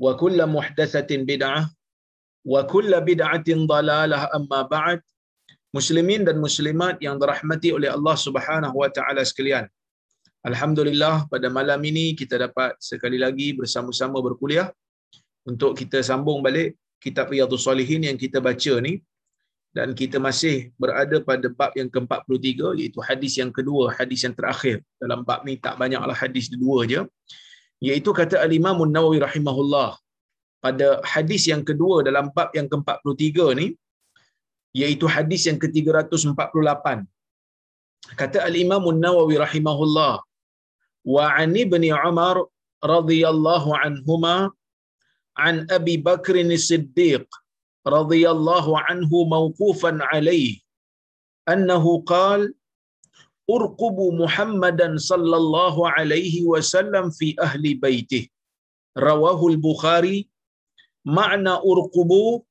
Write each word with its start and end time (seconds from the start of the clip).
وكل 0.00 0.38
محدثة 0.46 1.10
wa 1.24 1.68
وكل 2.46 2.92
بدعة 3.00 3.48
dalalah 3.66 4.22
أما 4.36 4.60
بعد 4.68 5.00
مسلمين 5.74 6.24
dan 6.28 6.36
muslimat 6.38 7.00
yang 7.00 7.16
dirahmati 7.20 7.72
oleh 7.72 7.90
Allah 7.90 8.16
Subhanahu 8.16 8.76
wa 8.76 8.88
taala 8.92 9.24
sekalian. 9.24 9.66
Alhamdulillah 10.46 11.26
pada 11.26 11.50
malam 11.50 11.80
ini 11.82 12.14
kita 12.14 12.38
dapat 12.38 12.78
sekali 12.78 13.18
lagi 13.18 13.56
bersama-sama 13.58 14.22
berkuliah. 14.22 14.70
Untuk 15.46 15.78
kita 15.78 16.02
sambung 16.02 16.42
balik 16.42 16.74
kitab 17.02 17.30
Riyadhus 17.30 17.66
Salihin 17.66 18.06
yang 18.06 18.18
kita 18.18 18.38
baca 18.38 18.74
ni. 18.86 19.02
Dan 19.76 19.92
kita 19.92 20.16
masih 20.16 20.72
berada 20.80 21.20
pada 21.20 21.52
bab 21.52 21.68
yang 21.76 21.92
ke-43 21.92 22.80
iaitu 22.80 22.98
hadis 23.04 23.36
yang 23.36 23.52
kedua 23.52 23.92
hadis 23.92 24.24
yang 24.24 24.32
terakhir. 24.32 24.80
Dalam 24.96 25.20
bab 25.20 25.44
ni 25.44 25.60
tak 25.60 25.76
banyaklah 25.76 26.16
hadis 26.16 26.48
dua 26.48 26.88
je 26.88 27.04
iaitu 27.84 28.10
kata 28.18 28.36
al-Imam 28.46 28.78
An-Nawawi 28.84 29.18
rahimahullah 29.26 29.90
pada 30.64 30.86
hadis 31.12 31.42
yang 31.52 31.62
kedua 31.68 31.96
dalam 32.08 32.32
bab 32.36 32.50
yang 32.58 32.68
ke-43 32.72 33.36
ni 33.60 33.66
iaitu 34.80 35.06
hadis 35.16 35.42
yang 35.48 35.58
ke-348 35.62 36.86
kata 38.20 38.38
al-Imam 38.48 38.84
An-Nawawi 38.92 39.36
rahimahullah 39.44 40.14
wa 41.14 41.24
an 41.42 41.50
ibni 41.64 41.90
Umar 42.10 42.36
radhiyallahu 42.94 43.76
anhuma 43.84 44.36
an 45.48 45.68
Abi 45.78 45.96
Bakr 46.08 46.36
as-Siddiq 46.58 47.26
radhiyallahu 47.96 48.78
anhu 48.90 49.18
mawqufan 49.34 50.02
alayhi 50.10 50.62
annahu 51.52 52.02
qala 52.12 52.50
urqubu 53.54 54.06
Muhammadan 54.22 54.94
sallallahu 55.10 55.86
alaihi 55.96 56.46
wasallam 56.52 57.06
fi 57.18 57.28
ahli 57.46 57.72
baitih. 57.84 58.24
Rawahu 59.08 59.54
al-Bukhari. 59.54 60.18
Makna 61.16 61.52
urqubu 61.72 62.42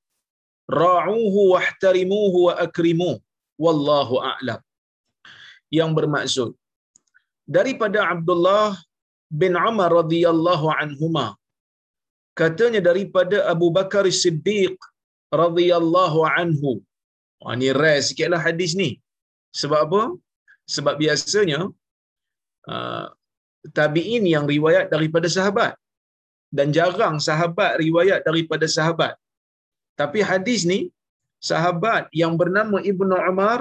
ra'uhu 0.81 1.41
wahtarimuhu 1.53 2.37
wa 2.47 2.53
akrimuhu 2.65 3.21
wallahu 3.63 4.21
a'lam. 4.31 4.61
Yang 5.77 5.91
bermaksud 5.97 6.49
daripada 7.55 7.99
Abdullah 8.13 8.79
bin 9.41 9.53
Umar 9.69 9.89
radhiyallahu 10.01 10.67
anhuma 10.81 11.27
katanya 12.41 12.81
daripada 12.89 13.37
Abu 13.53 13.67
Bakar 13.77 14.05
Siddiq 14.23 14.75
radhiyallahu 15.43 16.19
anhu. 16.37 16.71
Ani 17.51 17.69
rare 17.79 18.01
sikitlah 18.07 18.41
hadis 18.47 18.71
ni. 18.81 18.89
Sebab 19.59 19.79
apa? 19.87 20.01
Sebab 20.75 20.95
biasanya 21.03 21.59
uh, 22.73 23.05
tabi'in 23.77 24.25
yang 24.35 24.45
riwayat 24.55 24.87
daripada 24.93 25.29
sahabat. 25.37 25.73
Dan 26.57 26.67
jarang 26.77 27.15
sahabat 27.27 27.71
riwayat 27.85 28.19
daripada 28.27 28.65
sahabat. 28.77 29.13
Tapi 29.99 30.19
hadis 30.29 30.61
ni 30.71 30.79
sahabat 31.49 32.03
yang 32.21 32.33
bernama 32.41 32.77
Ibnu 32.91 33.15
Umar 33.31 33.59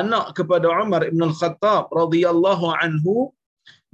anak 0.00 0.26
kepada 0.38 0.66
Umar 0.82 1.02
Ibn 1.10 1.20
Al-Khattab 1.30 1.84
radhiyallahu 2.00 2.66
anhu 2.84 3.14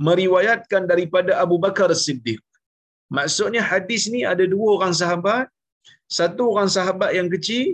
meriwayatkan 0.09 0.89
daripada 0.93 1.33
Abu 1.45 1.57
Bakar 1.65 1.91
Siddiq 2.05 2.41
maksudnya 3.17 3.63
hadis 3.71 4.03
ni 4.15 4.21
ada 4.33 4.45
dua 4.55 4.69
orang 4.77 4.95
sahabat 5.03 5.47
satu 6.19 6.43
orang 6.53 6.71
sahabat 6.77 7.11
yang 7.19 7.29
kecil 7.35 7.67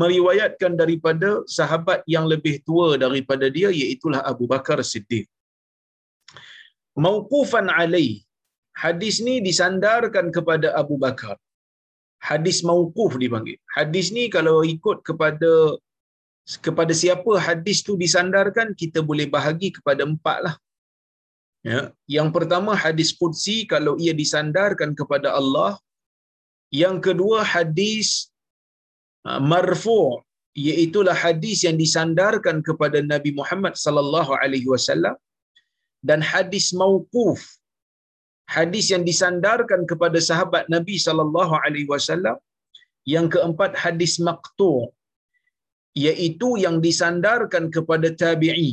meriwayatkan 0.00 0.72
daripada 0.80 1.28
sahabat 1.56 2.00
yang 2.14 2.26
lebih 2.32 2.54
tua 2.66 2.88
daripada 3.04 3.46
dia 3.56 3.68
iaitulah 3.80 4.20
Abu 4.32 4.44
Bakar 4.52 4.78
Siddiq. 4.92 5.26
Mauqufan 7.04 7.68
alaih. 7.80 8.12
Hadis 8.82 9.16
ni 9.26 9.34
disandarkan 9.48 10.34
kepada 10.36 10.68
Abu 10.82 10.96
Bakar. 11.04 11.36
Hadis 12.28 12.58
mauquf 12.68 13.12
dipanggil. 13.22 13.58
Hadis 13.76 14.06
ni 14.16 14.24
kalau 14.36 14.56
ikut 14.74 14.98
kepada 15.08 15.52
kepada 16.66 16.92
siapa 17.02 17.32
hadis 17.46 17.78
tu 17.86 17.92
disandarkan 18.04 18.68
kita 18.82 19.00
boleh 19.10 19.26
bahagi 19.34 19.68
kepada 19.76 20.02
empat 20.10 20.38
lah. 20.46 20.54
Ya. 21.70 21.80
Yang 22.16 22.28
pertama 22.36 22.72
hadis 22.84 23.10
qudsi 23.20 23.56
kalau 23.72 23.94
ia 24.04 24.12
disandarkan 24.22 24.92
kepada 25.00 25.32
Allah. 25.40 25.72
Yang 26.82 26.96
kedua 27.06 27.38
hadis 27.54 28.33
marfu' 29.24 30.20
iaitulah 30.62 31.16
hadis 31.24 31.58
yang 31.66 31.76
disandarkan 31.82 32.56
kepada 32.68 32.98
Nabi 33.12 33.30
Muhammad 33.38 33.74
sallallahu 33.84 34.32
alaihi 34.42 34.68
wasallam 34.72 35.16
dan 36.08 36.20
hadis 36.32 36.66
mauquf. 36.80 37.40
Hadis 38.54 38.86
yang 38.92 39.04
disandarkan 39.10 39.82
kepada 39.90 40.18
sahabat 40.28 40.64
Nabi 40.74 40.96
sallallahu 41.06 41.54
alaihi 41.64 41.88
wasallam. 41.92 42.36
Yang 43.12 43.26
keempat 43.34 43.72
hadis 43.84 44.12
maqtu' 44.26 44.88
iaitu 46.04 46.50
yang 46.64 46.76
disandarkan 46.86 47.64
kepada 47.74 48.08
tabi'i. 48.22 48.70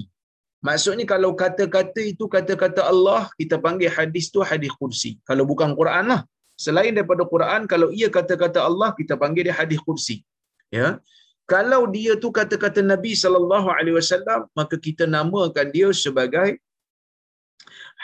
Maksudnya 0.68 1.06
kalau 1.14 1.32
kata-kata 1.42 2.02
itu 2.12 2.26
kata-kata 2.36 2.82
Allah 2.92 3.22
kita 3.40 3.56
panggil 3.66 3.92
hadis 3.98 4.26
tu 4.34 4.40
hadis 4.52 4.72
kursi. 4.80 5.12
Kalau 5.30 5.44
bukan 5.52 5.72
Quran 5.80 6.06
lah. 6.12 6.22
Selain 6.66 6.94
daripada 6.96 7.24
Quran 7.34 7.62
kalau 7.72 7.88
ia 8.00 8.08
kata-kata 8.18 8.60
Allah 8.70 8.90
kita 9.00 9.14
panggil 9.22 9.44
dia 9.48 9.56
hadis 9.60 9.80
kursi 9.88 10.16
ya. 10.80 10.88
Kalau 11.54 11.82
dia 11.96 12.14
tu 12.24 12.30
kata-kata 12.40 12.82
Nabi 12.92 13.12
sallallahu 13.22 13.68
alaihi 13.78 13.96
wasallam 14.00 14.42
maka 14.60 14.76
kita 14.88 15.04
namakan 15.16 15.68
dia 15.76 15.90
sebagai 16.04 16.50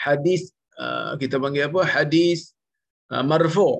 hadis 0.04 0.40
uh, 0.84 1.12
kita 1.22 1.36
panggil 1.42 1.64
apa? 1.70 1.82
Hadis 1.96 2.52
uh, 3.14 3.24
marfu. 3.30 3.70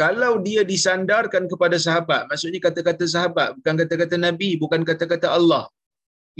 Kalau 0.00 0.32
dia 0.46 0.62
disandarkan 0.72 1.44
kepada 1.52 1.76
sahabat 1.86 2.22
maksudnya 2.30 2.60
kata-kata 2.66 3.04
sahabat 3.14 3.48
bukan 3.56 3.74
kata-kata 3.82 4.16
Nabi 4.26 4.50
bukan 4.62 4.82
kata-kata 4.90 5.28
Allah 5.38 5.64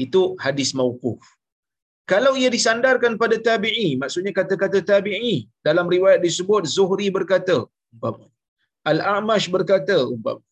itu 0.05 0.23
hadis 0.45 0.71
mauquf. 0.79 1.23
Kalau 2.13 2.33
ia 2.41 2.49
disandarkan 2.57 3.13
pada 3.23 3.37
tabi'i 3.49 3.91
maksudnya 4.03 4.33
kata-kata 4.41 4.79
tabi'i 4.93 5.37
dalam 5.67 5.87
riwayat 5.95 6.21
disebut 6.27 6.69
Zuhri 6.77 7.09
berkata 7.09 7.57
Al-A'mash 8.93 9.49
berkata 9.55 9.97
umpama 10.13 10.43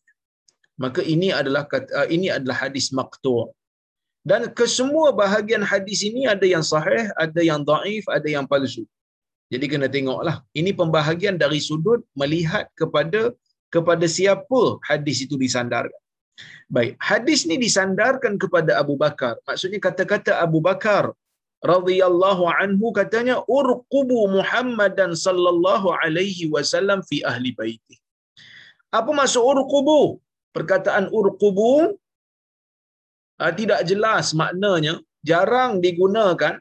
maka 0.79 1.01
ini 1.13 1.29
adalah 1.29 1.63
uh, 1.69 2.07
ini 2.15 2.27
adalah 2.37 2.57
hadis 2.63 2.89
maqtu' 2.99 3.51
dan 4.23 4.49
kesemua 4.57 5.11
bahagian 5.11 5.63
hadis 5.71 6.01
ini 6.09 6.25
ada 6.33 6.45
yang 6.47 6.63
sahih 6.63 7.05
ada 7.25 7.41
yang 7.43 7.61
daif 7.71 8.03
ada 8.17 8.27
yang 8.35 8.45
palsu 8.51 8.83
jadi 9.53 9.65
kena 9.71 9.87
tengoklah 9.95 10.41
ini 10.59 10.71
pembahagian 10.81 11.35
dari 11.37 11.59
sudut 11.61 12.01
melihat 12.21 12.65
kepada 12.79 13.33
kepada 13.73 14.05
siapa 14.05 14.61
hadis 14.89 15.25
itu 15.25 15.35
disandarkan. 15.43 16.01
Baik, 16.75 16.93
hadis 17.09 17.39
ni 17.49 17.57
disandarkan 17.65 18.37
kepada 18.43 18.77
Abu 18.81 18.93
Bakar. 19.03 19.33
Maksudnya 19.49 19.79
kata-kata 19.81 20.31
Abu 20.45 20.61
Bakar 20.67 21.13
radhiyallahu 21.65 22.43
anhu 22.61 22.89
katanya 22.99 23.35
urqubu 23.57 24.19
Muhammadan 24.37 25.11
sallallahu 25.25 25.93
alaihi 26.01 26.49
wasallam 26.53 27.01
fi 27.09 27.21
ahli 27.31 27.51
baiti. 27.59 27.95
Apa 28.93 29.09
maksud 29.09 29.41
urqubu? 29.41 30.21
Perkataan 30.55 31.05
urqubu 31.19 31.71
uh, 33.41 33.53
tidak 33.59 33.81
jelas 33.89 34.25
maknanya, 34.41 34.93
jarang 35.29 35.71
digunakan 35.85 36.55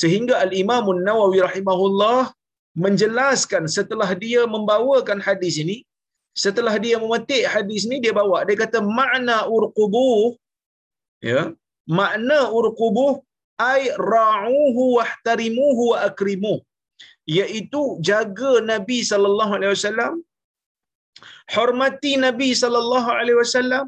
sehingga 0.00 0.34
al-Imam 0.44 0.84
An-Nawawi 0.94 1.38
rahimahullah 1.48 2.20
menjelaskan 2.84 3.64
setelah 3.76 4.10
dia 4.24 4.42
membawakan 4.54 5.18
hadis 5.28 5.56
ini 5.62 5.76
setelah 6.44 6.74
dia 6.84 6.96
memetik 7.02 7.44
hadis 7.54 7.82
ni 7.90 7.96
dia 8.04 8.14
bawa. 8.20 8.46
Dia 8.48 8.56
kata 8.64 8.78
makna 8.98 9.36
urqubuh 9.56 10.38
ya 11.30 11.40
makna 11.98 12.38
urqubuh 12.58 13.12
ai 13.70 13.82
ra'uhu 14.14 14.82
wahtarimuhu 14.98 15.82
wa 15.92 15.98
akrimuh 16.08 16.58
iaitu 17.38 17.82
jaga 18.08 18.52
nabi 18.72 18.98
sallallahu 19.10 19.52
alaihi 19.56 19.74
wasallam 19.76 20.12
hormati 21.54 22.12
nabi 22.26 22.50
sallallahu 22.62 23.10
alaihi 23.18 23.38
wasallam 23.42 23.84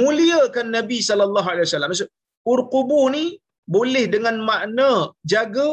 muliakan 0.00 0.68
nabi 0.78 0.98
sallallahu 1.08 1.50
alaihi 1.52 1.66
wasallam 1.68 1.90
maksud 1.92 2.10
urqubuh 2.52 3.04
ni 3.16 3.24
boleh 3.76 4.04
dengan 4.14 4.36
makna 4.50 4.90
jaga 5.32 5.68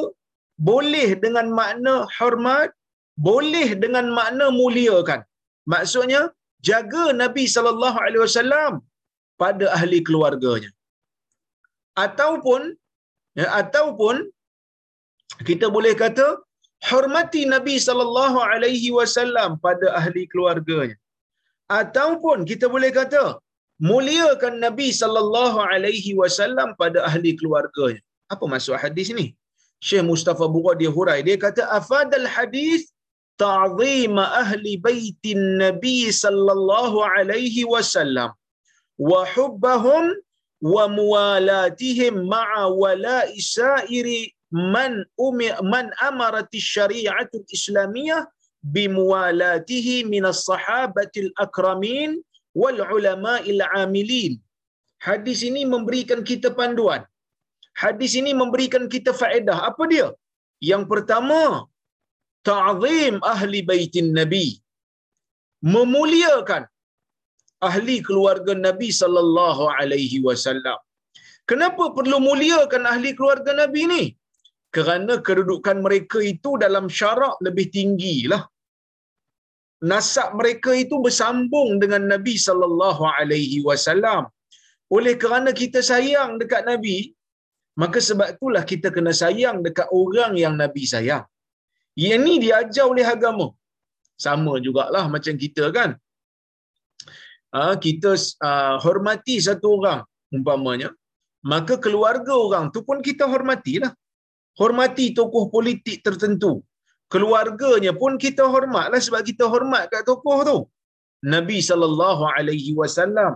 boleh 0.70 1.10
dengan 1.24 1.48
makna 1.60 1.96
hormat 2.18 2.70
boleh 3.28 3.68
dengan 3.84 4.06
makna 4.18 4.46
muliakan 4.60 5.22
Maksudnya 5.74 6.22
jaga 6.70 7.04
Nabi 7.24 7.44
sallallahu 7.56 7.98
alaihi 8.06 8.24
wasallam 8.26 8.74
pada 9.42 9.66
ahli 9.78 10.00
keluarganya. 10.08 10.72
Ataupun 12.06 12.62
ya, 13.40 13.48
ataupun 13.62 14.16
kita 15.50 15.68
boleh 15.76 15.94
kata 16.04 16.28
hormati 16.90 17.42
Nabi 17.56 17.76
sallallahu 17.88 18.40
alaihi 18.52 18.90
wasallam 18.98 19.60
pada 19.66 19.88
ahli 20.00 20.24
keluarganya. 20.32 20.98
Ataupun 21.80 22.46
kita 22.50 22.66
boleh 22.76 22.92
kata 23.00 23.24
muliakan 23.92 24.56
Nabi 24.66 24.90
sallallahu 25.02 25.60
alaihi 25.72 26.14
wasallam 26.22 26.70
pada 26.82 27.00
ahli 27.10 27.34
keluarganya. 27.40 28.02
Apa 28.34 28.46
maksud 28.54 28.78
hadis 28.84 29.10
ni 29.20 29.28
Syekh 29.88 30.06
Mustafa 30.12 30.46
Bura 30.54 30.74
dia 30.82 30.92
hurai. 30.98 31.20
Dia 31.28 31.38
kata 31.46 31.64
afadal 31.80 32.28
hadis 32.36 32.92
ta'zim 33.44 34.16
ahli 34.42 34.74
baitin 34.88 35.42
Nabi 35.64 35.98
sallallahu 36.24 37.04
alaihi 37.16 37.68
wasallam 37.74 38.32
wa 39.10 39.22
hubbahum 39.36 40.04
wa 40.74 40.88
muwalatihim 40.98 42.16
ma'a 42.34 42.64
wala'i 42.82 43.44
sa'iri 43.56 44.32
man 44.56 44.94
umi 45.28 45.48
man 45.74 45.88
amarat 46.08 46.52
syariah 46.72 47.18
islamiyah 47.58 48.24
bimualatih 48.76 49.88
min 50.14 50.24
as-sahabatil 50.34 51.30
akramin 51.46 52.12
wal 52.62 52.80
ulama'il 52.98 53.64
amilin. 53.84 54.34
Hadis 55.08 55.40
ini 55.50 55.62
memberikan 55.74 56.22
kita 56.30 56.50
panduan. 56.60 57.02
Hadis 57.84 58.12
ini 58.20 58.32
memberikan 58.42 58.86
kita 58.94 59.12
faedah. 59.22 59.58
Apa 59.70 59.84
dia? 59.94 60.08
Yang 60.72 60.84
pertama 60.92 61.42
ta'zim 62.50 63.16
ahli 63.34 63.60
baitin 63.72 64.10
nabi. 64.20 64.48
Memuliakan 65.74 66.64
ahli 67.70 67.96
keluarga 68.08 68.54
nabi 68.68 68.90
sallallahu 69.02 69.64
alaihi 69.78 70.18
wasallam. 70.28 70.80
Kenapa 71.50 71.84
perlu 71.98 72.18
muliakan 72.30 72.84
ahli 72.92 73.12
keluarga 73.18 73.52
nabi 73.62 73.84
ni? 73.94 74.04
Kerana 74.76 75.14
kedudukan 75.28 75.78
mereka 75.86 76.20
itu 76.34 76.52
dalam 76.64 76.86
syarak 76.98 77.36
lebih 77.48 77.68
tinggi 77.78 78.18
lah 78.32 78.44
nasab 79.92 80.30
mereka 80.40 80.72
itu 80.84 80.96
bersambung 81.06 81.70
dengan 81.84 82.04
nabi 82.14 82.36
sallallahu 82.48 83.04
alaihi 83.18 83.60
wasallam 83.68 84.24
oleh 84.98 85.14
kerana 85.24 85.52
kita 85.62 85.80
sayang 85.92 86.32
dekat 86.42 86.64
nabi 86.72 86.98
maka 87.82 88.00
sebab 88.08 88.28
itulah 88.36 88.64
kita 88.72 88.90
kena 88.96 89.14
sayang 89.22 89.58
dekat 89.66 89.88
orang 90.02 90.34
yang 90.44 90.54
nabi 90.64 90.84
sayang 90.94 91.26
yang 92.04 92.22
ni 92.28 92.34
diajar 92.44 92.86
oleh 92.94 93.06
agama. 93.16 93.48
Sama 94.26 94.54
jugalah 94.66 95.06
macam 95.16 95.36
kita 95.44 95.66
kan. 95.78 95.90
Uh, 97.58 97.76
kita 97.86 98.12
uh, 98.48 98.76
hormati 98.84 99.36
satu 99.48 99.80
orang 99.80 100.02
umpamanya. 100.36 100.90
Maka 101.52 101.76
keluarga 101.86 102.34
orang 102.46 102.66
tu 102.76 102.80
pun 102.88 103.00
kita 103.08 103.26
hormatilah. 103.34 103.92
Hormati 104.60 105.06
tokoh 105.20 105.46
politik 105.56 105.98
tertentu. 106.06 106.52
Keluarganya 107.14 107.92
pun 108.02 108.14
kita 108.26 108.44
hormatlah 108.54 109.02
sebab 109.08 109.22
kita 109.30 109.46
hormat 109.54 109.84
kat 109.94 110.04
tokoh 110.10 110.38
tu. 110.50 110.58
Nabi 111.34 111.58
sallallahu 111.70 112.24
alaihi 112.38 112.72
wasallam 112.80 113.34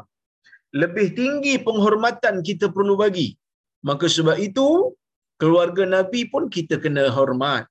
lebih 0.81 1.07
tinggi 1.19 1.53
penghormatan 1.67 2.35
kita 2.49 2.65
perlu 2.75 2.95
bagi. 3.03 3.27
Maka 3.89 4.05
sebab 4.15 4.37
itu 4.47 4.67
keluarga 5.41 5.83
Nabi 5.95 6.21
pun 6.31 6.43
kita 6.55 6.75
kena 6.83 7.03
hormat 7.17 7.63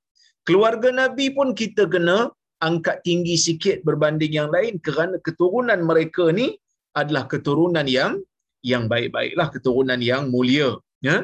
keluarga 0.48 0.88
Nabi 1.00 1.26
pun 1.36 1.48
kita 1.60 1.84
kena 1.94 2.18
angkat 2.68 2.96
tinggi 3.06 3.36
sikit 3.46 3.84
berbanding 3.88 4.32
yang 4.40 4.50
lain 4.54 4.74
kerana 4.86 5.16
keturunan 5.26 5.80
mereka 5.90 6.24
ni 6.38 6.46
adalah 7.00 7.24
keturunan 7.32 7.86
yang 7.98 8.12
yang 8.72 8.84
baik-baiklah 8.92 9.48
keturunan 9.54 10.00
yang 10.10 10.32
mulia 10.34 10.70
ya 11.08 11.16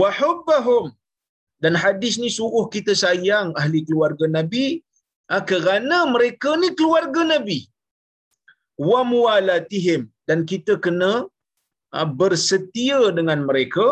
wa 0.00 0.08
hubbahum 0.20 0.84
dan 1.64 1.74
hadis 1.82 2.14
ni 2.22 2.30
suruh 2.38 2.66
kita 2.74 2.92
sayang 3.02 3.48
ahli 3.60 3.80
keluarga 3.88 4.26
Nabi 4.38 4.66
ha, 5.30 5.40
kerana 5.50 5.98
mereka 6.14 6.50
ni 6.62 6.70
keluarga 6.78 7.22
Nabi. 7.34 7.58
Wa 8.88 9.00
muwalatihim. 9.12 10.02
Dan 10.28 10.40
kita 10.50 10.74
kena 10.84 11.12
ha, 11.94 12.06
bersetia 12.20 13.00
dengan 13.18 13.40
mereka. 13.50 13.86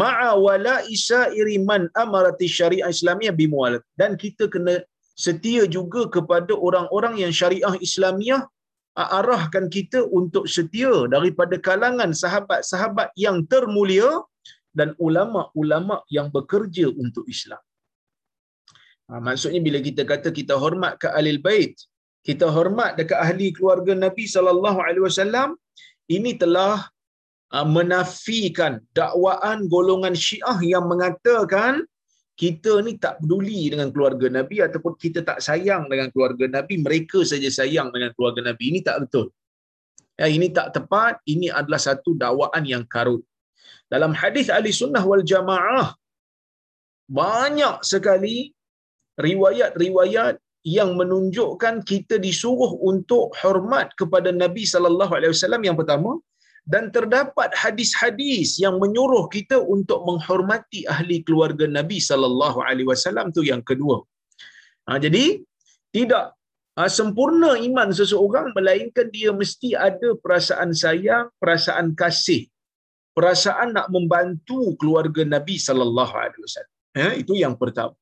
Ma'a 0.00 0.30
wala 0.44 0.76
isairi 0.96 1.56
man 1.68 1.82
amarati 2.02 2.46
syariah 2.58 2.90
Islamiah 2.94 3.34
bimualat. 3.40 3.82
Dan 4.00 4.12
kita 4.22 4.46
kena 4.54 4.74
setia 5.24 5.64
juga 5.76 6.02
kepada 6.16 6.52
orang-orang 6.66 7.14
yang 7.22 7.32
syariah 7.40 7.74
Islamiah 7.86 8.42
arahkan 9.18 9.64
kita 9.76 10.00
untuk 10.18 10.44
setia 10.54 10.94
daripada 11.14 11.56
kalangan 11.66 12.10
sahabat-sahabat 12.22 13.08
yang 13.24 13.38
termulia 13.52 14.08
dan 14.78 14.88
ulama-ulama 15.06 15.96
yang 16.16 16.28
bekerja 16.36 16.86
untuk 17.04 17.24
Islam. 17.34 17.62
Ha, 19.08 19.22
maksudnya 19.26 19.60
bila 19.66 19.78
kita 19.88 20.02
kata 20.12 20.28
kita 20.38 20.54
hormat 20.62 20.92
ke 21.02 21.08
alil 21.18 21.40
bait, 21.46 21.74
kita 22.28 22.46
hormat 22.56 22.98
dekat 22.98 23.18
ahli 23.26 23.48
keluarga 23.56 23.92
Nabi 24.04 24.24
sallallahu 24.34 24.78
alaihi 24.86 25.04
wasallam, 25.08 25.48
ini 26.16 26.32
telah 26.42 26.74
Ah, 27.46 27.62
menafikan 27.62 28.82
dakwaan 28.90 29.70
golongan 29.70 30.18
Syiah 30.18 30.58
yang 30.66 30.90
mengatakan 30.90 31.86
kita 32.34 32.82
ni 32.82 32.98
tak 32.98 33.22
peduli 33.22 33.70
dengan 33.70 33.94
keluarga 33.94 34.26
Nabi 34.26 34.58
ataupun 34.66 34.98
kita 34.98 35.22
tak 35.22 35.38
sayang 35.38 35.86
dengan 35.86 36.10
keluarga 36.10 36.50
Nabi, 36.50 36.82
mereka 36.82 37.22
saja 37.22 37.46
sayang 37.46 37.94
dengan 37.94 38.10
keluarga 38.18 38.50
Nabi. 38.50 38.74
Ini 38.74 38.80
tak 38.82 39.06
betul. 39.06 39.30
Ya, 40.18 40.26
ini 40.26 40.50
tak 40.50 40.74
tepat, 40.74 41.22
ini 41.24 41.46
adalah 41.46 41.78
satu 41.78 42.18
dakwaan 42.18 42.66
yang 42.66 42.82
karut. 42.82 43.22
Dalam 43.94 44.12
hadis 44.20 44.46
ahli 44.56 44.70
sunnah 44.80 45.02
wal 45.10 45.24
jamaah, 45.32 45.88
banyak 47.20 47.76
sekali 47.90 48.36
riwayat-riwayat 49.26 50.36
yang 50.66 50.90
menunjukkan 51.00 51.74
kita 51.90 52.18
disuruh 52.26 52.72
untuk 52.90 53.30
hormat 53.40 53.94
kepada 54.00 54.30
Nabi 54.42 54.66
sallallahu 54.72 55.12
alaihi 55.16 55.32
wasallam 55.34 55.62
yang 55.68 55.78
pertama 55.80 56.12
dan 56.72 56.90
terdapat 56.96 57.50
hadis-hadis 57.62 58.58
yang 58.64 58.76
menyuruh 58.82 59.24
kita 59.34 59.56
untuk 59.74 60.02
menghormati 60.08 60.82
ahli 60.94 61.22
keluarga 61.26 61.70
Nabi 61.78 61.98
sallallahu 62.08 62.58
alaihi 62.68 62.90
wasallam 62.90 63.30
tu 63.36 63.46
yang 63.50 63.62
kedua. 63.70 64.02
Ha, 64.90 64.98
jadi 65.04 65.24
tidak 65.94 66.34
ha, 66.74 66.90
sempurna 66.98 67.54
iman 67.68 67.94
seseorang 68.00 68.50
melainkan 68.56 69.06
dia 69.14 69.30
mesti 69.30 69.78
ada 69.88 70.18
perasaan 70.18 70.74
sayang, 70.74 71.30
perasaan 71.38 71.94
kasih, 72.00 72.42
perasaan 73.16 73.70
nak 73.76 73.86
membantu 73.94 74.60
keluarga 74.80 75.22
Nabi 75.36 75.56
sallallahu 75.68 76.14
alaihi 76.22 76.42
wasallam. 76.46 76.74
Ha, 76.98 77.06
itu 77.22 77.32
yang 77.44 77.54
pertama. 77.62 77.94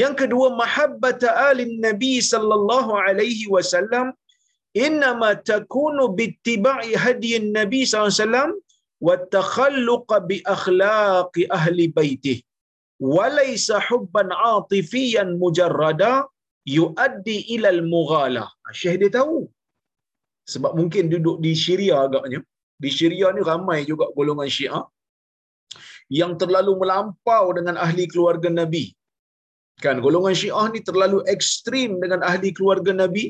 Yang 0.00 0.14
kedua 0.20 0.48
mahabbata 0.62 1.28
alin 1.50 1.72
Nabi 1.86 2.12
sallallahu 2.32 2.92
alaihi 3.06 3.46
wasallam 3.54 4.08
innama 4.86 5.30
takunu 5.50 6.04
bittiba'i 6.18 6.92
hadiyin 7.04 7.46
nabi 7.58 7.80
SAW 7.92 8.54
wa 9.06 9.14
takhalluqa 9.36 10.22
bi 10.30 10.36
akhlaqi 10.54 11.48
ahli 11.58 11.86
baitih 11.98 12.38
walaysa 13.14 13.76
hubban 13.88 14.28
atifiyan 14.54 15.30
mujarrada 15.42 16.12
yuaddi 16.76 17.36
ila 17.56 17.68
al-mughala 17.76 18.44
syekh 18.80 18.96
dia 19.02 19.10
tahu 19.18 19.38
sebab 20.52 20.72
mungkin 20.78 21.04
duduk 21.12 21.36
di 21.44 21.52
Syria 21.64 21.96
agaknya 22.06 22.40
di 22.82 22.90
Syria 22.98 23.28
ni 23.36 23.42
ramai 23.50 23.78
juga 23.90 24.06
golongan 24.16 24.48
Syiah 24.56 24.84
yang 26.20 26.32
terlalu 26.40 26.72
melampau 26.82 27.44
dengan 27.56 27.76
ahli 27.84 28.04
keluarga 28.12 28.48
Nabi. 28.60 28.84
Kan 29.84 29.98
golongan 30.06 30.34
Syiah 30.40 30.66
ni 30.74 30.80
terlalu 30.88 31.18
ekstrim 31.34 31.90
dengan 32.02 32.20
ahli 32.30 32.50
keluarga 32.56 32.92
Nabi 33.02 33.24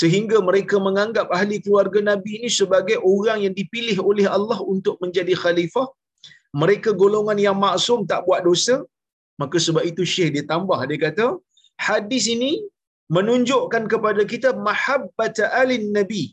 sehingga 0.00 0.38
mereka 0.48 0.76
menganggap 0.86 1.26
ahli 1.38 1.56
keluarga 1.64 2.00
Nabi 2.10 2.30
ini 2.40 2.50
sebagai 2.60 2.98
orang 3.12 3.38
yang 3.46 3.54
dipilih 3.60 3.96
oleh 4.10 4.26
Allah 4.36 4.58
untuk 4.74 4.96
menjadi 5.02 5.34
khalifah. 5.42 5.86
Mereka 6.62 6.90
golongan 7.02 7.38
yang 7.46 7.56
maksum 7.64 8.08
tak 8.10 8.26
buat 8.26 8.42
dosa. 8.48 8.76
Maka 9.40 9.56
sebab 9.66 9.84
itu 9.90 10.02
Syekh 10.12 10.30
dia 10.34 10.44
tambah 10.52 10.78
dia 10.90 10.98
kata 11.06 11.26
hadis 11.88 12.24
ini 12.34 12.52
menunjukkan 13.16 13.84
kepada 13.92 14.22
kita 14.32 14.48
mahabbata 14.68 15.48
alin 15.60 15.84
nabi 15.96 16.24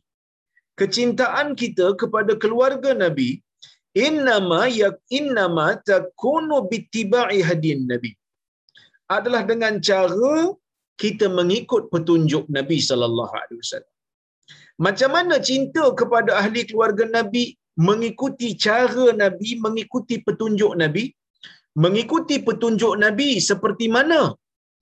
kecintaan 0.80 1.48
kita 1.62 1.88
kepada 2.02 2.34
keluarga 2.44 2.92
nabi 3.04 3.30
innama 4.06 4.62
ya 4.80 4.90
innama 5.20 5.68
takunu 5.90 6.58
bittiba'i 6.72 7.40
hadin 7.50 7.82
nabi. 7.92 8.12
Adalah 9.18 9.42
dengan 9.52 9.76
cara 9.90 10.38
kita 11.02 11.28
mengikut 11.40 11.84
petunjuk 11.94 12.46
nabi 12.58 12.78
sallallahu 12.90 13.34
alaihi 13.42 13.60
wasallam. 13.64 13.94
Macam 14.86 15.10
mana 15.16 15.36
cinta 15.50 15.84
kepada 16.00 16.32
ahli 16.42 16.62
keluarga 16.70 17.06
nabi 17.18 17.44
mengikuti 17.88 18.50
cara 18.66 19.06
nabi 19.22 19.50
mengikuti 19.66 20.18
petunjuk 20.28 20.74
nabi? 20.84 21.06
Mengikuti 21.84 22.36
petunjuk 22.48 22.94
nabi 23.06 23.30
seperti 23.50 23.86
mana 23.96 24.22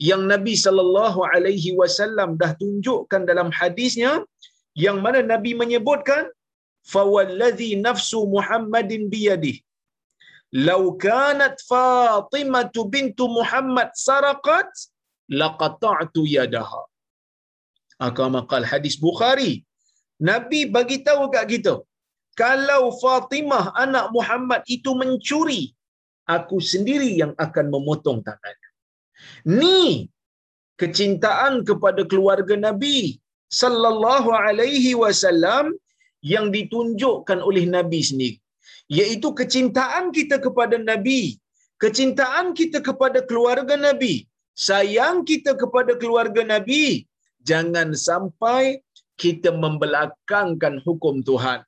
yang 0.10 0.24
Nabi 0.32 0.54
sallallahu 0.64 1.20
alaihi 1.34 1.72
wasallam 1.80 2.30
dah 2.42 2.52
tunjukkan 2.62 3.22
dalam 3.30 3.50
hadisnya 3.60 4.12
yang 4.84 4.98
mana 5.04 5.20
Nabi 5.32 5.52
menyebutkan 5.62 6.24
fawallazi 6.94 7.70
nafsu 7.86 8.20
Muhammadin 8.36 9.04
biyadihi 9.14 9.66
law 10.68 10.84
kanat 11.06 11.56
Fatimah 11.70 12.66
bintu 12.96 13.26
Muhammad 13.38 13.90
saraqat 14.08 14.70
laqata'tu 15.42 16.24
yadaha. 16.38 16.84
Akama 18.08 18.42
qal 18.52 18.64
hadis 18.72 18.96
Bukhari. 19.08 19.54
Nabi 20.30 20.60
bagi 20.76 20.98
tahu 21.08 21.24
kat 21.34 21.46
kita 21.52 21.74
kalau 22.40 22.84
Fatimah 23.02 23.66
anak 23.84 24.06
Muhammad 24.16 24.62
itu 24.76 24.92
mencuri 25.02 25.62
aku 26.36 26.58
sendiri 26.72 27.10
yang 27.22 27.34
akan 27.46 27.66
memotong 27.74 28.20
tangan 28.28 28.56
Ni 29.60 30.08
kecintaan 30.80 31.54
kepada 31.68 32.02
keluarga 32.12 32.56
Nabi 32.68 33.20
sallallahu 33.62 34.30
alaihi 34.34 34.94
wasallam 35.04 35.74
yang 36.34 36.50
ditunjukkan 36.56 37.40
oleh 37.42 37.66
Nabi 37.70 38.02
sendiri. 38.10 38.38
Iaitu 38.90 39.34
kecintaan 39.34 40.14
kita 40.14 40.38
kepada 40.38 40.78
Nabi 40.78 41.38
kecintaan 41.84 42.56
kita 42.60 42.80
kepada 42.88 43.20
keluarga 43.30 43.76
Nabi 43.76 44.14
sayang 44.56 45.28
kita 45.28 45.54
kepada 45.60 46.00
keluarga 46.00 46.42
Nabi. 46.42 47.06
Jangan 47.46 47.94
sampai 47.94 48.82
kita 49.22 49.54
membelakangkan 49.54 50.82
hukum 50.82 51.22
Tuhan. 51.22 51.62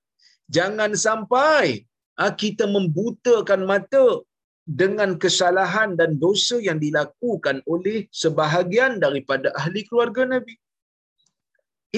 Jangan 0.50 0.92
sampai 0.98 1.86
ah, 2.18 2.34
kita 2.34 2.66
membutakan 2.66 3.68
mata 3.68 4.24
dengan 4.66 5.16
kesalahan 5.24 5.94
dan 6.00 6.18
dosa 6.24 6.58
yang 6.60 6.80
dilakukan 6.82 7.62
oleh 7.70 8.10
sebahagian 8.10 8.98
daripada 9.04 9.54
ahli 9.60 9.86
keluarga 9.86 10.26
Nabi. 10.26 10.56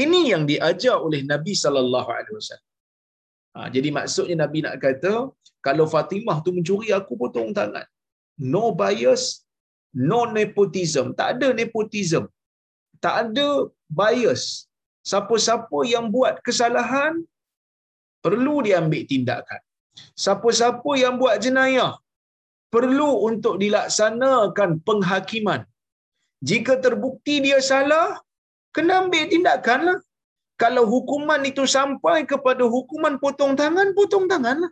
Ini 0.04 0.22
yang 0.32 0.44
diajar 0.52 0.96
oleh 1.08 1.22
Nabi 1.32 1.54
sallallahu 1.64 2.10
alaihi 2.18 2.36
wasallam. 2.40 2.68
Ha, 3.56 3.68
jadi 3.76 3.90
maksudnya 3.98 4.36
Nabi 4.44 4.60
nak 4.66 4.76
kata 4.84 5.14
kalau 5.68 5.86
Fatimah 5.94 6.38
tu 6.46 6.52
mencuri 6.58 6.90
aku 7.00 7.14
potong 7.22 7.50
tangan. 7.60 7.88
No 8.54 8.66
bias, 8.82 9.24
no 10.12 10.20
nepotism. 10.38 11.06
Tak 11.20 11.30
ada 11.34 11.48
nepotism. 11.60 12.24
Tak 13.06 13.16
ada 13.24 13.48
bias. 14.00 14.44
Siapa-siapa 15.10 15.80
yang 15.94 16.06
buat 16.16 16.36
kesalahan 16.48 17.14
perlu 18.26 18.56
diambil 18.68 19.04
tindakan. 19.12 19.62
Siapa-siapa 20.24 20.92
yang 21.04 21.16
buat 21.22 21.36
jenayah 21.44 21.92
perlu 22.74 23.12
untuk 23.30 23.56
dilaksanakan 23.64 24.80
penghakiman. 24.88 25.62
Jika 26.50 26.74
terbukti 26.86 27.36
dia 27.46 27.60
salah, 27.72 28.08
kena 28.76 28.94
ambil 29.04 29.26
tindakanlah. 29.34 29.98
Kalau 30.62 30.84
hukuman 30.94 31.42
itu 31.52 31.64
sampai 31.76 32.18
kepada 32.32 32.64
hukuman 32.76 33.16
potong 33.24 33.54
tangan, 33.62 33.88
potong 34.00 34.26
tanganlah. 34.32 34.72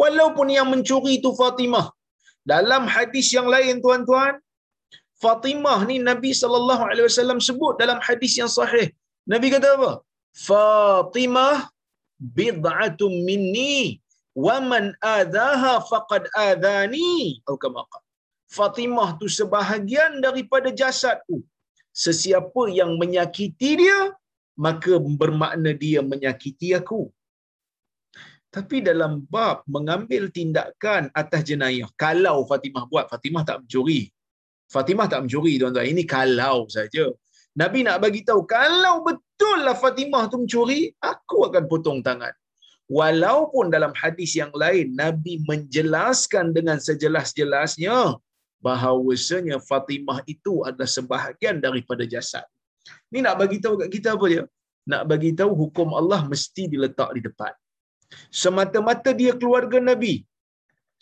Walaupun 0.00 0.52
yang 0.56 0.68
mencuri 0.72 1.12
itu 1.20 1.30
Fatimah. 1.40 1.86
Dalam 2.52 2.84
hadis 2.94 3.26
yang 3.36 3.48
lain 3.54 3.80
tuan-tuan, 3.84 4.34
Fatimah 5.22 5.78
ni 5.88 5.96
Nabi 6.10 6.30
sallallahu 6.40 6.82
alaihi 6.90 7.06
wasallam 7.08 7.40
sebut 7.48 7.74
dalam 7.82 7.98
hadis 8.06 8.32
yang 8.40 8.50
sahih. 8.58 8.86
Nabi 9.32 9.48
kata 9.54 9.68
apa? 9.78 9.92
Fatimah 10.46 11.56
bid'atun 12.38 13.14
minni 13.28 13.98
waman 14.46 14.84
adaha 15.02 15.74
faqad 15.90 16.24
adani 16.48 17.42
atau 17.42 17.56
kama 17.62 17.82
Fatimah 18.56 19.08
tu 19.20 19.26
sebahagian 19.38 20.12
daripada 20.24 20.68
jasadku 20.80 21.38
sesiapa 21.98 22.70
yang 22.70 22.94
menyakiti 22.94 23.70
dia 23.82 24.14
maka 24.58 24.98
bermakna 24.98 25.70
dia 25.74 26.02
menyakiti 26.02 26.74
aku. 26.74 27.10
Tapi 28.48 28.80
dalam 28.82 29.22
bab 29.28 29.62
mengambil 29.68 30.32
tindakan 30.32 31.12
atas 31.14 31.46
jenayah 31.46 31.86
kalau 31.94 32.42
Fatimah 32.48 32.84
buat 32.90 33.06
Fatimah 33.06 33.44
tak 33.46 33.62
mencuri. 33.62 34.10
Fatimah 34.72 35.06
tak 35.06 35.24
mencuri 35.24 35.60
tuan-tuan. 35.60 35.86
Ini 35.86 36.02
kalau 36.08 36.66
saja. 36.66 37.12
Nabi 37.54 37.86
nak 37.86 38.02
bagi 38.02 38.22
tahu 38.24 38.42
kalau 38.48 39.04
betul 39.06 39.62
lah 39.66 39.76
Fatimah 39.76 40.26
tu 40.32 40.42
mencuri 40.42 40.90
aku 40.98 41.46
akan 41.48 41.64
potong 41.70 42.00
tangan. 42.00 42.32
Walaupun 42.88 43.68
dalam 43.68 43.92
hadis 43.92 44.32
yang 44.32 44.50
lain 44.56 44.96
Nabi 44.96 45.44
menjelaskan 45.44 46.56
dengan 46.56 46.80
sejelas-jelasnya 46.80 48.16
bahawasanya 48.66 49.56
Fatimah 49.68 50.18
itu 50.34 50.54
adalah 50.68 50.90
sebahagian 50.96 51.56
daripada 51.66 52.04
jasad. 52.14 52.46
Ni 53.12 53.20
nak 53.26 53.36
bagi 53.42 53.58
tahu 53.64 53.74
kat 53.80 53.90
kita 53.96 54.08
apa 54.16 54.26
dia? 54.32 54.44
Nak 54.90 55.02
bagi 55.10 55.30
tahu 55.40 55.52
hukum 55.62 55.88
Allah 56.00 56.20
mesti 56.32 56.64
diletak 56.72 57.10
di 57.16 57.20
depan. 57.28 57.52
Semata-mata 58.42 59.10
dia 59.20 59.32
keluarga 59.40 59.78
Nabi 59.90 60.14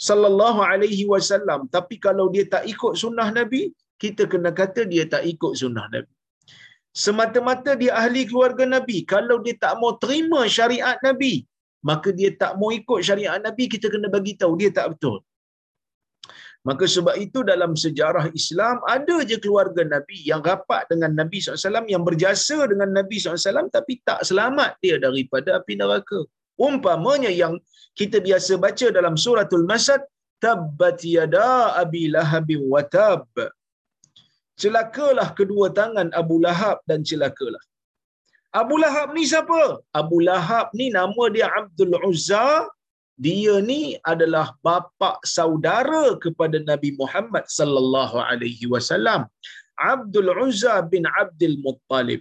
sallallahu 0.06 0.60
alaihi 0.70 1.04
wasallam 1.12 1.60
tapi 1.76 1.96
kalau 2.06 2.26
dia 2.34 2.44
tak 2.54 2.64
ikut 2.72 2.94
sunnah 3.02 3.28
Nabi, 3.38 3.62
kita 4.02 4.22
kena 4.32 4.50
kata 4.60 4.84
dia 4.92 5.04
tak 5.14 5.24
ikut 5.32 5.52
sunnah 5.60 5.86
Nabi. 5.94 6.12
Semata-mata 7.04 7.70
dia 7.80 7.92
ahli 8.00 8.22
keluarga 8.28 8.64
Nabi, 8.76 8.98
kalau 9.12 9.36
dia 9.44 9.54
tak 9.64 9.74
mau 9.80 9.92
terima 10.02 10.40
syariat 10.56 10.96
Nabi, 11.06 11.34
maka 11.88 12.08
dia 12.18 12.30
tak 12.42 12.52
mau 12.60 12.70
ikut 12.80 13.00
syariat 13.08 13.40
Nabi, 13.46 13.64
kita 13.74 13.86
kena 13.94 14.08
bagi 14.16 14.32
tahu 14.40 14.52
dia 14.60 14.70
tak 14.78 14.86
betul. 14.96 15.16
Maka 16.68 16.84
sebab 16.94 17.14
itu 17.24 17.40
dalam 17.50 17.72
sejarah 17.82 18.24
Islam 18.40 18.76
ada 18.94 19.16
je 19.30 19.36
keluarga 19.44 19.82
Nabi 19.94 20.18
yang 20.30 20.40
rapat 20.48 20.82
dengan 20.92 21.12
Nabi 21.20 21.38
SAW 21.38 21.86
yang 21.94 22.02
berjasa 22.08 22.58
dengan 22.70 22.90
Nabi 22.98 23.16
SAW 23.22 23.70
tapi 23.76 24.02
tak 24.08 24.20
selamat 24.28 24.70
dia 24.84 24.96
daripada 25.06 25.50
api 25.58 25.74
neraka. 25.82 26.20
Umpamanya 26.66 27.30
yang 27.42 27.54
kita 28.00 28.18
biasa 28.26 28.52
baca 28.64 28.86
dalam 28.98 29.14
suratul 29.24 29.64
Masad 29.70 30.02
tabbat 30.44 31.00
yada 31.16 31.78
abi 31.82 32.02
lahab 32.16 32.50
wa 32.72 32.82
tab. 32.96 33.30
Celakalah 34.62 35.28
kedua 35.38 35.66
tangan 35.78 36.08
Abu 36.20 36.36
Lahab 36.44 36.80
dan 36.88 37.00
celakalah 37.08 37.60
Abu 38.60 38.74
Lahab 38.82 39.08
ni 39.16 39.22
siapa? 39.32 39.62
Abu 40.00 40.16
Lahab 40.28 40.72
ni 40.78 40.86
nama 40.98 41.24
dia 41.34 41.46
Abdul 41.60 41.94
Uzza. 42.08 42.64
Dia 43.24 43.54
ni 43.68 43.82
adalah 44.12 44.46
bapa 44.66 45.10
saudara 45.36 46.04
kepada 46.24 46.60
Nabi 46.70 46.90
Muhammad 47.00 47.44
sallallahu 47.58 48.16
alaihi 48.30 48.68
wasallam. 48.72 49.24
Abdul 49.92 50.30
Uzza 50.44 50.74
bin 50.92 51.04
Abdul 51.22 51.56
Muttalib. 51.64 52.20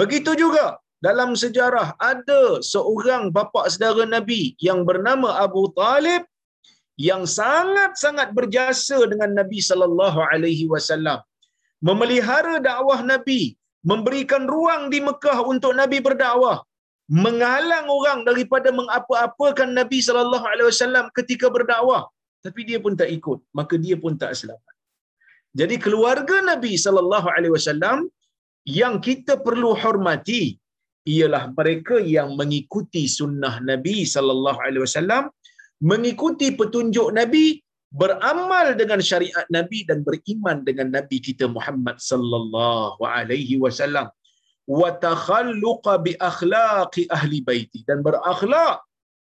Begitu 0.00 0.32
juga 0.42 0.66
dalam 1.06 1.30
sejarah 1.42 1.88
ada 2.10 2.40
seorang 2.72 3.28
bapa 3.36 3.62
saudara 3.72 4.04
Nabi 4.16 4.42
yang 4.68 4.80
bernama 4.88 5.28
Abu 5.44 5.62
Talib 5.80 6.24
yang 7.08 7.22
sangat-sangat 7.38 8.28
berjasa 8.38 8.98
dengan 9.12 9.30
Nabi 9.38 9.60
sallallahu 9.68 10.18
alaihi 10.32 10.66
wasallam 10.72 11.20
memelihara 11.86 12.56
dakwah 12.68 13.00
Nabi 13.12 13.54
memberikan 13.90 14.44
ruang 14.54 14.90
di 14.92 14.98
Mekah 15.08 15.38
untuk 15.52 15.72
Nabi 15.80 15.98
berdakwah, 16.06 16.58
menghalang 17.08 17.86
orang 17.96 18.20
daripada 18.28 18.68
mengapa-apakan 18.78 19.70
Nabi 19.80 19.98
sallallahu 20.06 20.46
alaihi 20.52 20.68
wasallam 20.70 21.04
ketika 21.18 21.48
berdakwah, 21.56 22.02
tapi 22.44 22.60
dia 22.68 22.78
pun 22.84 22.94
tak 23.00 23.10
ikut, 23.18 23.38
maka 23.58 23.74
dia 23.84 23.96
pun 24.02 24.14
tak 24.22 24.32
selamat. 24.40 24.74
Jadi 25.60 25.76
keluarga 25.84 26.36
Nabi 26.52 26.72
sallallahu 26.84 27.28
alaihi 27.34 27.54
wasallam 27.56 27.98
yang 28.80 29.00
kita 29.00 29.40
perlu 29.46 29.72
hormati, 29.82 30.42
ialah 31.08 31.44
mereka 31.58 31.96
yang 32.16 32.36
mengikuti 32.40 33.08
sunnah 33.18 33.54
Nabi 33.70 33.96
sallallahu 34.14 34.60
alaihi 34.66 34.84
wasallam, 34.84 35.32
mengikuti 35.90 36.52
petunjuk 36.52 37.08
Nabi, 37.20 37.44
beramal 38.00 38.76
dengan 38.80 39.00
syariat 39.00 39.46
Nabi 39.56 39.78
dan 39.88 40.04
beriman 40.04 40.60
dengan 40.68 40.92
Nabi 40.96 41.16
kita 41.24 41.48
Muhammad 41.48 41.96
sallallahu 41.96 43.00
alaihi 43.00 43.56
wasallam 43.64 44.12
bi 44.68 46.12
akhlaqi 46.30 47.02
ahli 47.16 47.38
baiti. 47.48 47.80
Dan 47.88 48.04
berakhlak 48.06 48.84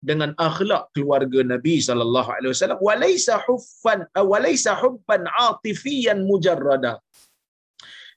dengan 0.09 0.31
akhlak 0.47 0.91
keluarga 0.95 1.39
Nabi 1.53 1.75
sallallahu 1.87 2.29
alaihi 2.35 2.51
wasallam. 2.53 2.79
Walaysa 2.87 3.35
huffan 3.47 3.99
walaysa 4.31 4.75
hubban 4.81 5.23
atifiyan 5.47 6.27
mujarrada. 6.29 6.93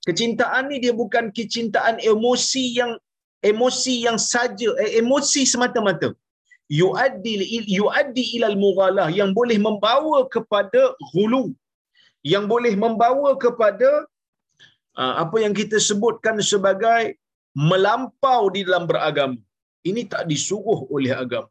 Kecintaan 0.07 0.67
ni 0.71 0.83
dia 0.83 0.95
bukan 1.03 1.31
kecintaan 1.31 2.03
emosi 2.03 2.65
yang 2.79 2.93
emosi 3.51 3.95
yang 4.07 4.19
saja 4.19 4.71
eh, 4.83 4.99
emosi 5.03 5.43
semata-mata. 5.47 6.11
Yuaddi 6.81 7.33
yuaddi 7.79 8.25
ila 8.39 8.47
al-mughalah 8.53 9.09
yang 9.15 9.31
boleh 9.39 9.59
membawa 9.67 10.27
kepada 10.35 10.83
ghulu. 11.15 11.55
Yang 12.23 12.45
boleh 12.53 12.75
membawa 12.79 13.31
kepada 13.45 14.07
apa 14.97 15.37
yang 15.45 15.55
kita 15.61 15.77
sebutkan 15.89 16.37
sebagai 16.53 17.17
melampau 17.57 18.53
di 18.55 18.61
dalam 18.67 18.85
beragama 18.91 19.39
ini 19.89 20.03
tak 20.13 20.25
disuruh 20.31 20.81
oleh 20.95 21.13
agama. 21.13 21.51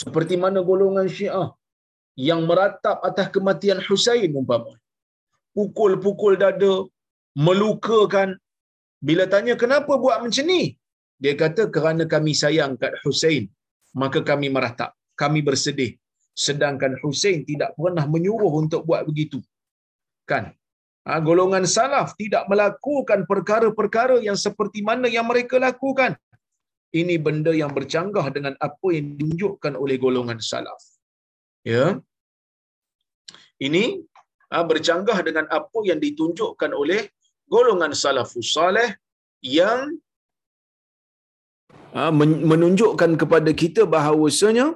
Seperti 0.00 0.34
mana 0.36 0.60
golongan 0.60 1.08
Syiah 1.08 1.48
yang 2.28 2.44
meratap 2.48 3.00
atas 3.08 3.26
kematian 3.34 3.80
Husain 3.86 4.30
umpama 4.40 4.72
pukul-pukul 5.56 6.36
dada 6.42 6.74
melukakan. 7.46 8.36
Bila 9.08 9.24
tanya 9.32 9.54
kenapa 9.62 9.94
buat 10.02 10.18
macam 10.24 10.44
ni? 10.52 10.74
Dia 11.22 11.34
kata 11.42 11.62
kerana 11.74 12.04
kami 12.14 12.32
sayang 12.34 12.74
kat 12.78 12.94
Husain 13.02 13.46
maka 14.02 14.20
kami 14.30 14.50
meratap. 14.56 14.90
Kami 15.18 15.40
bersedih. 15.42 15.92
Sedangkan 16.44 16.94
Husain 17.02 17.42
tidak 17.42 17.74
pernah 17.74 18.04
menyuruh 18.06 18.52
untuk 18.62 18.86
buat 18.86 19.02
begitu. 19.08 19.38
Kan 20.30 20.54
ha, 21.08 21.18
golongan 21.28 21.64
salaf 21.76 22.08
tidak 22.20 22.44
melakukan 22.52 23.20
perkara-perkara 23.30 24.16
yang 24.28 24.38
seperti 24.46 24.80
mana 24.88 25.08
yang 25.16 25.26
mereka 25.30 25.56
lakukan 25.66 26.14
ini 27.00 27.14
benda 27.26 27.52
yang 27.60 27.72
bercanggah 27.78 28.26
dengan 28.36 28.54
apa 28.66 28.88
yang 28.96 29.06
ditunjukkan 29.20 29.72
oleh 29.82 29.96
golongan 30.04 30.38
salaf. 30.50 30.80
Ya. 31.72 31.86
Ini 33.66 33.84
ha, 34.52 34.64
bercanggah 34.70 35.18
dengan 35.28 35.46
apa 35.58 35.78
yang 35.88 36.00
ditunjukkan 36.06 36.72
oleh 36.82 37.00
golongan 37.54 37.92
salafus 38.02 38.50
saleh 38.56 38.88
yang 39.60 39.98
ha, 41.96 42.10
menunjukkan 42.52 43.12
kepada 43.22 43.50
kita 43.62 43.84
bahawasanya 43.94 44.66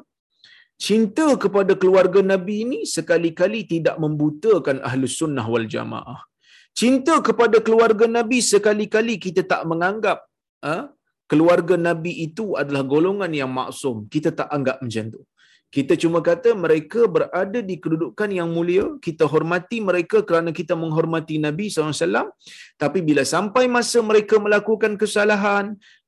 cinta 0.86 1.26
kepada 1.42 1.72
keluarga 1.82 2.20
Nabi 2.32 2.54
ini 2.64 2.78
sekali-kali 2.94 3.60
tidak 3.72 3.96
membutakan 4.04 4.78
ahlus 4.88 5.14
sunnah 5.20 5.46
wal 5.54 5.68
jamaah. 5.74 6.20
Cinta 6.80 7.14
kepada 7.26 7.56
keluarga 7.66 8.06
Nabi 8.18 8.38
sekali-kali 8.52 9.14
kita 9.24 9.42
tak 9.52 9.62
menganggap 9.70 10.18
ha, 10.64 10.88
keluarga 11.30 11.76
Nabi 11.88 12.12
itu 12.26 12.46
adalah 12.60 12.82
golongan 12.92 13.32
yang 13.40 13.52
maksum. 13.58 13.96
Kita 14.14 14.30
tak 14.38 14.48
anggap 14.56 14.78
macam 14.84 15.06
tu. 15.14 15.22
Kita 15.76 15.96
cuma 16.02 16.18
kata 16.28 16.50
mereka 16.64 17.00
berada 17.14 17.60
di 17.68 17.76
kedudukan 17.82 18.30
yang 18.38 18.48
mulia. 18.56 18.86
Kita 19.06 19.24
hormati 19.32 19.78
mereka 19.80 20.18
kerana 20.28 20.50
kita 20.58 20.74
menghormati 20.82 21.36
Nabi 21.46 21.72
SAW. 21.72 22.28
Tapi 22.82 22.98
bila 23.08 23.22
sampai 23.34 23.64
masa 23.76 24.00
mereka 24.10 24.36
melakukan 24.46 25.00
kesalahan, 25.02 25.66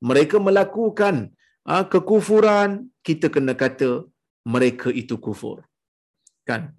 mereka 0.09 0.37
melakukan 0.47 1.33
uh, 1.65 1.85
kekufuran, 1.93 2.93
kita 3.01 3.33
kena 3.33 3.57
kata 3.57 4.05
mereka 4.45 4.89
itu 4.93 5.17
kufur. 5.17 5.65
Kan? 6.45 6.71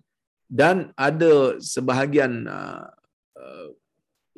Dan 0.47 0.95
ada 0.95 1.59
sebahagian, 1.59 2.47
uh, 2.47 2.87
uh, 3.35 3.69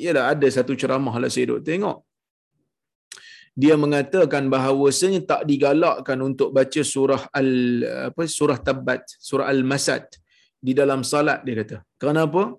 ialah 0.00 0.32
ada 0.32 0.46
satu 0.48 0.72
ceramah 0.80 1.14
lah 1.20 1.28
saya 1.28 1.52
duk 1.52 1.62
tengok 1.68 1.98
dia 3.58 3.74
mengatakan 3.84 4.46
bahawasanya 4.54 5.20
tak 5.30 5.42
digalakkan 5.50 6.18
untuk 6.22 6.54
baca 6.56 6.80
surah 6.94 7.22
al 7.34 7.50
apa 8.08 8.22
surah 8.36 8.58
tabat 8.66 9.02
surah 9.28 9.50
al 9.50 9.62
masad 9.70 10.06
di 10.66 10.72
dalam 10.80 11.02
salat 11.02 11.42
dia 11.42 11.58
kata 11.60 11.76
kenapa 11.98 12.54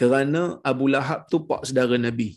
kerana 0.00 0.60
Abu 0.60 0.92
Lahab 0.92 1.24
tu 1.32 1.40
pak 1.48 1.64
saudara 1.68 1.96
nabi 1.96 2.36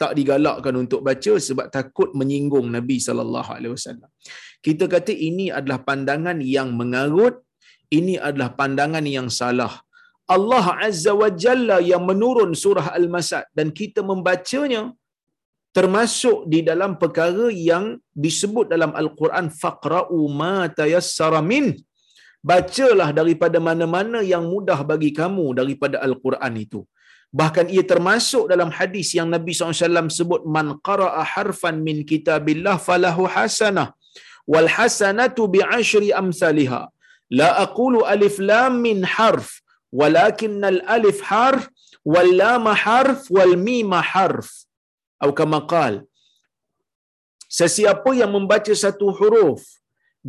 tak 0.00 0.12
digalakkan 0.18 0.74
untuk 0.82 1.00
baca 1.08 1.32
sebab 1.46 1.66
takut 1.76 2.10
menyinggung 2.20 2.66
nabi 2.76 2.96
sallallahu 3.06 3.50
alaihi 3.56 3.74
wasallam. 3.76 4.10
Kita 4.66 4.84
kata 4.94 5.12
ini 5.28 5.46
adalah 5.58 5.78
pandangan 5.88 6.38
yang 6.56 6.70
mengarut 6.80 7.36
ini 7.98 8.14
adalah 8.28 8.50
pandangan 8.60 9.04
yang 9.16 9.28
salah. 9.40 9.72
Allah 10.34 10.66
Azza 10.86 11.12
wa 11.20 11.28
Jalla 11.42 11.76
yang 11.90 12.02
menurun 12.10 12.50
surah 12.62 12.86
Al-Masad 12.98 13.44
dan 13.58 13.68
kita 13.78 14.00
membacanya 14.10 14.82
termasuk 15.78 16.38
di 16.52 16.60
dalam 16.68 16.92
perkara 17.02 17.46
yang 17.70 17.84
disebut 18.24 18.66
dalam 18.74 18.92
al-Quran 19.02 19.46
faqra'u 19.62 20.18
ma 20.40 20.54
tayassara 20.80 21.42
min. 21.52 21.66
Bacalah 22.50 23.08
daripada 23.18 23.58
mana-mana 23.68 24.18
yang 24.32 24.44
mudah 24.52 24.78
bagi 24.90 25.10
kamu 25.18 25.46
daripada 25.60 25.96
al-Quran 26.06 26.54
itu 26.64 26.80
bahkan 27.38 27.66
ia 27.74 27.82
termasuk 27.92 28.44
dalam 28.52 28.70
hadis 28.78 29.08
yang 29.18 29.28
Nabi 29.34 29.52
SAW 29.54 30.10
sebut 30.18 30.42
man 30.54 30.68
qara'a 30.88 31.22
harfan 31.32 31.76
min 31.88 31.98
kitabillah 32.10 32.76
falahu 32.86 33.24
hasanah 33.34 33.88
wal 34.52 34.68
hasanatu 34.76 35.46
bi 35.54 35.60
ashri 35.78 36.10
amsalha 36.22 36.82
la 37.40 37.48
aqulu 37.64 38.00
alif 38.14 38.38
lam 38.50 38.82
min 38.86 39.00
harf 39.14 39.48
walakin 40.00 40.64
al 40.72 40.80
alif 40.96 41.20
harf 41.30 41.62
wal 42.12 42.30
lam 42.42 42.66
harf 42.84 43.22
wal 43.36 43.54
mim 43.68 43.92
harf. 44.12 44.48
Atau 45.22 45.34
kamakal 45.38 45.94
sesiapa 47.58 48.10
yang 48.20 48.32
membaca 48.36 48.72
satu 48.82 49.06
huruf 49.18 49.60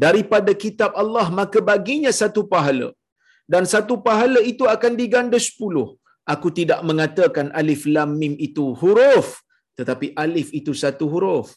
daripada 0.04 0.52
kitab 0.64 0.92
Allah 1.02 1.26
maka 1.40 1.60
baginya 1.70 2.12
satu 2.22 2.44
pahala. 2.54 2.90
Dan 3.52 3.64
satu 3.74 3.94
pahala 4.06 4.40
itu 4.52 4.64
akan 4.74 4.94
diganda 5.00 5.38
sepuluh 5.48 5.88
aku 6.34 6.50
tidak 6.60 6.80
mengatakan 6.90 7.48
alif 7.62 7.84
lam 7.96 8.12
mim 8.22 8.34
itu 8.48 8.66
huruf 8.82 9.30
tetapi 9.80 10.08
alif 10.24 10.50
itu 10.60 10.74
satu 10.84 11.06
huruf 11.14 11.48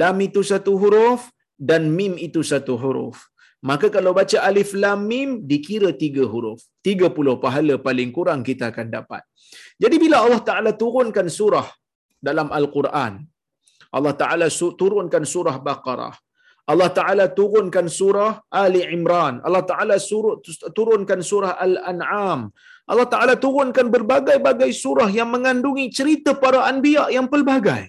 lam 0.00 0.16
itu 0.28 0.42
satu 0.50 0.74
huruf 0.82 1.22
dan 1.68 1.82
mim 1.98 2.14
itu 2.28 2.42
satu 2.50 2.74
huruf 2.82 3.18
maka 3.68 3.86
kalau 3.94 4.10
baca 4.18 4.38
alif 4.48 4.70
lam 4.82 5.00
mim 5.10 5.30
dikira 5.50 5.90
tiga 6.02 6.24
huruf 6.32 6.60
tiga 6.88 7.08
puluh 7.16 7.36
pahala 7.44 7.74
paling 7.86 8.10
kurang 8.18 8.42
kita 8.48 8.64
akan 8.72 8.88
dapat 8.96 9.22
jadi 9.82 9.96
bila 10.04 10.16
Allah 10.24 10.42
Ta'ala 10.48 10.70
turunkan 10.82 11.26
surah 11.38 11.66
dalam 12.28 12.48
Al-Quran. 12.58 13.12
Allah 13.96 14.14
Ta'ala 14.22 14.46
turunkan 14.80 15.24
surah 15.34 15.56
Baqarah. 15.68 16.14
Allah 16.68 16.90
Ta'ala 16.98 17.24
turunkan 17.38 17.86
surah 17.98 18.32
Ali 18.62 18.82
Imran. 18.96 19.40
Allah 19.46 19.64
Ta'ala 19.70 19.96
turunkan 20.78 21.20
surah 21.30 21.52
Al-An'am. 21.66 22.40
Allah 22.90 23.08
Ta'ala 23.12 23.34
turunkan 23.44 23.86
berbagai-bagai 23.94 24.70
surah 24.82 25.08
yang 25.18 25.28
mengandungi 25.34 25.86
cerita 25.98 26.32
para 26.42 26.60
anbiya 26.70 27.04
yang 27.16 27.26
pelbagai. 27.32 27.82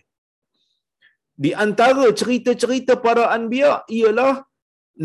Di 1.43 1.51
antara 1.65 2.05
cerita-cerita 2.21 2.93
para 3.05 3.31
anbiya 3.35 3.71
ialah 3.97 4.43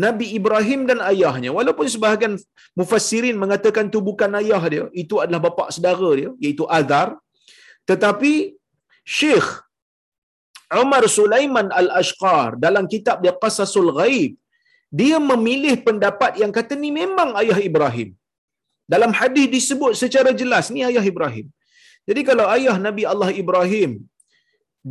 Nabi 0.05 0.25
Ibrahim 0.37 0.83
dan 0.89 0.99
ayahnya. 1.11 1.55
Walaupun 1.57 1.87
sebahagian 1.93 2.33
mufassirin 2.79 3.39
mengatakan 3.43 3.87
itu 3.91 3.99
bukan 4.09 4.31
ayah 4.43 4.63
dia, 4.73 4.85
itu 5.03 5.23
adalah 5.23 5.41
bapa 5.47 5.71
saudara 5.75 6.09
dia, 6.19 6.31
iaitu 6.43 6.67
Azar. 6.67 7.15
Tetapi 7.87 8.33
Syekh 9.17 9.47
Umar 10.83 11.03
Sulaiman 11.17 11.67
Al-Ashqar 11.79 12.59
dalam 12.65 12.85
kitab 12.93 13.23
dia 13.23 13.33
Qasasul 13.43 13.93
Ghaib 13.95 14.33
dia 14.99 15.17
memilih 15.31 15.75
pendapat 15.87 16.41
yang 16.41 16.51
kata 16.57 16.73
ni 16.83 16.89
memang 17.01 17.29
ayah 17.41 17.59
Ibrahim. 17.69 18.09
Dalam 18.93 19.11
hadis 19.19 19.47
disebut 19.55 19.93
secara 20.01 20.31
jelas 20.41 20.65
ni 20.75 20.81
ayah 20.89 21.05
Ibrahim. 21.13 21.47
Jadi 22.09 22.21
kalau 22.29 22.45
ayah 22.55 22.75
Nabi 22.87 23.03
Allah 23.11 23.29
Ibrahim 23.43 23.91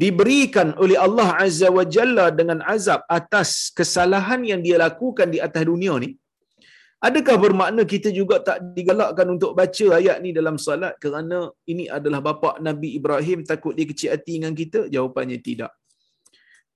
diberikan 0.03 0.69
oleh 0.85 0.99
Allah 1.07 1.29
Azza 1.45 1.69
wa 1.77 1.85
Jalla 1.95 2.27
dengan 2.39 2.59
azab 2.75 3.01
atas 3.19 3.71
kesalahan 3.79 4.41
yang 4.51 4.61
dia 4.67 4.77
lakukan 4.85 5.29
di 5.35 5.39
atas 5.47 5.63
dunia 5.71 5.95
ni, 6.05 6.11
Adakah 7.07 7.37
bermakna 7.43 7.83
kita 7.93 8.09
juga 8.19 8.37
tak 8.49 8.59
digalakkan 8.77 9.29
untuk 9.33 9.51
baca 9.59 9.87
ayat 9.97 10.17
ni 10.25 10.31
dalam 10.37 10.57
salat 10.67 10.95
kerana 11.03 11.39
ini 11.73 11.85
adalah 11.97 12.21
bapa 12.27 12.51
Nabi 12.67 12.89
Ibrahim 12.99 13.39
takut 13.51 13.73
dia 13.79 13.87
kecil 13.91 14.11
hati 14.15 14.35
dengan 14.37 14.55
kita? 14.61 14.81
Jawapannya 14.95 15.39
tidak. 15.49 15.73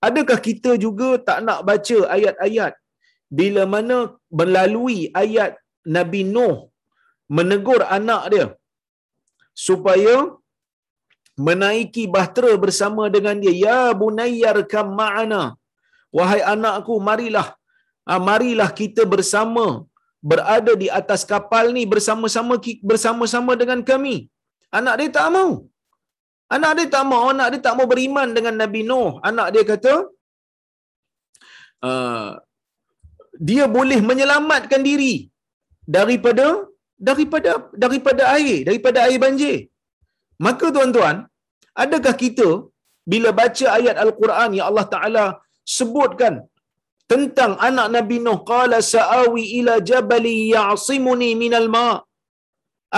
Adakah 0.09 0.39
kita 0.49 0.71
juga 0.85 1.09
tak 1.29 1.39
nak 1.47 1.61
baca 1.69 1.99
ayat-ayat 2.17 2.75
bila 3.39 3.63
mana 3.75 3.99
melalui 4.41 4.99
ayat 5.23 5.57
Nabi 5.97 6.21
Nuh 6.35 6.57
menegur 7.37 7.81
anak 7.99 8.23
dia 8.33 8.47
supaya 9.67 10.15
menaiki 11.47 12.05
bahtera 12.15 12.53
bersama 12.65 13.05
dengan 13.17 13.37
dia. 13.43 13.55
Ya 13.65 13.81
bunayyar 14.01 14.59
kam 14.73 14.89
ma'ana. 15.01 15.43
Wahai 16.17 16.41
anakku 16.53 16.95
marilah 17.09 17.49
ah, 18.11 18.21
marilah 18.29 18.71
kita 18.81 19.03
bersama 19.15 19.67
berada 20.31 20.73
di 20.83 20.89
atas 21.01 21.23
kapal 21.33 21.65
ni 21.77 21.83
bersama-sama 21.95 22.55
bersama-sama 22.91 23.55
dengan 23.63 23.83
kami. 23.91 24.17
Anak 24.79 24.95
dia 25.01 25.11
tak 25.19 25.29
mau. 25.37 25.51
Anak 26.57 26.73
dia 26.77 26.87
tak 26.95 27.05
mau 27.11 27.25
anak 27.33 27.49
dia 27.53 27.61
tak 27.67 27.75
mau 27.79 27.87
beriman 27.93 28.29
dengan 28.37 28.55
Nabi 28.63 28.81
Nuh. 28.91 29.11
Anak 29.31 29.49
dia 29.55 29.65
kata 29.73 29.95
uh, 31.89 32.31
dia 33.49 33.65
boleh 33.77 34.01
menyelamatkan 34.11 34.83
diri 34.89 35.15
daripada 35.97 36.47
daripada 37.09 37.51
daripada 37.85 38.23
air 38.37 38.59
daripada 38.69 38.99
air 39.07 39.19
banjir. 39.25 39.59
Maka 40.47 40.67
tuan-tuan 40.77 41.17
adakah 41.85 42.15
kita 42.25 42.49
bila 43.13 43.31
baca 43.41 43.67
ayat 43.79 43.97
al-Quran 44.05 44.51
yang 44.59 44.67
Allah 44.71 44.87
Taala 44.95 45.27
sebutkan 45.77 46.35
tentang 47.13 47.53
anak 47.69 47.87
Nabi 47.97 48.17
Nuh 48.25 48.39
qala 48.53 48.79
sa'awi 48.95 49.45
ila 49.59 49.75
jabali 49.91 50.37
ya'simuni 50.55 51.31
minal 51.43 51.69
ma. 51.75 51.89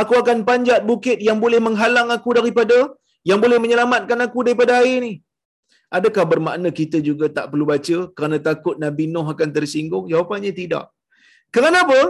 Aku 0.00 0.14
akan 0.22 0.38
panjat 0.48 0.80
bukit 0.90 1.18
yang 1.28 1.38
boleh 1.44 1.60
menghalang 1.66 2.08
aku 2.16 2.30
daripada 2.38 2.78
yang 3.30 3.38
boleh 3.44 3.58
menyelamatkan 3.64 4.18
aku 4.26 4.38
daripada 4.46 4.72
air 4.82 4.98
ni. 5.06 5.14
Adakah 5.98 6.24
bermakna 6.32 6.68
kita 6.80 6.98
juga 7.08 7.26
tak 7.36 7.46
perlu 7.50 7.64
baca 7.72 7.96
kerana 8.16 8.36
takut 8.48 8.76
Nabi 8.84 9.04
Nuh 9.14 9.26
akan 9.34 9.48
tersinggung? 9.56 10.04
Jawapannya 10.12 10.52
tidak. 10.60 10.84
Kerana 11.54 11.78
apa 11.86 12.00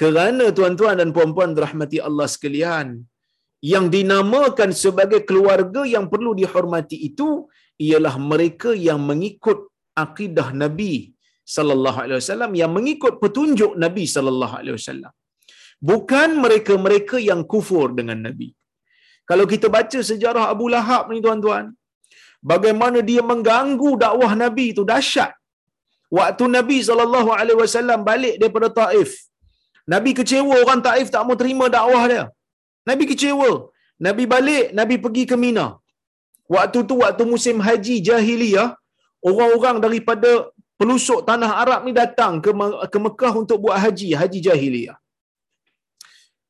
kerana 0.00 0.44
tuan-tuan 0.58 0.96
dan 1.00 1.08
puan-puan 1.16 1.50
rahmati 1.64 1.98
Allah 2.08 2.28
sekalian 2.34 2.88
yang 3.72 3.86
dinamakan 3.94 4.70
sebagai 4.84 5.20
keluarga 5.28 5.82
yang 5.94 6.06
perlu 6.12 6.32
dihormati 6.40 6.96
itu 7.08 7.28
ialah 7.86 8.14
mereka 8.30 8.70
yang 8.88 9.00
mengikut 9.10 9.58
akidah 10.04 10.48
Nabi 10.62 10.94
sallallahu 11.54 11.98
alaihi 12.04 12.18
wasallam 12.22 12.52
yang 12.60 12.72
mengikut 12.78 13.14
petunjuk 13.22 13.72
Nabi 13.84 14.04
sallallahu 14.14 14.56
alaihi 14.60 14.76
wasallam. 14.78 15.12
Bukan 15.90 16.30
mereka-mereka 16.44 17.16
yang 17.30 17.40
kufur 17.52 17.86
dengan 17.98 18.18
Nabi. 18.26 18.48
Kalau 19.30 19.44
kita 19.52 19.66
baca 19.76 19.98
sejarah 20.10 20.44
Abu 20.54 20.66
Lahab 20.74 21.10
ni 21.12 21.18
tuan-tuan 21.26 21.64
bagaimana 22.52 22.98
dia 23.10 23.22
mengganggu 23.30 23.90
dakwah 24.04 24.32
Nabi 24.44 24.64
itu 24.74 24.82
dahsyat. 24.92 25.32
Waktu 26.18 26.44
Nabi 26.56 26.78
sallallahu 26.88 27.30
alaihi 27.40 27.58
wasallam 27.64 28.00
balik 28.10 28.34
daripada 28.40 28.68
Taif 28.80 29.10
Nabi 29.88 30.10
kecewa 30.18 30.54
orang 30.62 30.80
Taif 30.86 31.08
tak 31.14 31.24
mau 31.26 31.36
terima 31.42 31.66
dakwah 31.76 32.04
dia 32.10 32.24
Nabi 32.90 33.04
kecewa 33.10 33.50
Nabi 34.06 34.24
balik 34.34 34.66
Nabi 34.78 34.96
pergi 35.04 35.24
ke 35.30 35.36
Mina 35.44 35.66
waktu 36.54 36.78
tu 36.90 36.96
waktu 37.02 37.24
musim 37.32 37.58
haji 37.66 37.96
jahiliyah 38.08 38.68
orang-orang 39.30 39.78
daripada 39.84 40.30
pelusuk 40.82 41.22
tanah 41.28 41.50
Arab 41.62 41.80
ni 41.86 41.92
datang 41.94 42.42
ke 42.44 42.50
ke 42.92 42.98
Mekah 43.06 43.32
untuk 43.42 43.58
buat 43.64 43.78
haji, 43.84 44.08
haji 44.20 44.38
jahiliyah. 44.48 44.98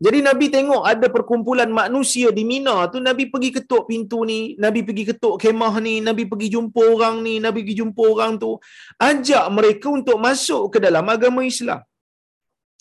Jadi 0.02 0.18
Nabi 0.26 0.46
tengok 0.54 0.82
ada 0.92 1.06
perkumpulan 1.16 1.70
manusia 1.70 2.28
di 2.34 2.42
Mina 2.42 2.74
tu 2.92 2.98
Nabi 3.08 3.24
pergi 3.32 3.50
ketuk 3.56 3.86
pintu 3.90 4.26
ni, 4.30 4.58
Nabi 4.64 4.80
pergi 4.82 5.04
ketuk 5.10 5.34
kemah 5.42 5.74
ni, 5.86 5.94
Nabi 6.02 6.24
pergi 6.30 6.48
jumpa 6.54 6.82
orang 6.94 7.22
ni, 7.26 7.34
Nabi 7.44 7.62
pergi 7.62 7.76
jumpa 7.80 8.02
orang 8.14 8.32
tu, 8.34 8.58
ajak 9.10 9.44
mereka 9.56 9.86
untuk 9.98 10.18
masuk 10.18 10.74
ke 10.74 10.78
dalam 10.82 11.06
agama 11.06 11.46
Islam. 11.46 11.86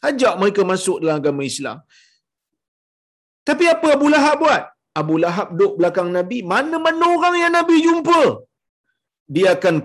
Ajak 0.09 0.33
mereka 0.41 0.61
masuk 0.71 0.97
dalam 1.01 1.17
agama 1.21 1.41
Islam. 1.51 1.77
Tapi 3.49 3.65
apa 3.73 3.87
Abu 3.97 4.07
Lahab 4.13 4.35
buat? 4.43 4.63
Abu 5.01 5.15
Lahab 5.23 5.47
duduk 5.57 5.73
belakang 5.79 6.09
Nabi, 6.17 6.37
mana-mana 6.53 7.05
orang 7.15 7.35
yang 7.41 7.53
Nabi 7.57 7.75
jumpa, 7.85 8.21
dia 9.35 9.47
akan 9.55 9.75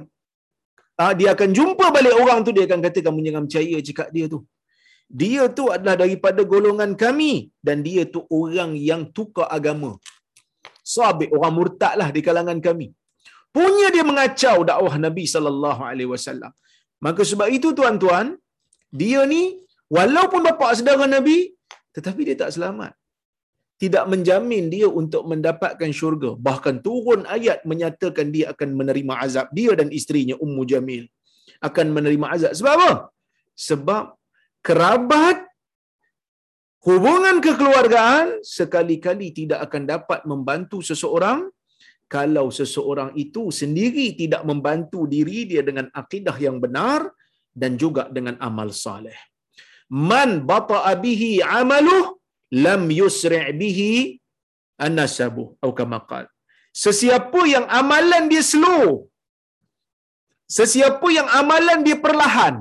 ah, 1.02 1.12
dia 1.18 1.28
akan 1.34 1.50
jumpa 1.58 1.86
balik 1.96 2.14
orang 2.22 2.40
tu. 2.46 2.52
Dia 2.56 2.64
akan 2.68 2.80
kata 2.86 3.00
kamu 3.06 3.20
jangan 3.26 3.42
percaya 3.46 3.76
cakap 3.88 4.08
dia 4.16 4.26
tu. 4.34 4.40
Dia 5.20 5.42
tu 5.58 5.64
adalah 5.74 5.96
daripada 6.02 6.42
golongan 6.52 6.92
kami. 7.04 7.32
Dan 7.66 7.86
dia 7.86 8.04
tu 8.14 8.22
orang 8.40 8.72
yang 8.90 9.02
tukar 9.16 9.48
agama. 9.58 9.90
Sabit 10.94 11.30
orang 11.36 11.54
murtad 11.58 11.94
lah 12.00 12.08
di 12.16 12.20
kalangan 12.26 12.58
kami. 12.66 12.88
Punya 13.56 13.86
dia 13.94 14.04
mengacau 14.10 14.56
dakwah 14.70 14.94
Nabi 15.06 15.24
sallallahu 15.34 15.82
alaihi 15.90 16.10
wasallam. 16.14 16.52
Maka 17.06 17.22
sebab 17.30 17.48
itu 17.56 17.68
tuan-tuan 17.78 18.26
dia 19.00 19.22
ni 19.32 19.42
walaupun 19.92 20.40
bapa 20.46 20.74
saudara 20.78 21.06
Nabi 21.16 21.38
tetapi 21.96 22.20
dia 22.28 22.36
tak 22.42 22.52
selamat 22.56 22.92
tidak 23.82 24.04
menjamin 24.12 24.72
dia 24.72 24.88
untuk 24.88 25.22
mendapatkan 25.30 25.90
syurga. 25.92 26.30
Bahkan 26.46 26.80
turun 26.86 27.28
ayat 27.36 27.60
menyatakan 27.68 28.32
dia 28.32 28.46
akan 28.52 28.72
menerima 28.72 29.14
azab. 29.24 29.46
Dia 29.52 29.76
dan 29.76 29.92
isterinya 29.92 30.36
Ummu 30.44 30.64
Jamil 30.64 31.04
akan 31.60 31.86
menerima 31.96 32.26
azab. 32.34 32.52
Sebab 32.56 32.72
apa? 32.72 32.92
Sebab 33.68 34.04
kerabat 34.64 35.44
hubungan 36.88 37.36
kekeluargaan 37.44 38.40
sekali-kali 38.40 39.36
tidak 39.36 39.60
akan 39.68 39.82
dapat 39.92 40.24
membantu 40.24 40.80
seseorang 40.80 41.52
kalau 42.08 42.48
seseorang 42.58 43.12
itu 43.18 43.50
sendiri 43.60 44.16
tidak 44.16 44.42
membantu 44.50 45.04
diri 45.14 45.38
dia 45.50 45.62
dengan 45.68 45.90
akidah 45.90 46.36
yang 46.38 46.56
benar 46.64 47.12
dan 47.52 47.76
juga 47.76 48.08
dengan 48.08 48.40
amal 48.40 48.72
saleh. 48.72 49.16
Man 49.88 50.30
bata'a 50.50 50.92
bihi 51.04 51.32
amaluh 51.58 52.04
lam 52.64 52.82
yusri' 53.00 53.42
bihi 53.60 53.92
an-nasabu. 54.86 55.44
Atau 55.62 55.74
kama 55.80 55.98
sesiapa 56.84 57.40
yang 57.54 57.66
amalan 57.80 58.24
dia 58.32 58.44
slow 58.52 58.86
sesiapa 60.56 61.08
yang 61.18 61.28
amalan 61.40 61.78
dia 61.86 61.96
perlahan 62.06 62.56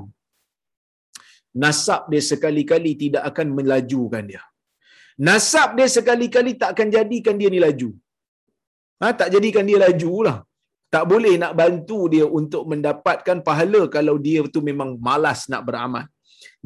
nasab 1.64 2.02
dia 2.12 2.22
sekali-kali 2.30 2.92
tidak 3.02 3.22
akan 3.30 3.48
melajukan 3.58 4.24
dia. 4.30 4.42
Nasab 5.26 5.68
dia 5.78 5.86
sekali-kali 5.96 6.52
tak 6.60 6.70
akan 6.74 6.88
jadikan 6.96 7.36
dia 7.40 7.48
ni 7.54 7.60
laju. 7.66 7.90
Ha, 9.00 9.06
tak 9.20 9.28
jadikan 9.34 9.64
dia 9.68 9.78
laju 9.84 10.12
lah 10.26 10.38
tak 10.94 11.04
boleh 11.12 11.34
nak 11.42 11.52
bantu 11.60 11.98
dia 12.12 12.26
untuk 12.38 12.62
mendapatkan 12.72 13.38
pahala 13.48 13.80
kalau 13.96 14.16
dia 14.26 14.42
tu 14.54 14.60
memang 14.68 14.90
malas 15.08 15.40
nak 15.52 15.62
beramal 15.68 16.06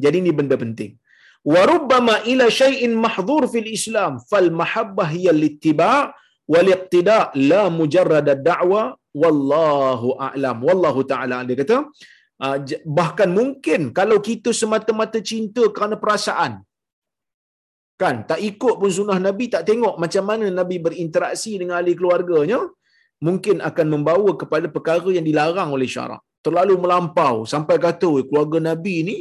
jadi 0.03 0.17
ini 0.23 0.31
benda 0.39 0.55
penting. 0.63 0.91
Warubbama 1.51 2.15
ila 2.31 2.45
syai'in 2.61 2.93
mahdhur 3.05 3.43
fil 3.53 3.69
Islam 3.77 4.13
fal 4.29 4.49
mahabbah 4.61 5.07
hiya 5.13 5.31
littiba 5.43 5.91
wal 6.53 6.69
iqtida 6.75 7.19
la 7.51 7.63
mujarrad 7.79 8.27
ad-da'wa 8.35 8.81
wallahu 9.21 10.09
a'lam. 10.27 10.57
Wallahu 10.67 11.01
ta'ala 11.11 11.37
dia 11.47 11.57
kata 11.61 11.77
ah, 12.45 12.57
bahkan 12.99 13.29
mungkin 13.39 13.81
kalau 13.99 14.17
kita 14.29 14.51
semata-mata 14.61 15.21
cinta 15.31 15.63
kerana 15.75 15.97
perasaan 16.03 16.53
kan 18.01 18.15
tak 18.29 18.39
ikut 18.49 18.75
pun 18.81 18.91
sunnah 18.97 19.17
nabi 19.27 19.45
tak 19.53 19.63
tengok 19.69 19.95
macam 20.03 20.23
mana 20.29 20.45
nabi 20.59 20.77
berinteraksi 20.85 21.51
dengan 21.61 21.75
ahli 21.79 21.93
keluarganya 21.99 22.59
mungkin 23.27 23.57
akan 23.69 23.87
membawa 23.93 24.31
kepada 24.41 24.67
perkara 24.75 25.09
yang 25.17 25.25
dilarang 25.29 25.69
oleh 25.77 25.89
syarak 25.95 26.21
terlalu 26.45 26.75
melampau. 26.83 27.35
Sampai 27.53 27.77
kata 27.85 28.11
keluarga 28.27 28.59
Nabi 28.69 28.95
ni 29.09 29.17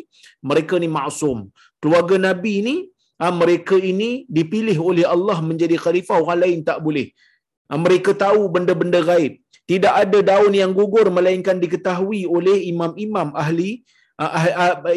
mereka 0.50 0.74
ni 0.82 0.88
maksum. 0.98 1.38
Keluarga 1.82 2.16
Nabi 2.28 2.54
ni 2.66 2.74
ha, 3.20 3.28
mereka 3.42 3.76
ini 3.92 4.10
dipilih 4.36 4.76
oleh 4.90 5.04
Allah 5.14 5.38
menjadi 5.50 5.76
khalifah 5.84 6.18
orang 6.24 6.40
lain 6.44 6.58
tak 6.68 6.78
boleh. 6.86 7.06
Ha, 7.68 7.78
mereka 7.84 8.12
tahu 8.24 8.48
benda-benda 8.54 9.00
gaib. 9.10 9.34
Tidak 9.70 9.92
ada 10.02 10.18
daun 10.30 10.52
yang 10.62 10.72
gugur 10.78 11.06
melainkan 11.16 11.56
diketahui 11.64 12.22
oleh 12.36 12.58
imam-imam 12.72 13.28
ahli 13.44 13.70
ha, 14.20 14.26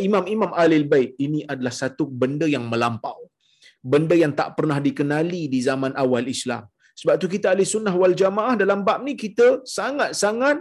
imam-imam 0.07 0.51
ahli 0.61 0.83
bait. 0.93 1.11
Ini 1.25 1.45
adalah 1.51 1.73
satu 1.81 2.05
benda 2.21 2.47
yang 2.55 2.65
melampau. 2.71 3.19
Benda 3.93 4.15
yang 4.23 4.33
tak 4.39 4.49
pernah 4.57 4.79
dikenali 4.87 5.41
di 5.53 5.59
zaman 5.69 5.93
awal 6.03 6.25
Islam. 6.35 6.63
Sebab 6.99 7.15
tu 7.21 7.27
kita 7.35 7.51
ahli 7.51 7.65
sunnah 7.67 7.93
wal 8.01 8.15
jamaah 8.21 8.55
dalam 8.61 8.79
bab 8.87 8.99
ni 9.07 9.13
kita 9.23 9.47
sangat-sangat 9.77 10.57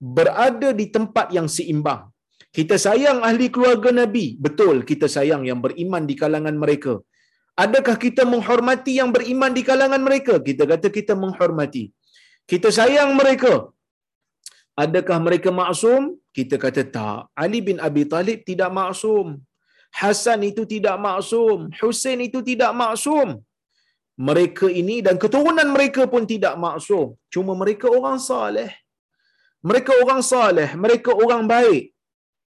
berada 0.00 0.70
di 0.80 0.86
tempat 0.96 1.32
yang 1.36 1.48
seimbang 1.56 2.02
kita 2.56 2.76
sayang 2.84 3.18
ahli 3.28 3.46
keluarga 3.54 3.90
Nabi. 4.00 4.26
Betul 4.44 4.76
kita 4.90 5.06
sayang 5.14 5.42
yang 5.48 5.60
beriman 5.64 6.04
di 6.10 6.14
kalangan 6.22 6.56
mereka. 6.62 6.94
Adakah 7.64 7.96
kita 8.04 8.22
menghormati 8.32 8.92
yang 9.00 9.10
beriman 9.16 9.52
di 9.56 9.62
kalangan 9.70 10.00
mereka? 10.06 10.34
Kita 10.48 10.64
kata 10.70 10.88
kita 10.98 11.12
menghormati. 11.22 11.84
Kita 12.50 12.68
sayang 12.78 13.12
mereka. 13.20 13.54
Adakah 14.84 15.18
mereka 15.26 15.50
maksum? 15.60 16.02
Kita 16.36 16.56
kata 16.64 16.82
tak. 16.96 17.20
Ali 17.42 17.60
bin 17.68 17.76
Abi 17.88 18.04
Talib 18.12 18.40
tidak 18.48 18.72
maksum. 18.78 19.26
Hasan 20.00 20.40
itu 20.48 20.64
tidak 20.72 20.96
maksum. 21.06 21.68
Hussein 21.80 22.20
itu 22.28 22.40
tidak 22.48 22.72
maksum. 22.82 23.28
Mereka 24.28 24.66
ini 24.80 24.96
dan 25.06 25.16
keturunan 25.22 25.68
mereka 25.76 26.04
pun 26.12 26.24
tidak 26.32 26.56
maksum. 26.64 27.06
Cuma 27.32 27.52
mereka 27.62 27.88
orang 27.98 28.16
saleh. 28.28 28.72
Mereka 29.62 29.92
orang 30.04 30.20
saleh. 30.20 30.70
Mereka 30.76 31.10
orang 31.14 31.48
baik. 31.48 31.94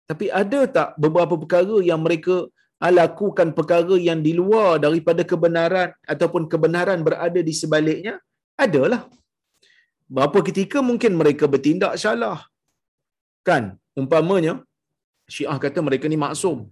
Tapi 0.09 0.27
ada 0.27 0.67
tak 0.67 0.89
beberapa 0.99 1.39
perkara 1.39 1.79
yang 1.79 2.03
mereka 2.03 2.45
lakukan 2.81 3.53
perkara 3.53 3.95
yang 4.01 4.19
di 4.25 4.33
luar 4.33 4.81
daripada 4.81 5.21
kebenaran 5.21 5.93
ataupun 6.13 6.49
kebenaran 6.51 6.99
berada 7.05 7.39
di 7.39 7.53
sebaliknya? 7.53 8.17
Adalah. 8.57 9.05
Berapa 10.11 10.43
ketika 10.43 10.83
mungkin 10.83 11.15
mereka 11.15 11.45
bertindak 11.47 11.95
salah. 12.01 12.43
Kan? 13.47 13.77
Umpamanya, 13.95 14.63
Syiah 15.29 15.55
kata 15.55 15.79
mereka 15.79 16.05
ni 16.11 16.17
maksum. 16.19 16.67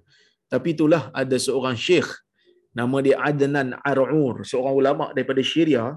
Tapi 0.51 0.73
itulah 0.75 1.13
ada 1.13 1.37
seorang 1.37 1.77
syekh 1.77 2.09
nama 2.73 2.97
dia 3.05 3.17
Adnan 3.21 3.77
Ar'ur, 3.91 4.43
seorang 4.43 4.75
ulama 4.81 5.05
daripada 5.15 5.41
Syria. 5.45 5.95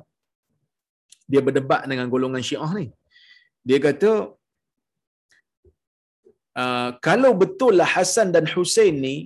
Dia 1.31 1.41
berdebat 1.41 1.83
dengan 1.91 2.07
golongan 2.13 2.43
Syiah 2.45 2.73
ni. 2.79 2.87
Dia 3.69 3.79
kata 3.87 4.11
uh, 6.63 6.91
kalau 7.07 7.33
betul 7.43 7.75
lah 7.81 7.89
Hasan 7.95 8.29
dan 8.37 8.47
Hussein 8.53 8.97
ni 9.07 9.17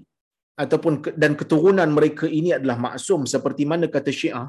ataupun 0.63 0.93
dan 1.23 1.33
keturunan 1.41 1.89
mereka 1.99 2.27
ini 2.39 2.51
adalah 2.59 2.77
maksum 2.87 3.21
seperti 3.35 3.65
mana 3.71 3.87
kata 3.97 4.11
Syiah, 4.19 4.49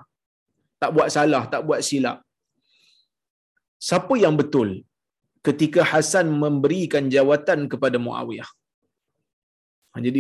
tak 0.81 0.91
buat 0.95 1.09
salah, 1.15 1.43
tak 1.53 1.61
buat 1.67 1.81
silap. 1.87 2.17
Siapa 3.87 4.13
yang 4.23 4.35
betul 4.41 4.69
ketika 5.47 5.81
Hasan 5.91 6.27
memberikan 6.43 7.05
jawatan 7.15 7.59
kepada 7.71 7.97
Muawiyah? 8.05 8.49
Ha, 9.91 10.01
jadi 10.05 10.19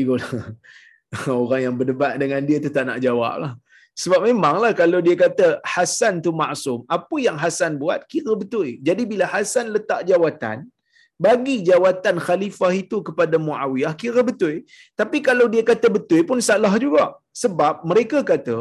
orang 1.41 1.61
yang 1.65 1.75
berdebat 1.79 2.13
dengan 2.21 2.41
dia 2.47 2.57
tu 2.65 2.71
tak 2.77 2.85
nak 2.89 2.99
jawab 3.05 3.35
lah. 3.43 3.53
Sebab 4.01 4.19
memanglah 4.29 4.71
kalau 4.81 4.99
dia 5.05 5.15
kata 5.23 5.45
Hasan 5.73 6.21
tu 6.25 6.31
maksum, 6.41 6.79
apa 6.97 7.15
yang 7.25 7.37
Hasan 7.43 7.71
buat 7.81 7.99
kira 8.11 8.33
betul. 8.41 8.67
Jadi 8.87 9.03
bila 9.11 9.25
Hasan 9.33 9.73
letak 9.75 10.01
jawatan, 10.09 10.57
bagi 11.25 11.55
jawatan 11.69 12.15
khalifah 12.25 12.71
itu 12.83 12.97
kepada 13.07 13.35
Muawiyah 13.45 13.93
kira 14.01 14.21
betul. 14.29 14.61
Tapi 14.99 15.17
kalau 15.27 15.45
dia 15.53 15.63
kata 15.69 15.89
betul 15.95 16.21
pun 16.29 16.37
salah 16.49 16.73
juga. 16.85 17.05
Sebab 17.41 17.81
mereka 17.89 18.21
kata 18.31 18.57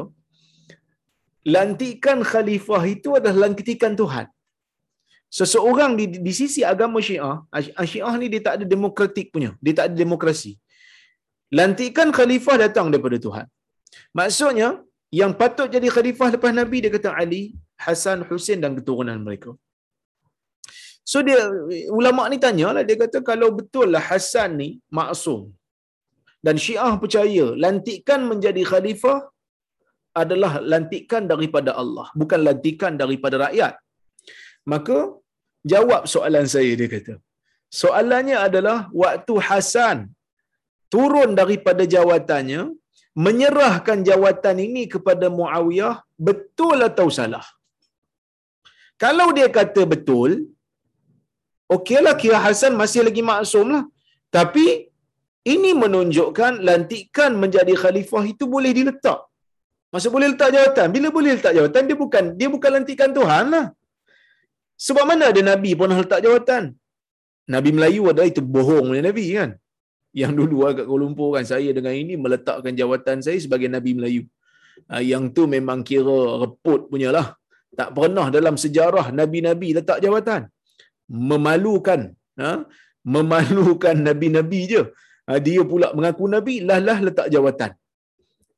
lantikan 1.54 2.18
khalifah 2.30 2.82
itu 2.94 3.10
adalah 3.18 3.38
lantikan 3.44 3.92
Tuhan. 4.00 4.26
Seseorang 5.38 5.92
di, 6.00 6.04
di 6.26 6.32
sisi 6.32 6.60
agama 6.72 6.98
Syiah, 7.06 7.36
Syiah 7.90 8.14
ni 8.20 8.26
dia 8.32 8.40
tak 8.46 8.54
ada 8.56 8.64
demokratik 8.74 9.28
punya. 9.34 9.52
Dia 9.64 9.74
tak 9.78 9.86
ada 9.92 9.96
demokrasi. 10.04 10.52
Lantikan 11.58 12.08
khalifah 12.18 12.56
datang 12.64 12.88
daripada 12.88 13.20
Tuhan. 13.26 13.46
Maksudnya, 14.16 14.68
yang 15.20 15.32
patut 15.40 15.68
jadi 15.70 15.88
khalifah 15.96 16.28
lepas 16.34 16.52
Nabi, 16.60 16.82
dia 16.84 16.92
kata 16.96 17.10
Ali, 17.22 17.42
Hasan, 17.84 18.26
Hussein 18.28 18.58
dan 18.64 18.72
keturunan 18.78 19.18
mereka. 19.26 19.52
So 21.10 21.22
dia 21.26 21.38
ulama 21.98 22.22
ni 22.32 22.38
tanyalah 22.44 22.82
dia 22.88 22.98
kata 23.02 23.18
kalau 23.30 23.48
betul 23.58 23.88
lah 23.94 24.02
Hasan 24.02 24.58
ni 24.60 24.68
maksum 24.98 25.54
dan 26.46 26.56
Syiah 26.64 26.94
percaya 27.02 27.44
lantikan 27.64 28.20
menjadi 28.30 28.62
khalifah 28.70 29.18
adalah 30.22 30.52
lantikan 30.72 31.22
daripada 31.32 31.70
Allah 31.82 32.06
bukan 32.20 32.40
lantikan 32.48 32.92
daripada 33.02 33.38
rakyat. 33.46 33.74
Maka 34.72 34.98
jawab 35.72 36.02
soalan 36.14 36.46
saya 36.54 36.72
dia 36.80 36.90
kata. 36.94 37.14
Soalannya 37.80 38.36
adalah 38.46 38.78
waktu 39.02 39.34
Hasan 39.48 39.98
turun 40.94 41.30
daripada 41.40 41.82
jawatannya 41.94 42.62
menyerahkan 43.24 43.98
jawatan 44.08 44.56
ini 44.66 44.82
kepada 44.94 45.26
Muawiyah 45.38 45.94
betul 46.26 46.78
atau 46.88 47.06
salah? 47.18 47.46
Kalau 49.02 49.28
dia 49.36 49.48
kata 49.58 49.82
betul, 49.92 50.30
okeylah 51.76 52.14
kira 52.22 52.38
Hasan 52.44 52.74
masih 52.80 53.02
lagi 53.08 53.22
maksum 53.30 53.66
lah. 53.74 53.84
Tapi 54.36 54.66
ini 55.54 55.70
menunjukkan 55.82 56.52
lantikan 56.68 57.32
menjadi 57.42 57.74
khalifah 57.82 58.24
itu 58.32 58.44
boleh 58.54 58.72
diletak. 58.78 59.20
Masa 59.92 60.08
boleh 60.14 60.28
letak 60.32 60.50
jawatan. 60.56 60.86
Bila 60.94 61.08
boleh 61.16 61.30
letak 61.36 61.52
jawatan, 61.56 61.82
dia 61.88 61.96
bukan 62.02 62.24
dia 62.38 62.48
bukan 62.54 62.70
lantikan 62.76 63.10
Tuhan 63.18 63.44
lah. 63.54 63.66
Sebab 64.86 65.04
mana 65.10 65.24
ada 65.32 65.42
Nabi 65.50 65.70
pernah 65.80 65.98
letak 66.02 66.20
jawatan? 66.26 66.64
Nabi 67.54 67.70
Melayu 67.76 68.02
ada 68.12 68.24
itu 68.32 68.42
bohong 68.54 68.86
oleh 68.92 69.02
Nabi 69.08 69.24
kan? 69.38 69.50
Yang 70.20 70.32
dulu 70.40 70.56
agak 70.70 70.84
Kuala 70.88 71.02
Lumpur 71.02 71.28
kan, 71.36 71.44
saya 71.52 71.70
dengan 71.76 71.92
ini 72.02 72.14
meletakkan 72.24 72.72
jawatan 72.80 73.20
saya 73.26 73.38
sebagai 73.44 73.68
Nabi 73.76 73.90
Melayu. 73.98 74.22
Ah, 74.92 75.02
yang 75.12 75.24
tu 75.36 75.44
memang 75.54 75.80
kira 75.88 76.20
reput 76.42 76.88
punya 76.92 77.10
lah. 77.16 77.26
Tak 77.78 77.92
pernah 77.96 78.26
dalam 78.36 78.54
sejarah 78.64 79.06
Nabi-Nabi 79.20 79.68
letak 79.76 79.98
jawatan. 80.04 80.48
Memalukan 81.06 82.00
ha? 82.40 82.52
memalukan 83.14 83.96
nabi-nabi 84.08 84.60
je. 84.72 84.82
Ha, 85.26 85.38
dia 85.46 85.62
pula 85.70 85.88
mengaku 85.96 86.24
nabi 86.34 86.54
lah-lah 86.68 86.98
letak 87.06 87.28
jawatan. 87.34 87.70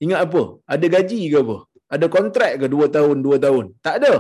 Ingat 0.05 0.21
apa? 0.27 0.43
Ada 0.75 0.87
gaji 0.95 1.21
ke 1.33 1.39
apa? 1.45 1.57
Ada 1.95 2.07
kontrak 2.17 2.53
ke 2.61 2.67
dua 2.75 2.87
tahun 2.97 3.17
dua 3.27 3.37
tahun? 3.45 3.65
Tak 3.87 3.95
ada. 4.01 4.15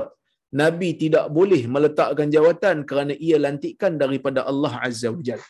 Nabi 0.61 0.88
tidak 1.03 1.24
boleh 1.37 1.62
meletakkan 1.74 2.29
jawatan 2.35 2.77
kerana 2.88 3.12
ia 3.27 3.37
lantikan 3.44 4.01
daripada 4.03 4.40
Allah 4.51 4.72
azza 4.87 5.09
wajalla 5.12 5.44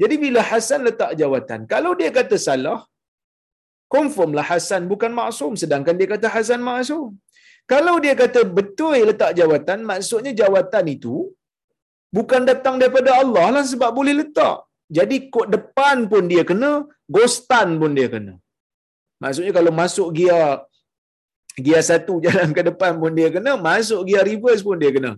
jadi 0.00 0.14
bila 0.24 0.40
Hasan 0.50 0.80
letak 0.88 1.12
jawatan 1.20 1.60
kalau 1.72 1.92
dia 2.00 2.10
kata 2.18 2.38
salah 2.46 2.80
confirmlah 3.94 4.46
Hasan 4.50 4.82
bukan 4.92 5.12
maksum 5.20 5.52
sedangkan 5.62 5.94
dia 6.00 6.08
kata 6.14 6.28
Hasan 6.36 6.60
maksum 6.70 7.08
kalau 7.72 7.96
dia 8.04 8.14
kata 8.22 8.40
betul 8.58 8.92
letak 9.10 9.32
jawatan 9.40 9.80
maksudnya 9.90 10.32
jawatan 10.42 10.86
itu 10.96 11.14
bukan 12.16 12.42
datang 12.50 12.74
daripada 12.80 13.10
Allah 13.22 13.46
lah 13.56 13.64
sebab 13.72 13.90
boleh 13.98 14.14
letak. 14.20 14.56
Jadi 14.96 15.16
kod 15.34 15.46
depan 15.56 16.06
pun 16.12 16.24
dia 16.32 16.42
kena, 16.50 16.70
ghostan 17.14 17.68
pun 17.80 17.92
dia 17.98 18.08
kena. 18.14 18.34
Maksudnya 19.22 19.52
kalau 19.58 19.72
masuk 19.80 20.08
gear 20.16 20.62
gear 21.64 21.82
satu 21.90 22.14
jalan 22.24 22.50
ke 22.56 22.62
depan 22.70 22.92
pun 23.02 23.12
dia 23.18 23.28
kena, 23.36 23.52
masuk 23.68 24.00
gear 24.08 24.24
reverse 24.30 24.62
pun 24.68 24.78
dia 24.82 24.92
kena. 24.96 25.12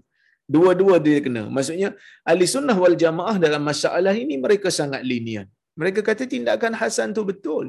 Dua-dua 0.55 0.97
dia 1.07 1.19
kena. 1.25 1.43
Maksudnya 1.57 1.89
ahli 2.31 2.47
sunnah 2.55 2.77
wal 2.83 2.97
jamaah 3.05 3.37
dalam 3.45 3.63
masalah 3.71 4.15
ini 4.15 4.35
mereka 4.45 4.71
sangat 4.71 5.03
linian. 5.11 5.47
Mereka 5.81 6.01
kata 6.09 6.25
tindakan 6.35 6.73
Hasan 6.81 7.11
tu 7.17 7.23
betul. 7.31 7.67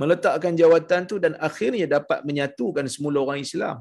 Meletakkan 0.00 0.58
jawatan 0.60 1.02
tu 1.10 1.16
dan 1.24 1.32
akhirnya 1.48 1.86
dapat 1.96 2.26
menyatukan 2.28 2.86
semua 2.94 3.14
orang 3.24 3.40
Islam 3.46 3.76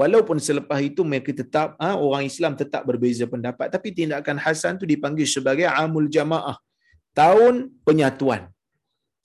walaupun 0.00 0.40
selepas 0.40 0.80
itu 0.80 1.04
mereka 1.04 1.30
tetap 1.40 1.76
ha, 1.76 1.94
orang 2.06 2.24
Islam 2.30 2.52
tetap 2.56 2.82
berbeza 2.88 3.24
pendapat 3.28 3.68
tapi 3.68 3.92
tindakan 3.92 4.40
Hasan 4.40 4.80
tu 4.80 4.88
dipanggil 4.88 5.28
sebagai 5.28 5.68
amul 5.68 6.08
jamaah 6.08 6.56
tahun 7.12 7.68
penyatuan 7.84 8.48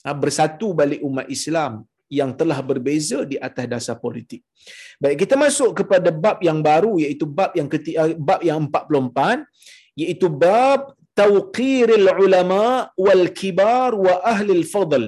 ha, 0.04 0.12
bersatu 0.12 0.76
balik 0.76 1.00
umat 1.10 1.28
Islam 1.32 1.88
yang 2.08 2.32
telah 2.40 2.60
berbeza 2.70 3.20
di 3.32 3.38
atas 3.48 3.66
dasar 3.74 3.96
politik. 4.06 4.42
Baik 5.02 5.18
kita 5.24 5.36
masuk 5.46 5.70
kepada 5.80 6.10
bab 6.24 6.38
yang 6.48 6.60
baru 6.70 6.96
iaitu 7.04 7.26
bab 7.38 7.52
yang 7.60 7.70
ketiga 7.74 8.08
bab 8.30 8.42
yang 8.50 8.60
44 8.68 9.44
iaitu 10.04 10.28
bab 10.44 10.82
tauqiril 11.20 12.08
ulama 12.26 12.64
wal 13.06 13.26
kibar 13.40 13.92
wa 14.06 14.16
ahli 14.34 14.52
al 14.60 14.66
fadl 14.74 15.06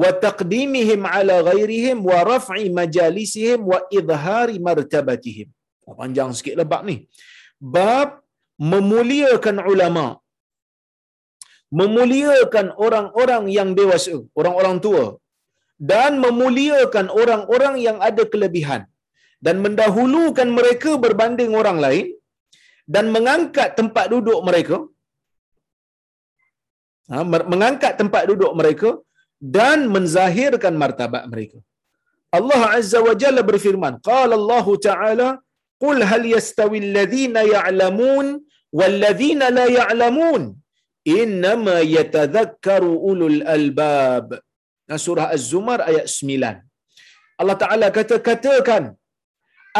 wa 0.00 0.10
taqdimihim 0.24 1.02
ala 1.18 1.36
ghairihim 1.50 1.98
wa 2.10 2.18
raf'i 2.32 2.66
majalisihim 2.80 3.60
wa 3.72 3.78
idhari 3.98 4.56
martabatihim. 4.68 5.48
Oh, 5.86 5.96
panjang 6.00 6.30
sikit 6.38 6.54
lah 6.58 6.66
bab 6.72 6.82
ni. 6.90 6.96
Bab 7.58 8.22
memuliakan 8.72 9.56
ulama. 9.72 10.06
Memuliakan 11.78 12.66
orang-orang 12.84 13.44
yang 13.56 13.68
dewasa, 13.78 14.14
orang-orang 14.38 14.76
tua 14.84 15.04
dan 15.92 16.12
memuliakan 16.24 17.06
orang-orang 17.20 17.74
yang 17.86 17.98
ada 18.08 18.24
kelebihan 18.32 18.82
dan 19.46 19.56
mendahulukan 19.64 20.48
mereka 20.58 20.90
berbanding 21.04 21.52
orang 21.60 21.78
lain 21.84 22.06
dan 22.94 23.04
mengangkat 23.14 23.68
tempat 23.78 24.06
duduk 24.12 24.40
mereka 24.48 24.78
ha, 27.10 27.24
mengangkat 27.52 27.92
tempat 28.00 28.22
duduk 28.30 28.52
mereka 28.60 28.90
dan 29.56 29.78
menzahirkan 29.94 30.74
martabat 30.82 31.24
mereka. 31.32 31.58
Allah 32.38 32.62
Azza 32.78 32.98
wa 33.06 33.14
Jalla 33.22 33.42
berfirman, 33.50 33.94
qala 34.10 34.34
Allah 34.40 34.66
Ta'ala, 34.88 35.28
"Qul 35.84 35.98
hal 36.10 36.24
yastawi 36.34 36.78
alladhina 36.84 37.42
ya'lamun 37.54 38.26
wal 38.78 38.96
ladhina 39.04 39.46
la 39.58 39.66
ya'lamun? 39.78 40.42
Innama 41.20 41.76
yatadhakkaru 41.96 42.92
ulul 43.10 43.40
albab." 43.56 44.28
Surah 45.04 45.28
Az-Zumar 45.36 45.80
ayat 45.90 46.06
9. 46.08 46.62
Allah 47.40 47.56
Ta'ala 47.62 47.86
kata, 47.98 48.16
katakan, 48.28 48.84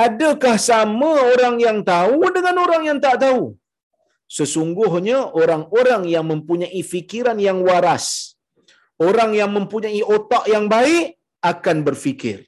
adakah 0.06 0.56
sama 0.70 1.10
orang 1.32 1.56
yang 1.66 1.78
tahu 1.92 2.20
dengan 2.36 2.56
orang 2.64 2.82
yang 2.88 2.98
tak 3.06 3.16
tahu? 3.24 3.42
Sesungguhnya 4.38 5.18
orang-orang 5.40 6.02
yang 6.14 6.26
mempunyai 6.32 6.82
fikiran 6.92 7.38
yang 7.48 7.58
waras, 7.68 8.06
orang 9.08 9.30
yang 9.40 9.50
mempunyai 9.56 10.02
otak 10.16 10.44
yang 10.54 10.66
baik 10.76 11.18
akan 11.50 11.76
berfikir 11.86 12.38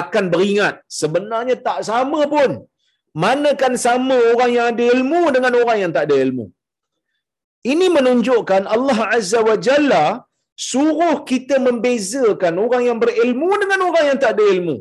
akan 0.00 0.24
beringat 0.32 0.74
sebenarnya 1.00 1.56
tak 1.66 1.78
sama 1.90 2.20
pun 2.34 2.50
manakan 3.24 3.74
sama 3.86 4.16
orang 4.30 4.50
yang 4.56 4.66
ada 4.72 4.84
ilmu 4.94 5.22
dengan 5.34 5.52
orang 5.60 5.78
yang 5.82 5.92
tak 5.96 6.04
ada 6.06 6.16
ilmu 6.24 6.46
ini 7.72 7.86
menunjukkan 7.96 8.62
Allah 8.76 8.98
Azza 9.16 9.40
wa 9.48 9.56
Jalla 9.66 10.04
suruh 10.54 11.26
kita 11.30 11.58
membezakan 11.58 12.54
orang 12.64 12.82
yang 12.88 12.98
berilmu 13.02 13.50
dengan 13.62 13.80
orang 13.90 14.04
yang 14.14 14.18
tak 14.22 14.32
ada 14.38 14.44
ilmu 14.54 14.76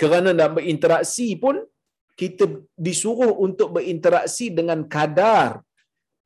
kerana 0.00 0.30
nak 0.32 0.50
berinteraksi 0.56 1.28
pun 1.36 1.62
kita 2.20 2.44
disuruh 2.86 3.32
untuk 3.46 3.68
berinteraksi 3.76 4.46
dengan 4.58 4.86
kadar 4.86 5.62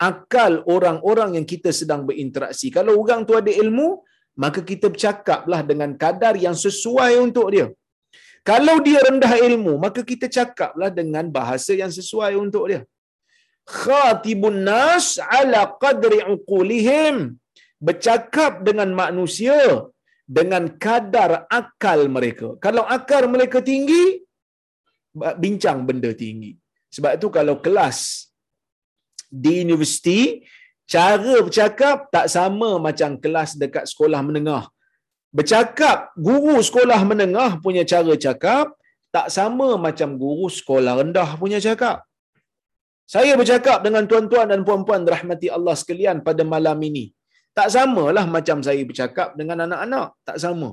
akal 0.08 0.52
orang-orang 0.74 1.30
yang 1.36 1.46
kita 1.52 1.70
sedang 1.78 2.02
berinteraksi. 2.08 2.66
Kalau 2.76 2.92
orang 3.02 3.26
tu 3.28 3.34
ada 3.40 3.50
ilmu, 3.62 3.88
maka 4.42 4.60
kita 4.70 4.86
bercakaplah 4.94 5.60
dengan 5.70 5.90
kadar 6.02 6.34
yang 6.46 6.56
sesuai 6.66 7.12
untuk 7.26 7.46
dia. 7.54 7.66
Kalau 8.50 8.76
dia 8.86 9.00
rendah 9.06 9.34
ilmu, 9.48 9.72
maka 9.84 10.00
kita 10.10 10.26
cakaplah 10.36 10.90
dengan 11.00 11.26
bahasa 11.38 11.72
yang 11.82 11.92
sesuai 11.98 12.32
untuk 12.44 12.64
dia. 12.70 12.80
Khatibun 13.68 14.64
nas 14.70 15.06
ala 15.20 15.60
qadri 15.82 16.20
uqulihim. 16.34 17.16
Bercakap 17.86 18.66
dengan 18.66 18.90
manusia 18.90 19.58
dengan 20.28 20.64
kadar 20.84 21.48
akal 21.48 22.10
mereka. 22.16 22.48
Kalau 22.64 22.82
akal 22.96 23.24
mereka 23.34 23.58
tinggi, 23.64 24.04
bincang 25.42 25.88
benda 25.88 26.10
tinggi. 26.12 26.52
Sebab 26.94 27.16
itu 27.16 27.28
kalau 27.32 27.56
kelas 27.64 28.28
di 29.42 29.64
universiti, 29.64 30.44
cara 30.88 31.36
bercakap 31.46 32.12
tak 32.14 32.26
sama 32.36 32.70
macam 32.86 33.16
kelas 33.24 33.56
dekat 33.62 33.84
sekolah 33.88 34.20
menengah. 34.28 34.64
Bercakap, 35.28 36.12
guru 36.16 36.56
sekolah 36.68 37.00
menengah 37.04 37.60
punya 37.64 37.84
cara 37.84 38.12
cakap, 38.16 38.72
tak 39.12 39.28
sama 39.32 39.76
macam 39.76 40.16
guru 40.22 40.48
sekolah 40.48 40.92
rendah 41.00 41.36
punya 41.40 41.60
cakap. 41.60 42.04
Saya 43.08 43.32
bercakap 43.40 43.80
dengan 43.80 44.04
tuan-tuan 44.04 44.52
dan 44.52 44.60
puan-puan 44.68 45.04
rahmati 45.08 45.48
Allah 45.48 45.72
sekalian 45.72 46.20
pada 46.20 46.44
malam 46.44 46.76
ini. 46.84 47.12
Tak 47.58 47.68
samalah 47.74 48.24
macam 48.36 48.58
saya 48.66 48.82
bercakap 48.88 49.28
dengan 49.38 49.58
anak-anak. 49.66 50.08
Tak 50.28 50.38
sama. 50.44 50.70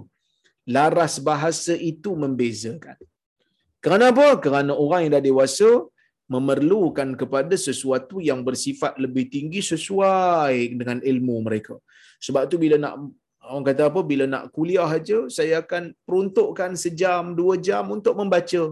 Laras 0.76 1.16
bahasa 1.30 1.74
itu 1.92 2.12
membezakan. 2.24 2.98
Kerana 3.84 4.06
apa? 4.14 4.28
Kerana 4.44 4.74
orang 4.84 5.02
yang 5.04 5.14
dah 5.18 5.24
dewasa 5.30 5.70
memerlukan 6.34 7.10
kepada 7.22 7.56
sesuatu 7.68 8.18
yang 8.30 8.40
bersifat 8.48 8.94
lebih 9.04 9.26
tinggi 9.34 9.62
sesuai 9.72 10.54
dengan 10.80 10.98
ilmu 11.12 11.36
mereka. 11.48 11.76
Sebab 12.26 12.44
tu 12.52 12.58
bila 12.64 12.78
nak 12.84 12.94
orang 13.50 13.66
kata 13.70 13.84
apa 13.90 14.02
bila 14.12 14.26
nak 14.34 14.44
kuliah 14.56 14.90
aja 15.00 15.18
saya 15.38 15.56
akan 15.64 15.84
peruntukkan 16.08 16.72
sejam 16.84 17.24
dua 17.40 17.56
jam 17.68 17.86
untuk 17.96 18.14
membaca 18.20 18.64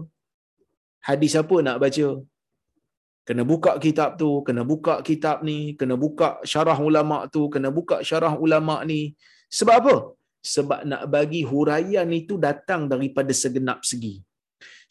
hadis 1.08 1.34
apa 1.42 1.56
nak 1.66 1.78
baca 1.84 2.08
kena 3.28 3.42
buka 3.50 3.72
kitab 3.84 4.10
tu 4.20 4.30
kena 4.46 4.62
buka 4.70 4.94
kitab 5.08 5.40
ni 5.48 5.58
kena 5.80 5.96
buka 6.04 6.28
syarah 6.52 6.78
ulama 6.88 7.18
tu 7.34 7.42
kena 7.54 7.68
buka 7.78 7.96
syarah 8.08 8.34
ulama 8.44 8.76
ni. 8.90 9.00
Sebab 9.58 9.76
apa? 9.82 9.96
Sebab 10.54 10.80
nak 10.90 11.02
bagi 11.14 11.40
huraian 11.50 12.08
itu 12.20 12.36
datang 12.46 12.84
daripada 12.92 13.32
segenap 13.42 13.80
segi. 13.90 14.14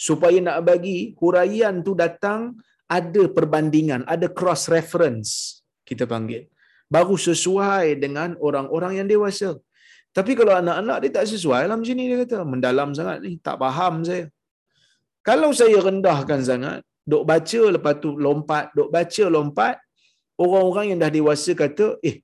Supaya 0.08 0.38
nak 0.48 0.60
bagi 0.70 0.98
huraian 1.22 1.76
tu 1.88 1.94
datang 2.04 2.58
ada 2.98 3.24
perbandingan 3.38 4.02
ada 4.14 4.28
cross 4.40 4.66
reference 4.76 5.62
kita 5.90 6.06
panggil. 6.10 6.50
Baru 6.90 7.16
sesuai 7.18 7.86
dengan 8.04 8.30
orang-orang 8.48 9.02
yang 9.02 9.08
dewasa. 9.14 9.52
Tapi 10.14 10.32
kalau 10.38 10.54
anak-anak 10.62 10.98
dia 11.02 11.12
tak 11.18 11.26
sesuai 11.34 11.62
lah 11.70 11.76
macam 11.80 11.96
ni 11.98 12.06
dia 12.10 12.18
kata 12.22 12.38
mendalam 12.46 12.90
sangat 12.98 13.18
ni 13.26 13.32
tak 13.42 13.58
faham 13.62 14.06
saya. 14.10 14.26
Kalau 15.26 15.50
saya 15.60 15.78
rendahkan 15.82 16.40
sangat 16.50 16.80
dok 17.12 17.24
baca 17.30 17.62
lepas 17.76 17.96
tu 18.04 18.10
lompat. 18.26 18.66
Dok 18.78 18.90
baca 18.96 19.24
lompat. 19.36 19.76
Orang-orang 20.44 20.86
yang 20.94 21.00
dah 21.04 21.12
dewasa 21.18 21.52
kata 21.64 21.88
eh 22.10 22.18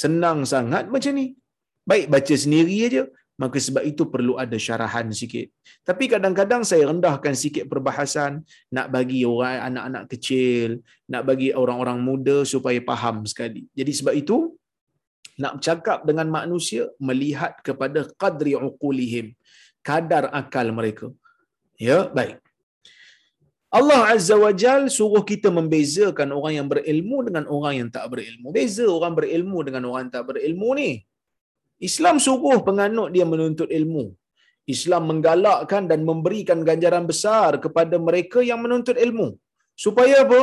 senang 0.00 0.38
sangat 0.52 0.86
macam 0.94 1.12
ni. 1.20 1.26
Baik 1.90 2.06
baca 2.14 2.34
sendiri 2.44 2.76
aja. 2.88 3.04
Maka 3.42 3.58
sebab 3.66 3.82
itu 3.90 4.06
perlu 4.12 4.34
ada 4.42 4.54
syarahan 4.54 5.08
sikit. 5.20 5.50
Tapi 5.88 6.04
kadang-kadang 6.12 6.62
saya 6.70 6.86
rendahkan 6.90 7.34
sikit 7.34 7.64
perbahasan. 7.66 8.32
Nak 8.76 8.86
bagi 8.94 9.20
orang 9.26 9.58
anak-anak 9.68 10.04
kecil 10.12 10.78
nak 11.12 11.22
bagi 11.28 11.48
orang-orang 11.60 11.98
muda 12.08 12.36
supaya 12.52 12.78
faham 12.90 13.16
sekali. 13.32 13.62
Jadi 13.78 13.92
sebab 13.98 14.14
itu 14.22 14.36
nak 15.42 15.58
bercakap 15.58 15.98
dengan 16.08 16.28
manusia 16.38 16.82
melihat 17.08 17.52
kepada 17.66 18.04
qadri 18.20 18.52
uqulihim 18.54 19.32
kadar 19.82 20.30
akal 20.40 20.68
mereka. 20.70 21.08
Ya 21.80 21.98
baik 22.16 22.38
Allah 23.78 24.00
Azza 24.12 24.36
wa 24.44 24.52
Jal 24.62 24.82
suruh 24.96 25.24
kita 25.30 25.48
membezakan 25.58 26.28
orang 26.38 26.54
yang 26.58 26.68
berilmu 26.72 27.18
dengan 27.26 27.44
orang 27.54 27.74
yang 27.78 27.88
tak 27.94 28.04
berilmu. 28.12 28.48
Beza 28.56 28.84
orang 28.96 29.14
berilmu 29.18 29.58
dengan 29.66 29.84
orang 29.90 30.08
tak 30.14 30.24
berilmu 30.28 30.68
ni. 30.80 30.90
Islam 31.88 32.16
suruh 32.26 32.58
penganut 32.66 33.08
dia 33.14 33.24
menuntut 33.32 33.70
ilmu. 33.78 34.04
Islam 34.74 35.02
menggalakkan 35.10 35.88
dan 35.90 36.04
memberikan 36.10 36.58
ganjaran 36.68 37.08
besar 37.12 37.50
kepada 37.64 37.96
mereka 38.08 38.44
yang 38.50 38.60
menuntut 38.64 38.94
ilmu. 39.06 39.28
Supaya 39.84 40.16
apa? 40.26 40.42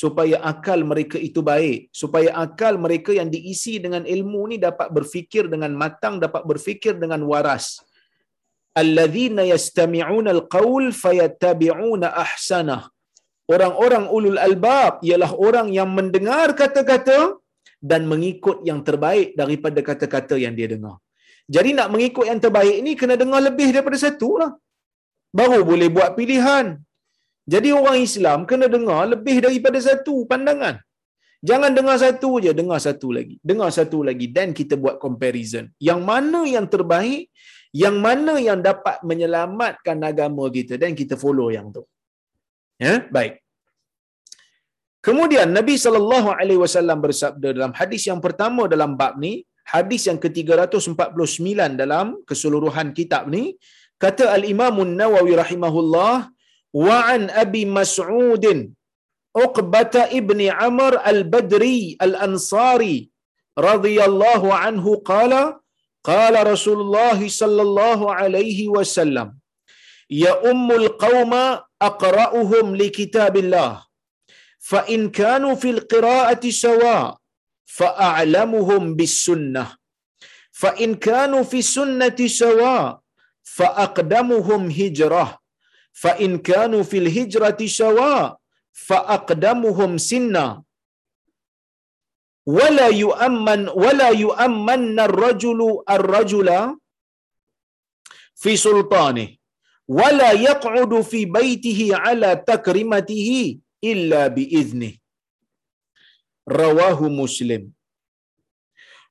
Supaya 0.00 0.36
akal 0.52 0.80
mereka 0.92 1.20
itu 1.28 1.40
baik. 1.50 1.92
Supaya 2.00 2.32
akal 2.44 2.80
mereka 2.86 3.12
yang 3.12 3.28
diisi 3.34 3.76
dengan 3.84 4.08
ilmu 4.16 4.42
ni 4.50 4.56
dapat 4.68 4.88
berfikir 4.96 5.52
dengan 5.52 5.76
matang, 5.82 6.16
dapat 6.16 6.42
berfikir 6.48 6.96
dengan 6.96 7.22
waras 7.28 7.66
alladzina 8.82 9.42
yastami'una 9.52 10.30
alqaul 10.36 10.86
fayattabi'una 11.02 12.14
ahsanah. 12.24 12.82
Orang-orang 13.54 14.04
ulul 14.16 14.38
albab 14.46 15.02
ialah 15.08 15.30
orang 15.34 15.68
yang 15.78 15.90
mendengar 15.98 16.54
kata-kata 16.54 17.18
dan 17.90 18.06
mengikut 18.12 18.62
yang 18.68 18.80
terbaik 18.88 19.34
daripada 19.40 19.80
kata-kata 19.88 20.36
yang 20.38 20.54
dia 20.58 20.68
dengar. 20.74 20.96
Jadi 21.54 21.70
nak 21.78 21.88
mengikut 21.94 22.26
yang 22.30 22.38
terbaik 22.44 22.76
ni 22.86 22.92
kena 23.00 23.14
dengar 23.22 23.40
lebih 23.48 23.68
daripada 23.74 23.98
satu 23.98 24.30
lah. 24.40 24.52
Baru 25.38 25.60
boleh 25.70 25.88
buat 25.96 26.14
pilihan. 26.18 26.78
Jadi 27.52 27.68
orang 27.74 27.98
Islam 28.06 28.38
kena 28.50 28.66
dengar 28.70 29.02
lebih 29.14 29.36
daripada 29.46 29.78
satu 29.88 30.14
pandangan. 30.30 30.78
Jangan 31.48 31.72
dengar 31.72 31.96
satu 32.04 32.30
je, 32.44 32.52
dengar 32.60 32.78
satu 32.86 33.08
lagi. 33.16 33.34
Dengar 33.50 33.70
satu 33.78 33.98
lagi 34.08 34.26
dan 34.36 34.52
kita 34.58 34.76
buat 34.82 34.96
comparison. 35.04 35.66
Yang 35.88 36.00
mana 36.10 36.40
yang 36.54 36.66
terbaik, 36.74 37.32
yang 37.82 37.96
mana 38.06 38.34
yang 38.48 38.58
dapat 38.68 38.96
menyelamatkan 39.10 39.98
agama 40.10 40.44
kita 40.56 40.74
dan 40.82 40.92
kita 41.00 41.14
follow 41.22 41.48
yang 41.56 41.68
tu. 41.76 41.82
Ya, 42.84 42.94
baik. 43.16 43.34
Kemudian 45.06 45.48
Nabi 45.58 45.74
sallallahu 45.84 46.28
alaihi 46.40 46.60
wasallam 46.64 46.98
bersabda 47.04 47.48
dalam 47.56 47.72
hadis 47.80 48.02
yang 48.10 48.20
pertama 48.26 48.68
dalam 48.72 48.98
bab 49.00 49.14
ni, 49.24 49.32
hadis 49.74 50.02
yang 50.08 50.18
ke-349 50.24 51.78
dalam 51.82 52.06
keseluruhan 52.28 52.90
kitab 52.98 53.24
ni, 53.34 53.44
kata 54.02 54.26
Al-Imam 54.36 54.76
An-Nawawi 54.84 55.34
rahimahullah, 55.42 56.14
wa 56.84 56.98
an 57.14 57.22
Abi 57.44 57.64
Mas'ud 57.78 58.44
Uqbah 59.30 60.10
ibni 60.18 60.50
Amr 60.50 60.98
al-Badri 61.10 61.94
al-Ansari 62.04 63.06
radhiyallahu 63.54 64.50
anhu 64.50 64.98
qala 65.10 65.59
قال 66.04 66.46
رسول 66.46 66.80
الله 66.80 67.28
صلى 67.28 67.62
الله 67.62 68.14
عليه 68.14 68.68
وسلم 68.68 69.36
يا 70.10 70.50
أم 70.50 70.72
القوم 70.72 71.32
أقرأهم 71.82 72.76
لكتاب 72.76 73.36
الله. 73.36 73.86
فإن 74.58 75.10
كانوا 75.10 75.54
في 75.54 75.70
القراءة 75.70 76.50
سواء 76.50 77.16
فأعلمهم 77.66 78.94
بالسنة. 78.96 79.76
فإن 80.52 80.94
كانوا 80.94 81.42
في 81.42 81.58
السنة 81.58 82.18
سواء 82.26 83.00
فأقدمهم 83.42 84.70
هجرة. 84.70 85.38
فإن 85.92 86.38
كانوا 86.38 86.82
في 86.82 86.98
الهجرة 86.98 87.66
سواء 87.66 88.36
فأقدمهم 88.72 89.98
سنة. 89.98 90.62
ولا 92.46 92.88
يؤمن 92.88 93.68
ولا 93.68 94.08
يؤمن 94.08 95.00
الرجل 95.00 95.60
الرجل 95.90 96.48
في 98.34 98.56
سلطانه 98.56 99.28
ولا 99.88 100.30
يقعد 100.32 101.00
في 101.00 101.24
بيته 101.24 101.90
على 101.92 102.44
تكريمته 102.46 103.58
إلا 103.84 104.26
بإذنه. 104.26 104.92
رواه 106.48 107.00
مسلم. 107.08 107.62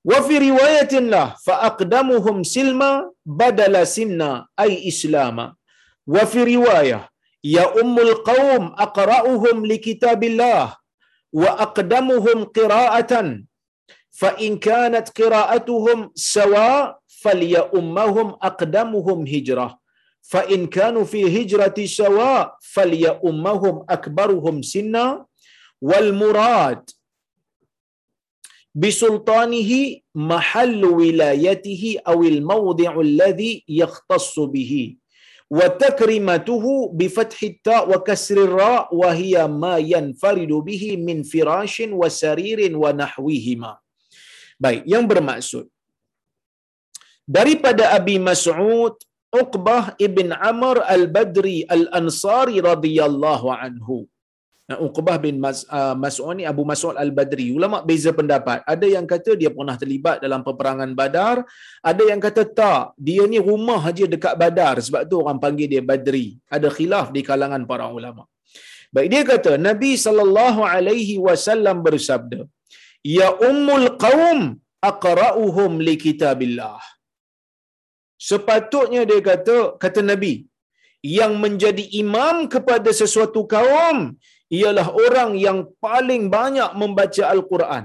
وفي 0.06 0.36
رواية 0.50 0.94
له 1.14 1.36
فأقدمهم 1.46 2.44
سلما 2.44 3.12
بدل 3.26 3.88
سنا 3.88 4.48
أي 4.60 4.88
إسلاما. 4.88 5.56
وفي 6.08 6.56
رواية 6.56 7.10
يا 7.44 7.82
أم 7.82 8.00
القوم 8.00 8.64
أقرأهم 8.86 9.66
لكتاب 9.66 10.24
الله. 10.24 10.76
وأقدمهم 11.34 12.44
قراءة 12.44 13.14
فإن 14.10 14.58
كانت 14.58 15.22
قراءتهم 15.22 16.12
سواء 16.16 17.00
فليؤمهم 17.08 18.28
أقدمهم 18.42 19.28
هجرة. 19.28 19.80
فإن 20.22 20.68
كانوا 20.68 21.04
في 21.04 21.42
هجرة 21.42 21.86
سواء 21.86 22.58
فليؤمهم 22.62 23.86
أكبرهم 23.90 24.62
سنا. 24.62 25.26
والمراد 25.82 26.90
بسلطانه 28.76 29.72
محل 30.16 30.86
ولايته 30.86 31.98
أو 32.08 32.24
الموضع 32.24 33.02
الذي 33.02 33.64
يختص 33.68 34.40
به. 34.40 34.96
Wa 35.58 35.66
takrimatuhu 35.84 36.94
bi 37.00 37.08
fathi 37.18 37.50
ta 37.66 37.78
wa 37.92 37.98
kasri 38.08 38.46
ra 38.58 38.86
wa 39.02 39.10
hiya 39.20 39.44
ma 39.64 39.76
yanfaridu 39.94 40.58
bihi 40.70 40.92
min 41.08 41.26
firashin 41.32 41.94
wa 42.02 42.10
saririn 42.22 42.76
wa 42.84 42.94
nahwihima. 43.02 43.72
Baik 44.64 44.84
yang 44.94 45.06
bermaksud 45.12 45.66
daripada 47.38 47.94
Abi 47.98 48.18
Mas'ud 48.30 48.98
Uqbah 49.30 49.94
ibn 50.02 50.34
Amr 50.34 50.82
al-Badri 50.90 51.62
al-Ansari 51.76 52.58
radhiyallahu 52.66 53.54
anhu 53.54 54.09
Uqbah 54.78 55.18
bin 55.18 55.42
Mas, 55.44 55.66
uh, 55.78 55.96
Mas'ud 55.98 56.38
ni 56.38 56.46
Abu 56.46 56.62
Mas'ud 56.72 56.94
Al-Badri. 57.04 57.50
Ulama 57.58 57.82
beza 57.82 58.12
pendapat. 58.14 58.62
Ada 58.74 58.86
yang 58.96 59.06
kata 59.10 59.34
dia 59.34 59.50
pernah 59.50 59.74
terlibat 59.82 60.22
dalam 60.22 60.46
peperangan 60.48 60.90
Badar, 61.00 61.42
ada 61.92 62.04
yang 62.06 62.22
kata 62.22 62.46
tak, 62.60 62.94
dia 63.08 63.26
ni 63.26 63.42
rumah 63.42 63.82
aja 63.92 64.06
dekat 64.06 64.38
Badar 64.38 64.76
sebab 64.78 65.02
tu 65.10 65.18
orang 65.24 65.42
panggil 65.42 65.66
dia 65.74 65.82
Badri. 65.82 66.38
Ada 66.58 66.70
khilaf 66.70 67.10
di 67.16 67.26
kalangan 67.30 67.66
para 67.72 67.90
ulama. 67.90 68.30
Baik 68.94 69.10
dia 69.14 69.24
kata 69.32 69.52
Nabi 69.70 69.92
sallallahu 70.06 70.62
alaihi 70.66 71.18
wasallam 71.26 71.82
bersabda, 71.88 72.40
"Ya 73.18 73.30
ummul 73.50 73.88
qaum 74.06 74.40
aqra'uhum 74.92 75.82
li 75.88 75.96
kitabillah." 76.06 76.82
Sepatutnya 78.30 79.02
dia 79.10 79.22
kata 79.30 79.58
kata 79.84 80.02
Nabi 80.12 80.34
yang 81.04 81.34
menjadi 81.44 81.84
imam 82.04 82.36
kepada 82.54 82.92
sesuatu 83.02 83.42
kaum 83.54 83.98
ialah 84.60 84.88
orang 85.06 85.32
yang 85.48 85.60
paling 85.86 86.24
banyak 86.38 86.72
membaca 86.82 87.24
Al-Quran. 87.34 87.84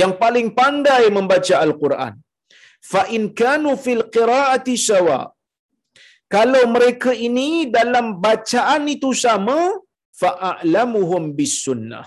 Yang 0.00 0.12
paling 0.22 0.48
pandai 0.58 1.04
membaca 1.18 1.54
Al-Quran. 1.66 2.14
Fa 2.90 3.02
in 3.16 3.22
kanu 3.40 3.74
fil 3.84 4.04
qiraati 4.14 4.74
sawa. 4.88 5.20
Kalau 6.34 6.62
mereka 6.74 7.10
ini 7.10 7.66
dalam 7.76 8.06
bacaan 8.24 8.86
itu 8.94 9.10
sama, 9.24 9.58
fa 10.20 10.30
a'lamuhum 10.50 11.34
bis 11.38 11.54
sunnah. 11.66 12.06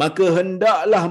Maka 0.00 0.26
hendaklah 0.38 1.02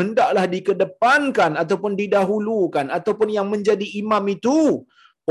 hendaklah 0.00 0.44
dikedepankan 0.54 1.58
ataupun 1.62 1.92
didahulukan 2.00 2.86
ataupun 2.98 3.28
yang 3.36 3.50
menjadi 3.50 3.86
imam 4.02 4.22
itu 4.36 4.86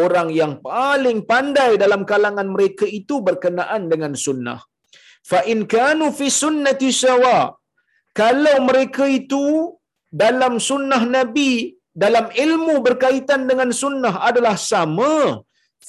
orang 0.05 0.27
yang 0.39 0.53
paling 0.67 1.19
pandai 1.31 1.71
dalam 1.83 2.01
kalangan 2.11 2.47
mereka 2.55 2.85
itu 2.99 3.15
berkenaan 3.27 3.83
dengan 3.91 4.13
sunnah. 4.25 4.59
Fa 5.29 5.39
in 5.53 5.59
kanu 5.73 6.07
fi 6.17 6.27
sunnati 6.41 6.89
sawa 7.03 7.37
kalau 8.21 8.55
mereka 8.69 9.05
itu 9.19 9.43
dalam 10.23 10.53
sunnah 10.69 11.01
nabi 11.15 11.51
dalam 12.03 12.25
ilmu 12.45 12.75
berkaitan 12.87 13.41
dengan 13.49 13.69
sunnah 13.81 14.15
adalah 14.29 14.55
sama. 14.71 15.13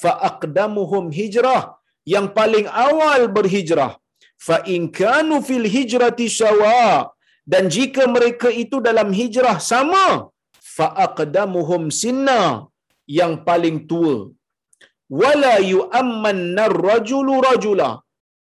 Fa 0.01 0.11
aqdamuhum 0.29 1.05
hijrah 1.17 1.61
yang 2.13 2.27
paling 2.37 2.67
awal 2.87 3.21
berhijrah. 3.37 3.91
Fa 4.47 4.57
in 4.75 4.83
kanu 4.99 5.35
fil 5.47 5.67
hijrati 5.75 6.27
sawa 6.41 7.11
dan 7.51 7.63
jika 7.75 8.03
mereka 8.15 8.49
itu 8.63 8.77
dalam 8.87 9.09
hijrah 9.19 9.57
sama 9.71 10.05
fa 10.77 10.87
aqdamuhum 11.05 11.83
sinna 12.01 12.41
yang 13.19 13.33
paling 13.47 13.77
tua 13.91 14.15
wala 15.21 15.53
yu'ammanna 15.73 16.63
ar-rajulu 16.71 17.35
rajula 17.49 17.91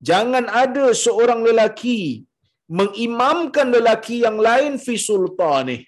Jangan 0.09 0.45
ada 0.63 0.86
seorang 1.03 1.41
lelaki 1.47 1.99
mengimamkan 2.80 3.68
lelaki 3.76 4.15
yang 4.26 4.38
lain 4.47 4.74
fi 4.86 4.95
sultanih. 5.09 5.82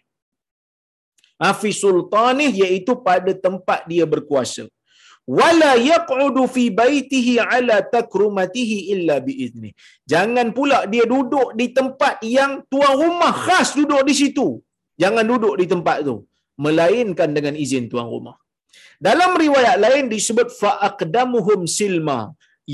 Ha, 1.39 1.53
fi 1.61 1.69
sultanih 1.83 2.51
iaitu 2.63 2.93
pada 3.07 3.31
tempat 3.45 3.85
dia 3.91 4.05
berkuasa. 4.13 4.65
Wala 5.39 5.71
yaq'udu 5.91 6.43
fi 6.55 6.63
baitihi 6.79 7.33
ala 7.55 7.85
takrumatihi 7.95 8.77
illa 8.93 9.15
biizni. 9.27 9.71
Jangan 10.11 10.47
pula 10.57 10.79
dia 10.93 11.05
duduk 11.13 11.53
di 11.59 11.67
tempat 11.77 12.25
yang 12.37 12.65
tuan 12.71 12.93
rumah 13.01 13.33
khas 13.45 13.77
duduk 13.77 14.01
di 14.09 14.15
situ. 14.21 14.47
Jangan 15.01 15.25
duduk 15.31 15.53
di 15.61 15.65
tempat 15.73 15.97
tu 16.07 16.25
melainkan 16.65 17.29
dengan 17.37 17.53
izin 17.53 17.85
tuan 17.91 18.09
rumah. 18.13 18.35
Dalam 19.07 19.31
riwayat 19.43 19.77
lain 19.85 20.05
disebut 20.13 20.47
fa 20.61 20.71
aqdamuhum 20.89 21.61
silma 21.77 22.19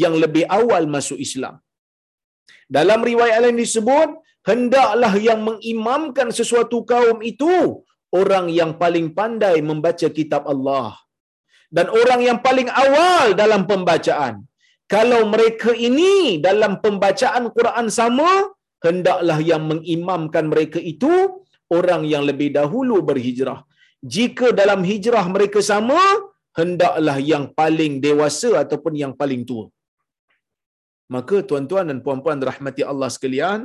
yang 0.04 0.16
lebih 0.24 0.46
awal 0.60 0.84
masuk 0.96 1.20
Islam. 1.26 1.56
Dalam 2.78 3.00
riwayat 3.10 3.40
lain 3.44 3.60
disebut, 3.64 4.10
hendaklah 4.50 5.14
yang 5.28 5.42
mengimamkan 5.50 6.30
sesuatu 6.40 6.78
kaum 6.92 7.20
itu 7.32 7.56
orang 8.22 8.46
yang 8.60 8.72
paling 8.82 9.08
pandai 9.18 9.58
membaca 9.70 10.08
kitab 10.18 10.44
Allah 10.54 10.90
dan 11.78 11.88
orang 12.02 12.22
yang 12.28 12.40
paling 12.48 12.70
awal 12.84 13.26
dalam 13.42 13.62
pembacaan. 13.72 14.36
Kalau 14.94 15.22
mereka 15.34 15.72
ini 15.88 16.38
dalam 16.48 16.74
pembacaan 16.84 17.46
Quran 17.56 17.88
sama, 18.00 18.32
hendaklah 18.86 19.40
yang 19.52 19.64
mengimamkan 19.72 20.46
mereka 20.52 20.80
itu 20.94 21.14
orang 21.78 22.02
yang 22.14 22.24
lebih 22.30 22.50
dahulu 22.58 22.98
berhijrah. 23.10 23.60
Jika 24.16 24.48
dalam 24.60 24.82
hijrah 24.90 25.26
mereka 25.36 25.60
sama, 25.72 26.00
hendaklah 26.60 27.18
yang 27.32 27.46
paling 27.60 27.94
dewasa 28.06 28.50
ataupun 28.64 28.94
yang 29.04 29.14
paling 29.22 29.44
tua. 29.50 29.66
Maka 31.16 31.38
tuan-tuan 31.50 31.90
dan 31.90 32.00
puan-puan 32.06 32.40
rahmati 32.50 32.84
Allah 32.92 33.10
sekalian, 33.16 33.60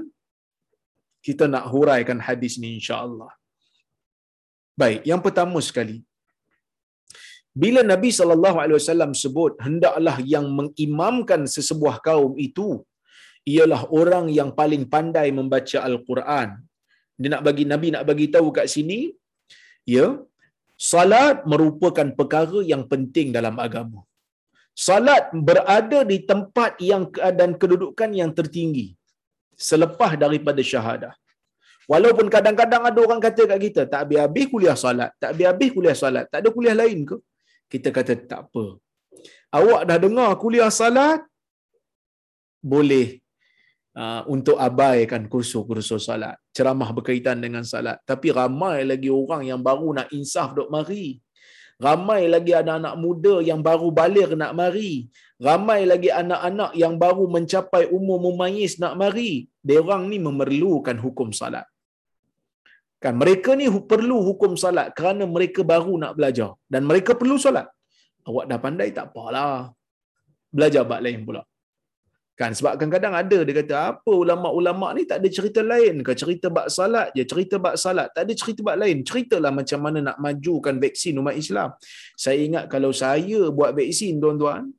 kita 1.26 1.44
nak 1.54 1.64
huraikan 1.72 2.18
hadis 2.28 2.54
ni 2.62 2.68
insya-Allah. 2.78 3.32
Baik, 4.80 5.00
yang 5.10 5.20
pertama 5.26 5.58
sekali. 5.68 5.98
Bila 7.62 7.80
Nabi 7.92 8.10
sallallahu 8.18 8.58
alaihi 8.62 8.78
wasallam 8.80 9.12
sebut 9.22 9.52
hendaklah 9.66 10.16
yang 10.34 10.46
mengimamkan 10.58 11.40
sesebuah 11.54 11.96
kaum 12.08 12.32
itu 12.38 12.68
ialah 13.52 13.82
orang 14.00 14.26
yang 14.38 14.50
paling 14.60 14.84
pandai 14.94 15.28
membaca 15.38 15.78
al-Quran. 15.88 16.48
Dia 17.20 17.30
nak 17.32 17.42
bagi 17.48 17.64
Nabi 17.72 17.88
nak 17.94 18.04
bagi 18.10 18.26
tahu 18.34 18.48
kat 18.58 18.66
sini 18.74 18.98
ya, 19.86 20.18
salat 20.76 21.44
merupakan 21.44 22.08
perkara 22.18 22.60
yang 22.72 22.84
penting 22.92 23.32
dalam 23.36 23.56
agama 23.66 24.00
salat 24.86 25.28
berada 25.48 26.00
di 26.10 26.18
tempat 26.30 26.80
yang 26.90 27.04
dan 27.38 27.50
kedudukan 27.60 28.10
yang 28.20 28.30
tertinggi 28.38 28.96
selepas 29.68 30.16
daripada 30.16 30.62
syahadah. 30.64 31.14
Walaupun 31.90 32.26
kadang-kadang 32.34 32.82
ada 32.88 32.98
orang 33.02 33.20
kata 33.26 33.44
kat 33.50 33.58
kita, 33.66 33.82
tak 33.92 34.06
habis-habis 34.06 34.46
kuliah 34.52 34.76
salat, 34.78 35.10
tak 35.20 35.34
habis-habis 35.34 35.70
kuliah 35.74 35.96
salat, 36.02 36.24
tak 36.32 36.38
ada 36.42 36.48
kuliah 36.56 36.76
lain 36.82 36.98
ke? 37.02 37.16
Kita 37.72 37.88
kata 37.96 38.14
tak 38.30 38.40
apa. 38.46 38.64
Awak 39.58 39.82
dah 39.90 39.98
dengar 39.98 40.30
kuliah 40.42 40.70
salat, 40.70 41.20
boleh 42.62 43.19
untuk 44.30 44.56
abaikan 44.66 45.26
kursus-kursus 45.32 46.06
salat. 46.08 46.36
Ceramah 46.54 46.90
berkaitan 46.96 47.42
dengan 47.44 47.66
salat. 47.66 47.98
Tapi 48.10 48.30
ramai 48.30 48.86
lagi 48.86 49.10
orang 49.10 49.42
yang 49.50 49.60
baru 49.68 49.88
nak 49.98 50.08
insaf 50.14 50.54
dok 50.58 50.70
mari. 50.70 51.18
Ramai 51.80 52.28
lagi 52.28 52.52
anak-anak 52.52 52.94
muda 53.00 53.34
yang 53.40 53.60
baru 53.64 53.88
balik 53.88 54.36
nak 54.36 54.52
mari. 54.52 55.08
Ramai 55.40 55.88
lagi 55.88 56.12
anak-anak 56.12 56.76
yang 56.76 56.94
baru 57.00 57.24
mencapai 57.24 57.88
umur 57.88 58.18
mumayyiz 58.20 58.76
nak 58.82 58.94
mari. 59.00 59.48
Mereka 59.64 60.04
ni 60.12 60.18
memerlukan 60.20 60.96
hukum 61.00 61.32
salat. 61.32 61.64
Kan 63.00 63.16
mereka 63.16 63.56
ni 63.56 63.64
perlu 63.92 64.16
hukum 64.28 64.60
salat 64.60 64.92
kerana 64.92 65.24
mereka 65.24 65.64
baru 65.64 65.96
nak 66.02 66.12
belajar 66.20 66.52
dan 66.68 66.84
mereka 66.84 67.16
perlu 67.20 67.40
salat. 67.40 67.64
Awak 68.28 68.44
dah 68.50 68.58
pandai 68.60 68.88
tak 68.92 69.06
apalah. 69.08 69.72
Belajar 70.52 70.84
bab 70.84 71.00
lain 71.00 71.24
pula. 71.24 71.42
Kan 72.40 72.56
sebab 72.56 72.72
kadang-kadang 72.80 73.14
ada 73.20 73.38
dia 73.46 73.54
kata 73.60 73.74
apa 73.92 74.12
ulama-ulama 74.22 74.96
ni 74.96 75.02
tak 75.10 75.18
ada 75.20 75.28
cerita 75.36 75.60
lain 75.60 76.00
ke 76.06 76.12
cerita 76.20 76.48
bab 76.56 76.72
salat 76.76 77.12
je 77.16 77.20
cerita 77.32 77.60
bab 77.64 77.74
salat 77.82 78.08
tak 78.16 78.22
ada 78.24 78.32
cerita 78.40 78.60
bab 78.66 78.76
lain 78.82 79.04
ceritalah 79.08 79.52
macam 79.52 79.78
mana 79.84 79.98
nak 80.08 80.16
majukan 80.24 80.80
vaksin 80.84 81.20
umat 81.20 81.36
Islam. 81.42 81.68
Saya 82.16 82.40
ingat 82.40 82.64
kalau 82.72 82.96
saya 82.96 83.40
buat 83.58 83.76
vaksin 83.76 84.16
tuan-tuan 84.24 84.72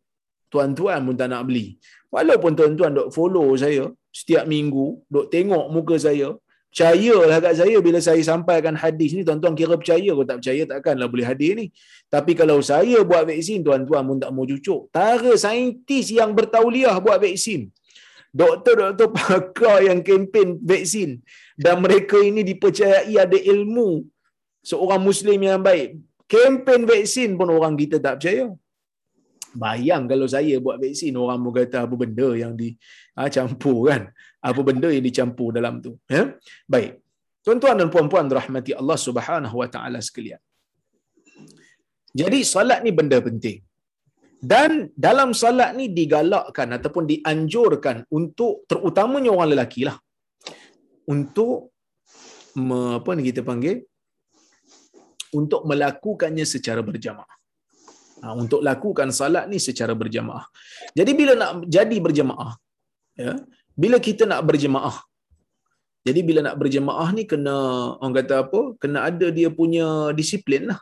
tuan-tuan 0.49 1.05
pun 1.05 1.15
tak 1.21 1.29
nak 1.33 1.45
beli. 1.45 1.77
Walaupun 2.09 2.57
tuan-tuan 2.57 2.97
dok 2.97 3.09
follow 3.13 3.53
saya 3.63 3.85
setiap 4.09 4.49
minggu 4.49 4.87
dok 5.13 5.29
tengok 5.29 5.65
muka 5.69 5.95
saya 6.07 6.33
Percayalah 6.71 7.37
kat 7.43 7.53
saya 7.59 7.77
bila 7.85 7.99
saya 7.99 8.21
sampaikan 8.23 8.75
hadis 8.81 9.11
ni 9.11 9.21
tuan-tuan 9.27 9.51
kira 9.59 9.75
percaya 9.75 10.07
atau 10.15 10.23
tak 10.29 10.37
percaya 10.39 10.63
takkanlah 10.71 11.07
boleh 11.11 11.25
hadir 11.27 11.51
ni. 11.59 11.65
Tapi 12.07 12.31
kalau 12.31 12.63
saya 12.63 13.03
buat 13.09 13.27
vaksin 13.27 13.59
tuan-tuan 13.67 14.03
pun 14.07 14.17
tak 14.23 14.31
mau 14.31 14.47
cucuk. 14.47 14.87
Tara 14.95 15.33
saintis 15.35 16.07
yang 16.15 16.31
bertauliah 16.31 16.95
buat 17.03 17.19
vaksin. 17.19 17.67
Doktor-doktor 18.31 19.11
pakar 19.19 19.83
yang 19.83 19.99
kempen 19.99 20.63
vaksin 20.63 21.19
dan 21.59 21.83
mereka 21.83 22.15
ini 22.23 22.39
dipercayai 22.39 23.19
ada 23.19 23.35
ilmu 23.35 24.07
seorang 24.63 25.03
muslim 25.03 25.43
yang 25.43 25.59
baik. 25.59 25.99
Kempen 26.31 26.87
vaksin 26.87 27.35
pun 27.35 27.51
orang 27.51 27.75
kita 27.75 27.99
tak 27.99 28.23
percaya. 28.23 28.47
Bayang 29.51 30.07
kalau 30.07 30.23
saya 30.31 30.55
buat 30.63 30.79
vaksin 30.79 31.19
orang 31.19 31.35
mau 31.43 31.51
kata 31.51 31.83
apa 31.83 31.95
benda 31.99 32.31
yang 32.31 32.55
dicampur 32.55 33.79
ha, 33.83 33.87
kan 33.91 34.01
apa 34.49 34.61
benda 34.69 34.89
yang 34.95 35.05
dicampur 35.09 35.49
dalam 35.57 35.73
tu 35.85 35.91
ya 36.15 36.23
baik 36.73 36.91
tuan-tuan 37.45 37.75
dan 37.81 37.89
puan-puan 37.93 38.27
rahmati 38.39 38.71
Allah 38.81 38.97
Subhanahu 39.07 39.55
wa 39.61 39.67
taala 39.75 39.99
sekalian 40.07 40.41
jadi 42.21 42.39
solat 42.53 42.79
ni 42.85 42.91
benda 42.99 43.19
penting 43.27 43.59
Dan 44.41 44.89
dalam 45.05 45.37
salat 45.41 45.77
ni 45.77 45.85
digalakkan 45.97 46.69
ataupun 46.77 47.05
dianjurkan 47.11 47.97
untuk 48.19 48.65
terutamanya 48.69 49.29
orang 49.35 49.53
lelaki 49.53 49.81
lah. 49.85 49.97
Untuk 51.13 51.69
me, 52.57 52.97
apa 52.97 53.09
ni 53.13 53.29
kita 53.29 53.45
panggil? 53.49 53.85
Untuk 55.39 55.61
melakukannya 55.69 56.45
secara 56.53 56.81
berjamaah. 56.89 57.35
Ha, 58.21 58.33
untuk 58.41 58.65
lakukan 58.69 59.13
salat 59.19 59.45
ni 59.51 59.61
secara 59.67 59.93
berjamaah. 60.01 60.45
Jadi 60.97 61.11
bila 61.19 61.33
nak 61.41 61.51
jadi 61.77 61.97
berjamaah, 62.05 62.51
ya, 63.17 63.33
bila 63.81 63.97
kita 64.07 64.23
nak 64.31 64.41
berjemaah. 64.49 64.97
Jadi 66.07 66.21
bila 66.27 66.39
nak 66.45 66.55
berjemaah 66.61 67.09
ni 67.17 67.23
kena 67.31 67.55
orang 68.01 68.15
kata 68.19 68.35
apa? 68.43 68.61
Kena 68.81 68.99
ada 69.09 69.27
dia 69.37 69.49
punya 69.59 69.87
disiplin 70.19 70.63
lah. 70.71 70.79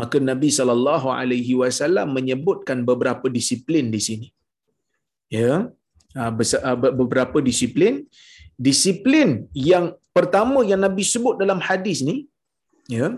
Maka 0.00 0.16
Nabi 0.30 0.48
sallallahu 0.58 1.08
alaihi 1.20 1.54
wasallam 1.62 2.08
menyebutkan 2.16 2.78
beberapa 2.90 3.26
disiplin 3.36 3.86
di 3.94 4.00
sini. 4.06 4.28
Ya? 5.38 5.52
Ah, 6.22 6.30
ah, 6.68 6.78
beberapa 7.00 7.38
disiplin. 7.48 7.94
Disiplin 8.66 9.28
yang 9.72 9.86
pertama 10.16 10.60
yang 10.70 10.80
Nabi 10.86 11.04
sebut 11.12 11.36
dalam 11.42 11.60
hadis 11.68 12.00
ni 12.08 12.16
ya? 12.96 13.08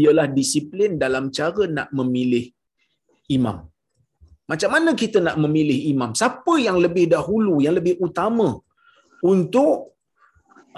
Ialah 0.00 0.26
disiplin 0.38 0.96
dalam 1.04 1.24
cara 1.38 1.64
nak 1.76 1.88
memilih 1.98 2.44
imam 3.36 3.71
macam 4.50 4.70
mana 4.74 4.90
kita 5.02 5.18
nak 5.26 5.36
memilih 5.42 5.78
imam? 5.92 6.10
Siapa 6.20 6.54
yang 6.66 6.78
lebih 6.84 7.06
dahulu, 7.14 7.54
yang 7.64 7.74
lebih 7.78 7.94
utama 8.06 8.48
untuk 9.34 9.94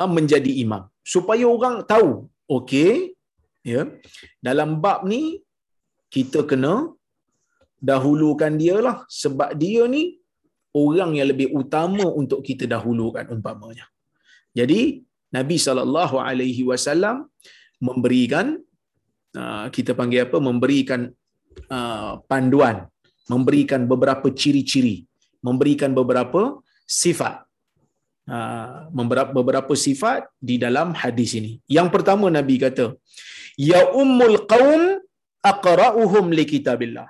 ah, 0.00 0.10
menjadi 0.16 0.52
imam? 0.64 0.82
Supaya 1.14 1.44
orang 1.48 1.76
tahu, 1.92 2.28
okey, 2.56 3.16
ya. 3.72 3.88
Dalam 4.46 4.80
bab 4.84 5.08
ni 5.12 5.40
kita 6.14 6.44
kena 6.50 6.74
dahulukan 7.90 8.52
dia 8.62 8.76
lah 8.86 8.96
sebab 9.22 9.50
dia 9.62 9.84
ni 9.94 10.16
orang 10.82 11.10
yang 11.18 11.28
lebih 11.32 11.48
utama 11.60 12.04
untuk 12.20 12.40
kita 12.48 12.64
dahulukan 12.74 13.26
umpamanya. 13.34 13.86
Jadi 14.58 14.80
Nabi 15.36 15.56
sallallahu 15.66 16.16
alaihi 16.28 16.62
wasallam 16.70 17.16
memberikan 17.88 18.46
ah, 19.40 19.66
kita 19.76 19.92
panggil 19.98 20.28
apa 20.28 20.38
memberikan 20.38 21.00
uh, 21.74 22.12
panduan 22.30 22.76
memberikan 23.32 23.82
beberapa 23.92 24.28
ciri-ciri, 24.40 24.96
memberikan 25.46 25.90
beberapa 25.98 26.60
sifat. 27.02 27.34
Ha, 28.24 28.88
beberapa 29.36 29.72
sifat 29.76 30.32
di 30.40 30.56
dalam 30.56 30.96
hadis 30.96 31.36
ini. 31.36 31.52
Yang 31.76 31.88
pertama 31.94 32.32
Nabi 32.32 32.56
kata, 32.56 32.86
Ya 33.60 33.80
ummul 34.02 34.48
qawm 34.52 34.82
aqra'uhum 35.52 36.32
li 36.38 36.44
kitabillah. 36.52 37.08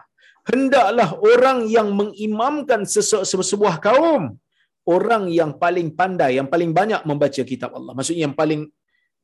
Hendaklah 0.51 1.09
orang 1.33 1.59
yang 1.77 1.89
mengimamkan 2.01 2.81
sebuah 2.85 3.81
kaum, 3.87 4.37
orang 4.85 5.31
yang 5.39 5.57
paling 5.63 5.89
pandai, 5.99 6.37
yang 6.39 6.49
paling 6.53 6.71
banyak 6.79 7.01
membaca 7.09 7.43
kitab 7.51 7.71
Allah. 7.79 7.93
Maksudnya 7.97 8.29
yang 8.29 8.37
paling 8.41 8.63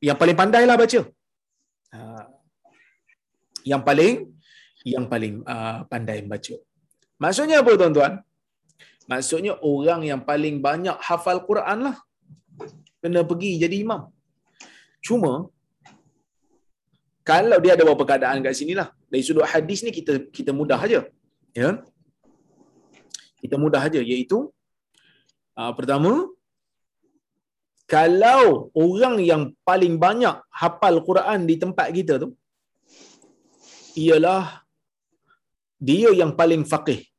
yang 0.01 0.17
paling 0.21 0.37
pandailah 0.41 0.75
baca. 0.83 1.01
Ha, 1.93 1.99
yang 3.71 3.81
paling 3.85 4.13
yang 4.81 5.05
paling 5.05 5.33
uh, 5.45 5.85
pandai 5.91 6.25
membaca. 6.25 6.55
Maksudnya 7.23 7.57
apa 7.61 7.71
tuan-tuan? 7.79 8.13
Maksudnya 9.11 9.53
orang 9.71 10.01
yang 10.09 10.21
paling 10.29 10.57
banyak 10.67 10.97
hafal 11.07 11.39
Quran 11.49 11.77
lah. 11.87 11.97
Kena 13.01 13.21
pergi 13.29 13.51
jadi 13.63 13.75
imam. 13.85 14.01
Cuma, 15.05 15.33
kalau 17.29 17.57
dia 17.63 17.73
ada 17.75 17.83
beberapa 17.85 18.05
keadaan 18.09 18.41
kat 18.45 18.57
sini 18.59 18.73
lah. 18.79 18.89
Dari 19.11 19.23
sudut 19.27 19.45
hadis 19.53 19.79
ni 19.85 19.91
kita 19.97 20.13
kita 20.37 20.51
mudah 20.59 20.79
aja. 20.85 20.99
Ya. 21.61 21.69
Kita 23.41 23.55
mudah 23.63 23.81
aja 23.87 23.99
iaitu 24.01 24.37
uh, 25.59 25.71
pertama 25.77 26.29
kalau 27.93 28.71
orang 28.85 29.15
yang 29.29 29.43
paling 29.67 29.95
banyak 30.05 30.35
hafal 30.61 30.97
Quran 31.07 31.39
di 31.49 31.55
tempat 31.63 31.87
kita 31.97 32.13
tu 32.23 32.29
ialah 34.05 34.63
dia 35.89 36.09
yang 36.21 36.31
paling 36.39 36.61
faqih 36.71 37.10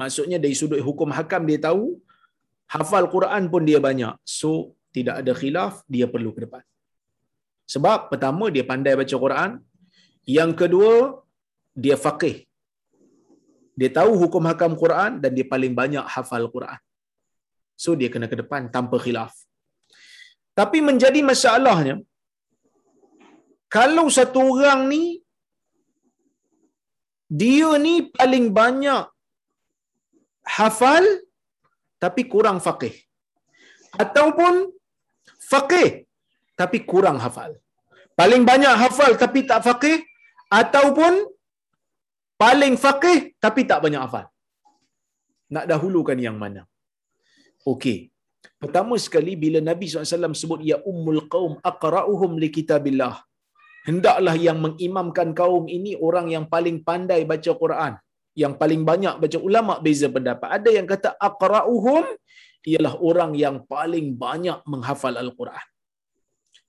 Maksudnya 0.00 0.38
dari 0.44 0.54
sudut 0.60 0.80
hukum 0.88 1.08
hakam 1.18 1.42
dia 1.48 1.60
tahu, 1.68 1.84
hafal 2.74 3.06
Quran 3.14 3.42
pun 3.52 3.62
dia 3.68 3.80
banyak. 3.88 4.14
So, 4.38 4.76
tidak 4.96 5.14
ada 5.20 5.32
khilaf, 5.40 5.84
dia 5.94 6.06
perlu 6.14 6.30
ke 6.36 6.40
depan. 6.44 6.62
Sebab 7.74 8.12
pertama, 8.12 8.52
dia 8.54 8.64
pandai 8.70 8.94
baca 9.00 9.16
Quran. 9.24 9.50
Yang 10.36 10.52
kedua, 10.60 10.92
dia 11.84 11.96
faqih. 12.04 12.36
Dia 13.80 13.90
tahu 13.98 14.12
hukum 14.22 14.42
hakam 14.50 14.72
Quran 14.82 15.20
dan 15.22 15.30
dia 15.36 15.46
paling 15.52 15.72
banyak 15.80 16.04
hafal 16.14 16.44
Quran. 16.48 16.80
So, 17.76 17.92
dia 18.00 18.08
kena 18.12 18.28
ke 18.32 18.36
depan 18.40 18.68
tanpa 18.76 18.96
khilaf. 19.04 19.32
Tapi 20.56 20.78
menjadi 20.80 21.20
masalahnya, 21.20 22.00
kalau 23.68 24.06
satu 24.08 24.40
orang 24.56 24.88
ni, 24.92 25.04
dia 27.40 27.70
ni 27.76 28.08
paling 28.16 28.46
banyak 28.60 29.04
hafal 30.54 31.04
tapi 32.04 32.22
kurang 32.32 32.58
faqih. 32.66 32.94
Ataupun 34.04 34.54
faqih 35.50 35.88
tapi 36.60 36.78
kurang 36.90 37.18
hafal. 37.24 37.52
Paling 38.20 38.42
banyak 38.50 38.74
hafal 38.82 39.12
tapi 39.22 39.40
tak 39.50 39.60
faqih 39.68 39.98
ataupun 40.60 41.14
paling 42.42 42.74
faqih 42.84 43.18
tapi 43.44 43.60
tak 43.70 43.82
banyak 43.84 44.02
hafal. 44.06 44.26
Nak 45.54 45.66
dahulukan 45.70 46.18
yang 46.26 46.38
mana? 46.42 46.62
Okey. 47.72 47.98
Pertama 48.62 48.94
sekali 49.04 49.32
bila 49.44 49.58
nabi 49.68 49.86
SAW 49.90 50.40
sebut 50.42 50.60
ya 50.70 50.76
ummul 50.90 51.22
qaum 51.32 51.52
aqra'uhum 51.70 52.32
li 52.42 52.48
kitabillah. 52.56 53.14
Hendaklah 53.88 54.34
yang 54.46 54.58
mengimamkan 54.64 55.28
kaum 55.40 55.64
ini 55.76 55.92
orang 56.06 56.26
yang 56.34 56.44
paling 56.54 56.78
pandai 56.88 57.20
baca 57.30 57.52
Quran 57.62 57.92
yang 58.42 58.52
paling 58.60 58.82
banyak 58.90 59.14
baca 59.22 59.38
ulama 59.48 59.74
beza 59.84 60.06
pendapat. 60.16 60.48
Ada 60.56 60.70
yang 60.76 60.86
kata 60.92 61.10
aqra'uhum 61.28 62.04
ialah 62.72 62.94
orang 63.08 63.32
yang 63.44 63.56
paling 63.72 64.06
banyak 64.24 64.58
menghafal 64.72 65.14
al-Quran. 65.24 65.66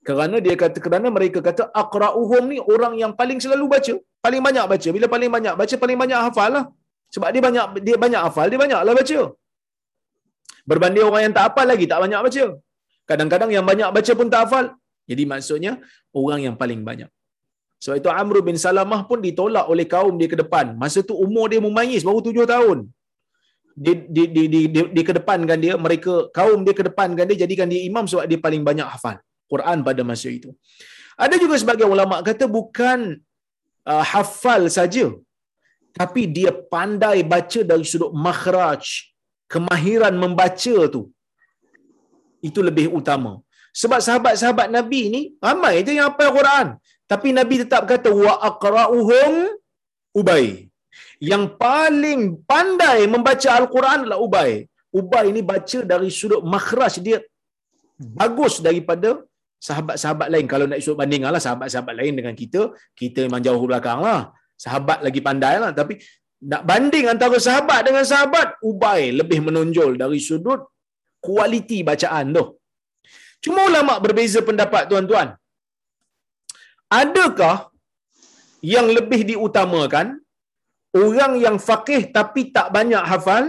Kerana 0.07 0.37
dia 0.45 0.55
kata 0.61 0.79
kerana 0.85 1.07
mereka 1.17 1.39
kata 1.47 1.63
aqra'uhum 1.83 2.43
ni 2.51 2.57
orang 2.73 2.93
yang 3.01 3.11
paling 3.19 3.39
selalu 3.45 3.65
baca, 3.73 3.93
paling 4.25 4.41
banyak 4.47 4.65
baca. 4.73 4.89
Bila 4.97 5.07
paling 5.15 5.31
banyak 5.35 5.53
baca, 5.61 5.75
paling 5.83 5.99
banyak 6.03 6.19
hafal 6.27 6.49
lah. 6.57 6.65
Sebab 7.13 7.29
dia 7.35 7.41
banyak 7.47 7.65
dia 7.87 7.97
banyak 8.05 8.21
hafal, 8.27 8.47
dia 8.51 8.59
banyaklah 8.63 8.93
baca. 9.01 9.19
Berbanding 10.69 11.05
orang 11.09 11.21
yang 11.25 11.33
tak 11.37 11.45
hafal 11.47 11.67
lagi 11.73 11.85
tak 11.91 11.99
banyak 12.05 12.21
baca. 12.27 12.45
Kadang-kadang 13.09 13.51
yang 13.55 13.65
banyak 13.71 13.89
baca 13.97 14.11
pun 14.19 14.27
tak 14.33 14.41
hafal. 14.47 14.65
Jadi 15.11 15.23
maksudnya 15.31 15.73
orang 16.21 16.39
yang 16.47 16.55
paling 16.61 16.81
banyak. 16.89 17.11
Sebab 17.83 17.95
itu 18.01 18.09
Amr 18.21 18.37
bin 18.47 18.57
Salamah 18.65 19.01
pun 19.09 19.19
ditolak 19.25 19.65
oleh 19.73 19.85
kaum 19.95 20.13
dia 20.19 20.29
ke 20.33 20.37
depan. 20.43 20.73
Masa 20.81 21.05
tu 21.09 21.15
umur 21.25 21.45
dia 21.51 21.61
memayis 21.67 22.01
baru 22.07 22.19
tujuh 22.27 22.45
tahun. 22.53 22.77
Di, 23.85 23.93
di, 24.15 24.23
di, 24.35 24.43
di, 24.53 24.61
di, 24.73 24.81
di 24.95 25.01
kedepankan 25.09 25.57
dia, 25.63 25.73
mereka 25.85 26.13
kaum 26.37 26.65
dia 26.65 26.73
kedepankan 26.79 27.29
dia, 27.29 27.37
jadikan 27.45 27.69
dia 27.69 27.81
imam 27.89 28.05
sebab 28.09 28.25
dia 28.31 28.39
paling 28.45 28.63
banyak 28.69 28.87
hafal 28.93 29.17
Quran 29.51 29.85
pada 29.87 30.01
masa 30.09 30.29
itu. 30.37 30.49
Ada 31.25 31.35
juga 31.43 31.55
sebagian 31.61 31.89
ulama 31.95 32.15
kata 32.25 32.45
bukan 32.57 32.99
uh, 33.91 34.03
hafal 34.13 34.65
saja, 34.77 35.05
tapi 35.99 36.25
dia 36.37 36.51
pandai 36.73 37.21
baca 37.33 37.61
dari 37.69 37.85
sudut 37.91 38.11
makhraj, 38.25 38.83
kemahiran 39.53 40.13
membaca 40.23 40.75
tu. 40.95 41.01
Itu 42.47 42.61
lebih 42.65 42.89
utama. 42.99 43.41
Sebab 43.81 43.99
sahabat-sahabat 44.07 44.67
Nabi 44.77 45.01
ni 45.13 45.21
ramai 45.37 45.85
je 45.85 45.93
yang 45.97 46.09
hafal 46.09 46.33
Quran. 46.37 46.67
Tapi 47.11 47.29
Nabi 47.39 47.55
tetap 47.63 47.83
kata 47.91 48.09
wa 48.25 48.33
aqra'uhum 48.49 49.33
Ubay. 50.19 50.45
Yang 51.29 51.43
paling 51.61 52.21
pandai 52.49 52.99
membaca 53.13 53.49
Al-Quran 53.59 53.97
adalah 54.03 54.19
Ubay. 54.27 54.51
Ubay 54.99 55.25
ini 55.31 55.41
baca 55.51 55.79
dari 55.91 56.09
sudut 56.19 56.41
makhraj 56.53 56.93
dia 57.07 57.19
bagus 58.21 58.53
daripada 58.67 59.09
sahabat-sahabat 59.67 60.27
lain. 60.33 60.45
Kalau 60.51 60.65
nak 60.69 60.79
isut 60.83 60.95
banding 61.01 61.23
lah 61.35 61.41
sahabat-sahabat 61.47 61.95
lain 62.01 62.13
dengan 62.19 62.33
kita, 62.41 62.61
kita 63.01 63.19
memang 63.25 63.41
jauh 63.47 63.63
belakang 63.69 64.01
lah. 64.07 64.21
Sahabat 64.65 64.99
lagi 65.05 65.21
pandai 65.27 65.55
lah. 65.63 65.71
Tapi 65.79 65.93
nak 66.51 66.63
banding 66.69 67.05
antara 67.13 67.37
sahabat 67.47 67.79
dengan 67.87 68.05
sahabat, 68.11 68.47
Ubay 68.69 69.01
lebih 69.19 69.39
menonjol 69.47 69.91
dari 70.01 70.19
sudut 70.27 70.61
kualiti 71.25 71.79
bacaan 71.89 72.25
tu. 72.37 72.45
Cuma 73.43 73.69
ulama 73.69 73.93
berbeza 74.05 74.41
pendapat 74.49 74.89
tuan-tuan 74.89 75.37
adakah 77.01 77.57
yang 78.75 78.87
lebih 78.97 79.21
diutamakan? 79.31 80.07
Orang 81.03 81.33
yang 81.45 81.57
faqih 81.67 82.09
tapi 82.15 82.41
tak 82.55 82.67
banyak 82.75 83.03
hafal 83.11 83.43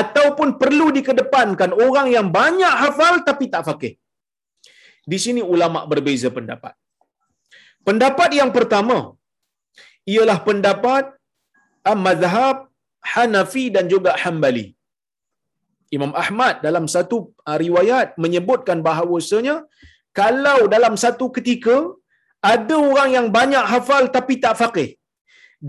ataupun 0.00 0.48
perlu 0.60 0.86
dikedepankan 0.96 1.70
orang 1.86 2.06
yang 2.16 2.28
banyak 2.38 2.74
hafal 2.82 3.22
tapi 3.28 3.46
tak 3.52 3.62
faqih? 3.68 3.92
Di 5.12 5.18
sini 5.24 5.42
ulama 5.54 5.80
berbeza 5.92 6.28
pendapat. 6.36 6.74
Pendapat 7.86 8.30
yang 8.40 8.50
pertama 8.56 8.98
ialah 10.12 10.38
pendapat 10.48 11.04
ah, 11.88 11.98
mazhab 12.06 12.56
Hanafi 13.12 13.64
dan 13.74 13.84
juga 13.92 14.12
Hambali. 14.22 14.66
Imam 15.96 16.12
Ahmad 16.22 16.54
dalam 16.66 16.84
satu 16.94 17.16
uh, 17.48 17.58
riwayat 17.64 18.08
menyebutkan 18.24 18.78
bahawasanya 18.86 19.56
kalau 20.20 20.58
dalam 20.74 20.94
satu 21.04 21.26
ketika 21.36 21.76
ada 22.52 22.76
orang 22.90 23.10
yang 23.16 23.26
banyak 23.38 23.64
hafal 23.72 24.04
tapi 24.16 24.34
tak 24.44 24.54
faqih 24.60 24.88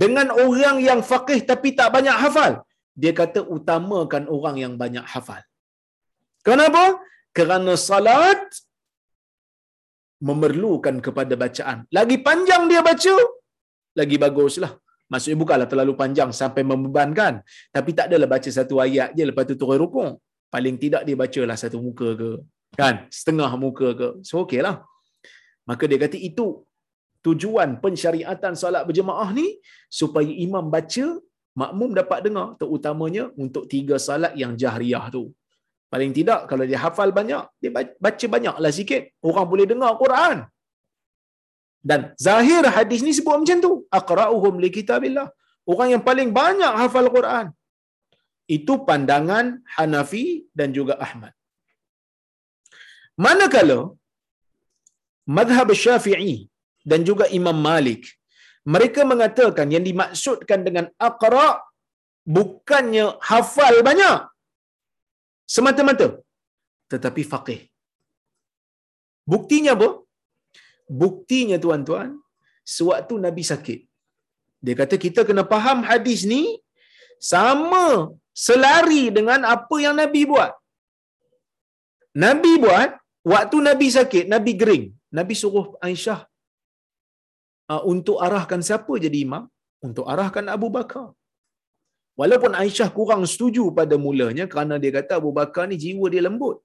dengan 0.03 0.27
orang 0.45 0.77
yang 0.87 1.01
faqih 1.11 1.39
tapi 1.51 1.71
tak 1.79 1.89
banyak 1.95 2.17
hafal 2.23 2.53
dia 3.01 3.11
kata 3.19 3.39
utamakan 3.55 4.23
orang 4.37 4.55
yang 4.63 4.73
banyak 4.83 5.05
hafal 5.13 5.41
kenapa 6.47 6.83
kerana 7.37 7.73
salat 7.89 8.41
memerlukan 10.27 10.97
kepada 11.05 11.33
bacaan 11.43 11.77
lagi 11.97 12.17
panjang 12.27 12.63
dia 12.71 12.81
baca 12.89 13.15
lagi 13.99 14.17
baguslah 14.23 14.73
Maksudnya 15.11 15.37
bukanlah 15.37 15.67
terlalu 15.71 15.93
panjang 16.01 16.29
sampai 16.33 16.65
membebankan. 16.65 17.45
Tapi 17.75 17.89
tak 17.97 18.05
adalah 18.09 18.27
baca 18.35 18.49
satu 18.49 18.81
ayat 18.85 19.13
je 19.17 19.23
lepas 19.29 19.45
tu 19.45 19.55
turun 19.61 19.77
rukuk. 19.85 20.17
Paling 20.49 20.75
tidak 20.81 21.01
dia 21.05 21.13
bacalah 21.13 21.57
satu 21.63 21.77
muka 21.77 22.09
ke. 22.21 22.31
Kan? 22.79 23.05
Setengah 23.13 23.51
muka 23.53 23.87
ke. 23.99 24.07
So 24.25 24.43
okey 24.45 24.65
lah. 24.65 24.81
Maka 25.69 25.83
dia 25.89 25.99
kata 26.03 26.17
itu 26.29 26.47
tujuan 27.25 27.69
pensyariatan 27.83 28.53
solat 28.61 28.83
berjemaah 28.89 29.29
ni 29.39 29.47
supaya 29.99 30.31
imam 30.45 30.65
baca, 30.75 31.05
makmum 31.61 31.91
dapat 31.99 32.19
dengar. 32.25 32.47
Terutamanya 32.61 33.23
untuk 33.43 33.63
tiga 33.73 33.97
salat 34.07 34.33
yang 34.41 34.53
jahriyah 34.63 35.05
tu. 35.15 35.23
Paling 35.93 36.11
tidak 36.17 36.39
kalau 36.49 36.65
dia 36.69 36.79
hafal 36.85 37.09
banyak, 37.19 37.43
dia 37.61 37.71
baca 38.05 38.25
banyaklah 38.35 38.71
sikit. 38.79 39.03
Orang 39.29 39.47
boleh 39.51 39.65
dengar 39.71 39.91
Quran. 40.03 40.37
Dan 41.89 42.01
zahir 42.25 42.63
hadis 42.75 43.01
ni 43.05 43.11
sebut 43.17 43.37
macam 43.41 43.57
tu. 43.65 43.73
Aqra'uhum 43.99 44.53
li 44.63 44.69
kitabillah. 44.77 45.27
Orang 45.71 45.89
yang 45.93 46.03
paling 46.09 46.29
banyak 46.39 46.73
hafal 46.81 47.09
Quran. 47.17 47.45
Itu 48.57 48.73
pandangan 48.87 49.45
Hanafi 49.75 50.25
dan 50.59 50.69
juga 50.77 50.93
Ahmad. 51.05 51.33
Manakala 53.25 53.79
madhab 55.37 55.69
Syafi'i 55.83 56.35
dan 56.91 57.01
juga 57.09 57.25
Imam 57.39 57.57
Malik 57.67 58.03
mereka 58.73 59.01
mengatakan 59.11 59.67
yang 59.75 59.85
dimaksudkan 59.89 60.61
dengan 60.67 60.85
aqra 61.07 61.47
bukannya 62.37 63.05
hafal 63.29 63.75
banyak 63.89 64.19
semata-mata 65.55 66.07
tetapi 66.93 67.21
faqih. 67.31 67.61
Buktinya 69.33 69.71
apa? 69.77 69.89
Buktinya 71.01 71.57
tuan-tuan, 71.63 72.09
sewaktu 72.75 73.13
Nabi 73.25 73.43
sakit. 73.51 73.79
Dia 74.65 74.75
kata 74.81 74.95
kita 75.05 75.21
kena 75.29 75.43
faham 75.53 75.79
hadis 75.89 76.21
ni 76.33 76.43
sama 77.31 77.85
selari 78.45 79.03
dengan 79.17 79.41
apa 79.55 79.75
yang 79.85 79.95
Nabi 80.01 80.21
buat. 80.31 80.51
Nabi 82.25 82.51
buat, 82.63 82.89
waktu 83.33 83.57
Nabi 83.69 83.87
sakit, 83.97 84.25
Nabi 84.33 84.51
gering. 84.61 84.85
Nabi 85.17 85.33
suruh 85.41 85.67
Aisyah 85.87 86.19
uh, 87.71 87.83
untuk 87.93 88.17
arahkan 88.25 88.61
siapa 88.67 88.93
jadi 89.05 89.19
imam? 89.27 89.43
Untuk 89.87 90.05
arahkan 90.11 90.45
Abu 90.55 90.67
Bakar. 90.77 91.07
Walaupun 92.19 92.51
Aisyah 92.61 92.89
kurang 92.97 93.23
setuju 93.31 93.63
pada 93.79 93.95
mulanya 94.05 94.45
kerana 94.51 94.75
dia 94.83 94.91
kata 94.97 95.13
Abu 95.21 95.31
Bakar 95.39 95.65
ni 95.71 95.77
jiwa 95.83 96.07
dia 96.13 96.23
lembut. 96.27 96.57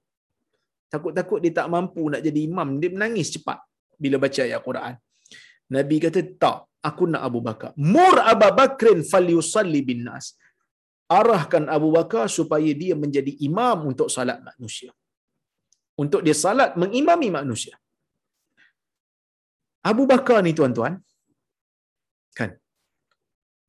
Takut-takut 0.93 1.39
dia 1.43 1.53
tak 1.59 1.67
mampu 1.73 2.03
nak 2.11 2.21
jadi 2.27 2.39
imam, 2.49 2.69
dia 2.81 2.89
menangis 2.95 3.27
cepat 3.35 3.59
bila 4.03 4.15
baca 4.23 4.41
ayat 4.47 4.61
Quran. 4.67 4.93
Nabi 5.75 5.97
kata, 6.03 6.19
tak, 6.41 6.57
aku 6.89 7.03
nak 7.11 7.21
Abu 7.27 7.39
Bakar. 7.47 7.71
Mur 7.93 8.15
Abu 8.31 8.49
Bakrin 8.59 8.99
falyusalli 9.11 9.81
bin 9.89 10.01
nas. 10.07 10.25
Arahkan 11.19 11.63
Abu 11.75 11.89
Bakar 11.95 12.25
supaya 12.37 12.71
dia 12.81 12.95
menjadi 13.03 13.31
imam 13.47 13.91
untuk 13.91 14.07
salat 14.15 14.39
manusia. 14.49 14.91
Untuk 16.03 16.21
dia 16.25 16.35
salat 16.43 16.75
mengimami 16.81 17.29
manusia. 17.39 17.75
Abu 19.89 20.03
Bakar 20.11 20.39
ni 20.45 20.51
tuan-tuan, 20.57 20.93
kan? 22.39 22.51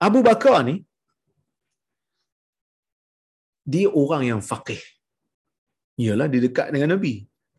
Abu 0.06 0.20
Bakar 0.28 0.56
ni, 0.68 0.76
dia 3.72 3.88
orang 4.02 4.22
yang 4.30 4.40
faqih. 4.50 4.82
Yalah, 6.04 6.26
dia 6.32 6.40
dekat 6.46 6.68
dengan 6.74 6.90
Nabi. 6.94 7.14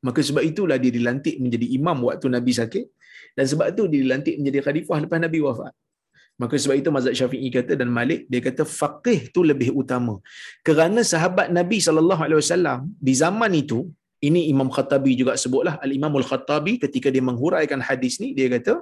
Maka 0.06 0.20
sebab 0.28 0.44
itulah 0.52 0.78
dia 0.84 0.92
dilantik 0.98 1.36
menjadi 1.44 1.68
imam 1.78 1.98
waktu 2.08 2.28
Nabi 2.36 2.52
sakit 2.60 2.86
dan 3.38 3.46
sebab 3.52 3.66
itu 3.74 3.84
dia 3.92 4.00
dilantik 4.06 4.36
menjadi 4.40 4.60
khalifah 4.66 4.98
lepas 5.04 5.20
Nabi 5.26 5.40
wafat. 5.48 5.74
Maka 6.42 6.56
sebab 6.62 6.76
itu 6.82 6.90
mazhab 6.96 7.16
Syafi'i 7.20 7.50
kata 7.56 7.74
dan 7.80 7.90
Malik 7.98 8.22
dia 8.32 8.42
kata 8.48 8.64
faqih 8.80 9.20
tu 9.36 9.42
lebih 9.52 9.70
utama. 9.82 10.16
Kerana 10.68 11.02
sahabat 11.12 11.48
Nabi 11.58 11.78
sallallahu 11.88 12.22
alaihi 12.26 12.40
wasallam 12.44 12.80
di 13.08 13.14
zaman 13.24 13.54
itu 13.64 13.80
ini 14.28 14.42
Imam 14.54 14.70
Khattabi 14.76 15.12
juga 15.20 15.34
sebutlah 15.44 15.76
Al-Imam 15.86 16.14
Al-Khattabi 16.22 16.74
ketika 16.84 17.08
dia 17.14 17.24
menghuraikan 17.30 17.80
hadis 17.88 18.16
ni 18.24 18.32
dia 18.38 18.48
kata 18.56 18.74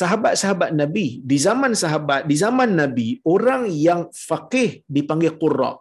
sahabat-sahabat 0.00 0.70
Nabi 0.80 1.06
di 1.30 1.36
zaman 1.46 1.72
sahabat 1.82 2.22
di 2.30 2.36
zaman 2.44 2.70
Nabi 2.80 3.08
orang 3.34 3.62
yang 3.86 4.00
faqih 4.28 4.70
dipanggil 4.96 5.34
qurra. 5.42 5.72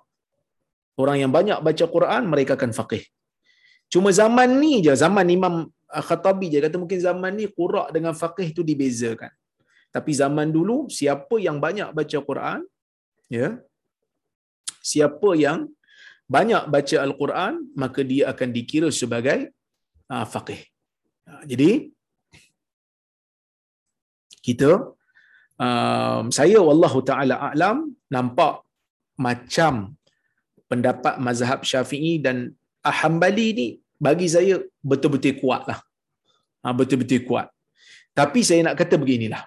Orang 1.01 1.17
yang 1.21 1.31
banyak 1.37 1.57
baca 1.67 1.85
Quran 1.95 2.23
mereka 2.31 2.53
akan 2.57 2.71
faqih. 2.79 3.03
Cuma 3.93 4.09
zaman 4.09 4.49
ni 4.61 4.73
je, 4.85 4.93
zaman 5.03 5.25
Imam 5.37 5.55
Khattabi 6.07 6.49
je 6.53 6.57
kata 6.65 6.77
mungkin 6.81 6.97
zaman 6.97 7.31
ni 7.37 7.45
qurak 7.45 7.93
dengan 7.93 8.13
faqih 8.17 8.49
tu 8.57 8.61
dibezakan. 8.65 9.29
Tapi 9.93 10.11
zaman 10.21 10.49
dulu 10.49 10.89
siapa 10.89 11.37
yang 11.37 11.57
banyak 11.61 11.93
baca 11.93 12.17
Quran, 12.29 12.59
ya. 13.29 13.61
Siapa 14.81 15.29
yang 15.37 15.69
banyak 16.35 16.63
baca 16.73 16.95
Al-Quran, 17.05 17.53
maka 17.81 18.01
dia 18.11 18.23
akan 18.31 18.49
dikira 18.57 18.89
sebagai 19.01 19.39
uh, 20.13 20.25
faqih. 20.33 20.61
Uh, 21.29 21.43
jadi 21.51 21.71
kita 24.47 24.69
um, 25.65 26.23
saya 26.37 26.59
wallahu 26.67 26.99
taala 27.09 27.35
a'lam 27.47 27.77
nampak 28.15 28.53
macam 29.25 29.73
pendapat 30.69 31.15
mazhab 31.27 31.59
Syafi'i 31.71 32.13
dan 32.25 32.37
Hambali 32.99 33.47
ni 33.59 33.67
bagi 34.05 34.27
saya 34.35 34.55
betul-betul 34.91 35.39
kuat 35.41 35.63
lah. 35.69 35.79
Ha, 36.63 36.75
betul-betul 36.79 37.23
kuat. 37.27 37.47
Tapi 38.19 38.39
saya 38.47 38.61
nak 38.67 38.75
kata 38.81 38.95
beginilah. 39.03 39.43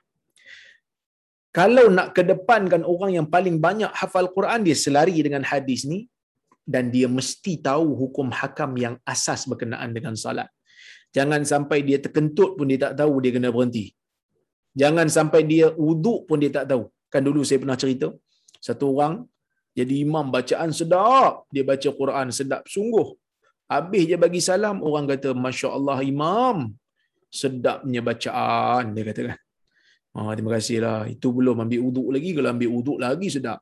Kalau 1.59 1.85
nak 1.97 2.09
kedepankan 2.17 2.83
orang 2.93 3.11
yang 3.17 3.27
paling 3.35 3.57
banyak 3.67 3.93
hafal 4.01 4.29
Quran, 4.37 4.61
dia 4.67 4.77
selari 4.85 5.17
dengan 5.27 5.45
hadis 5.51 5.85
ni 5.93 6.01
dan 6.67 6.91
dia 6.95 7.07
mesti 7.07 7.53
tahu 7.69 7.95
hukum 8.03 8.29
hakam 8.39 8.75
yang 8.85 8.95
asas 9.13 9.47
berkenaan 9.51 9.95
dengan 9.97 10.15
salat. 10.19 10.51
Jangan 11.17 11.47
sampai 11.53 11.79
dia 11.89 11.99
terkentut 12.05 12.59
pun 12.59 12.67
dia 12.71 12.81
tak 12.91 12.95
tahu 13.01 13.23
dia 13.25 13.33
kena 13.37 13.49
berhenti. 13.55 13.95
Jangan 14.77 15.07
sampai 15.17 15.41
dia 15.53 15.73
uduk 15.73 16.29
pun 16.29 16.37
dia 16.43 16.53
tak 16.59 16.67
tahu. 16.71 16.85
Kan 17.13 17.23
dulu 17.25 17.41
saya 17.49 17.63
pernah 17.63 17.79
cerita, 17.83 18.09
satu 18.61 18.93
orang 18.93 19.25
jadi 19.77 19.95
imam 20.09 20.33
bacaan 20.33 20.71
sedap, 20.73 21.45
dia 21.53 21.61
baca 21.61 21.89
Quran 22.01 22.27
sedap 22.33 22.65
sungguh. 22.65 23.13
Habis 23.69 24.05
je 24.09 24.17
bagi 24.17 24.41
salam, 24.41 24.81
orang 24.81 25.05
kata, 25.11 25.37
Masya 25.37 25.69
Allah 25.77 25.99
Imam, 26.01 26.73
sedapnya 27.29 28.01
bacaan, 28.01 28.97
dia 28.97 29.05
kata 29.05 29.23
kan. 29.29 29.39
Oh, 30.17 30.33
terima 30.33 30.57
kasihlah. 30.57 31.13
Itu 31.13 31.29
belum 31.37 31.61
ambil 31.69 31.81
uduk 31.93 32.09
lagi. 32.15 32.31
Kalau 32.33 32.49
ambil 32.57 32.71
uduk 32.73 32.99
lagi, 33.05 33.29
sedap. 33.29 33.61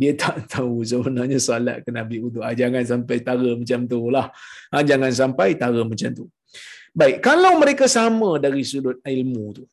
Dia 0.00 0.12
tak 0.22 0.48
tahu 0.52 0.84
sebenarnya 0.84 1.38
salat 1.48 1.84
kena 1.84 2.04
ambil 2.04 2.20
uduk. 2.28 2.42
Ah, 2.44 2.54
jangan 2.56 2.82
sampai 2.92 3.16
tara 3.26 3.50
macam 3.60 3.80
tu 3.92 4.00
lah. 4.08 4.26
Ah, 4.74 4.84
jangan 4.90 5.12
sampai 5.20 5.48
tara 5.60 5.80
macam 5.92 6.10
tu. 6.18 6.26
Baik, 6.92 7.24
kalau 7.24 7.56
mereka 7.56 7.88
sama 7.88 8.36
dari 8.36 8.62
sudut 8.68 9.00
ilmu 9.00 9.44
tu, 9.56 9.64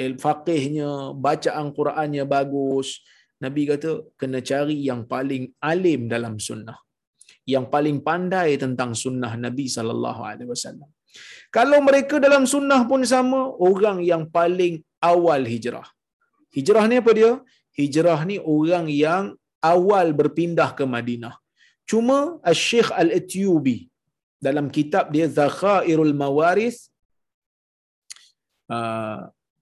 il 0.00 0.16
faqihnya, 0.16 1.12
bacaan 1.12 1.68
Qurannya 1.76 2.24
bagus, 2.24 3.04
Nabi 3.44 3.68
kata 3.68 4.16
kena 4.16 4.40
cari 4.40 4.80
yang 4.88 5.04
paling 5.04 5.52
alim 5.60 6.08
dalam 6.08 6.40
sunnah 6.40 6.78
yang 7.52 7.66
paling 7.74 7.98
pandai 8.08 8.60
tentang 8.62 8.90
sunnah 9.02 9.32
Nabi 9.44 9.66
sallallahu 9.76 10.20
alaihi 10.30 10.50
wasallam. 10.52 10.88
Kalau 11.56 11.78
mereka 11.88 12.20
dalam 12.26 12.44
sunnah 12.54 12.80
pun 12.90 13.00
sama, 13.12 13.40
orang 13.68 13.98
yang 14.10 14.28
paling 14.38 14.74
awal 15.10 15.40
hijrah. 15.52 15.88
Hijrah 16.56 16.84
ni 16.90 17.00
apa 17.02 17.10
dia? 17.18 17.32
Hijrah 17.80 18.20
ni 18.30 18.36
orang 18.56 18.86
yang 19.04 19.24
awal 19.72 20.06
berpindah 20.20 20.70
ke 20.78 20.84
Madinah. 20.94 21.34
Cuma 21.90 22.18
Al-Syekh 22.50 22.90
Al-Etyubi 23.02 23.78
dalam 24.46 24.66
kitab 24.76 25.04
dia 25.14 25.26
Zakhairul 25.38 26.14
Mawaris 26.20 26.76
uh, 28.76 29.20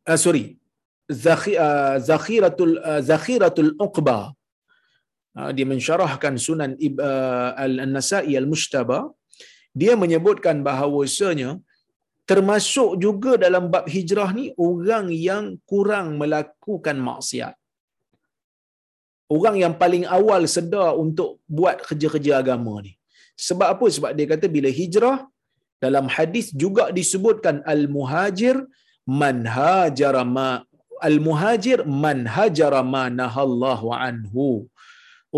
uh, 0.09 0.19
sorry 0.25 0.45
uh, 1.09 1.97
Zakhiratul 2.09 2.75
uh, 2.91 3.01
Zakhiratul 3.11 3.73
Uqba 3.87 4.37
Ah, 5.37 5.53
dia 5.57 5.67
mensyarahkan 5.73 6.35
sunan 6.45 6.71
uh, 6.81 7.51
al-Nasa'i 7.65 8.33
al-Mushtaba 8.41 8.99
dia 9.81 9.93
menyebutkan 10.03 10.65
bahawasanya 10.69 11.51
termasuk 12.31 12.91
juga 13.05 13.33
dalam 13.45 13.65
bab 13.73 13.85
hijrah 13.95 14.33
ni 14.39 14.47
orang 14.69 15.13
yang 15.13 15.45
kurang 15.69 16.17
melakukan 16.21 16.97
maksiat. 17.09 17.53
Orang 19.27 19.57
yang 19.63 19.75
paling 19.83 20.05
awal 20.19 20.43
sedar 20.57 20.95
untuk 21.05 21.43
buat 21.51 21.83
kerja-kerja 21.87 22.33
agama 22.43 22.75
ni. 22.87 22.93
Sebab 23.47 23.69
apa? 23.75 23.87
Sebab 23.97 24.11
dia 24.17 24.27
kata 24.33 24.47
bila 24.57 24.71
hijrah 24.71 25.27
dalam 25.85 26.07
hadis 26.17 26.47
juga 26.63 26.89
disebutkan 26.99 27.61
al-muhajir 27.67 28.57
man 29.05 29.45
hajara 29.57 30.23
ma 30.37 30.63
al-muhajir 31.09 31.85
man 32.05 32.25
hajara 32.37 32.81
ma 32.95 33.05
nahallahu 33.21 33.93
anhu. 33.93 34.71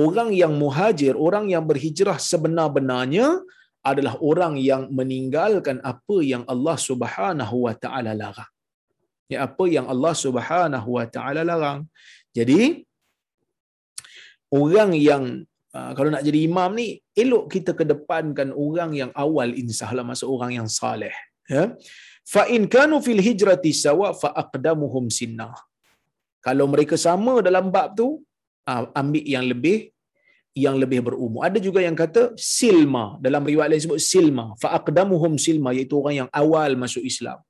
Orang 0.05 0.31
yang 0.31 0.55
muhajir, 0.63 1.15
orang 1.19 1.51
yang 1.51 1.65
berhijrah 1.67 2.19
sebenar-benarnya 2.23 3.43
adalah 3.83 4.15
orang 4.31 4.55
yang 4.61 4.83
meninggalkan 4.99 5.83
apa 5.93 6.17
yang 6.23 6.43
Allah 6.53 6.77
Subhanahu 6.89 7.57
wa 7.67 7.75
taala 7.75 8.13
larang. 8.15 8.53
Ya 9.33 9.45
apa 9.49 9.65
yang 9.67 9.87
Allah 9.93 10.15
Subhanahu 10.25 10.89
wa 10.99 11.07
taala 11.09 11.43
larang. 11.51 11.89
Jadi 12.37 12.88
orang 14.53 14.91
yang 14.97 15.25
uh, 15.77 15.91
kalau 15.97 16.11
nak 16.15 16.25
jadi 16.29 16.39
imam 16.49 16.71
ni 16.81 17.01
elok 17.23 17.45
kita 17.55 17.73
kedepankan 17.81 18.51
orang 18.67 18.93
yang 19.01 19.11
awal 19.25 19.49
insahlah 19.63 20.05
masuk 20.05 20.29
orang 20.29 20.53
yang 20.59 20.69
saleh 20.69 21.15
ya. 21.49 21.75
Fa 22.29 22.45
in 22.55 22.69
kanu 22.69 23.01
fil 23.01 23.23
hijrati 23.25 23.73
sawa 23.73 24.13
fa 24.13 24.29
aqdamuhum 24.43 25.09
sinna. 25.09 25.49
Kalau 26.45 26.69
mereka 26.69 26.97
sama 27.01 27.41
dalam 27.47 27.73
bab 27.75 27.97
tu 27.97 28.21
uh, 28.69 28.85
ambil 29.01 29.25
yang 29.25 29.45
lebih 29.49 29.79
yang 30.65 30.77
lebih 30.83 31.01
berumur. 31.07 31.41
Ada 31.49 31.59
juga 31.67 31.81
yang 31.81 31.97
kata 31.97 32.23
silma. 32.37 33.05
Dalam 33.25 33.43
riwayat 33.49 33.71
lain 33.73 33.85
sebut 33.87 34.01
silma. 34.03 34.53
Fa 34.63 34.77
aqdamuhum 34.79 35.41
silma 35.41 35.73
iaitu 35.73 35.97
orang 36.01 36.15
yang 36.21 36.31
awal 36.43 36.77
masuk 36.85 37.01
Islam. 37.01 37.41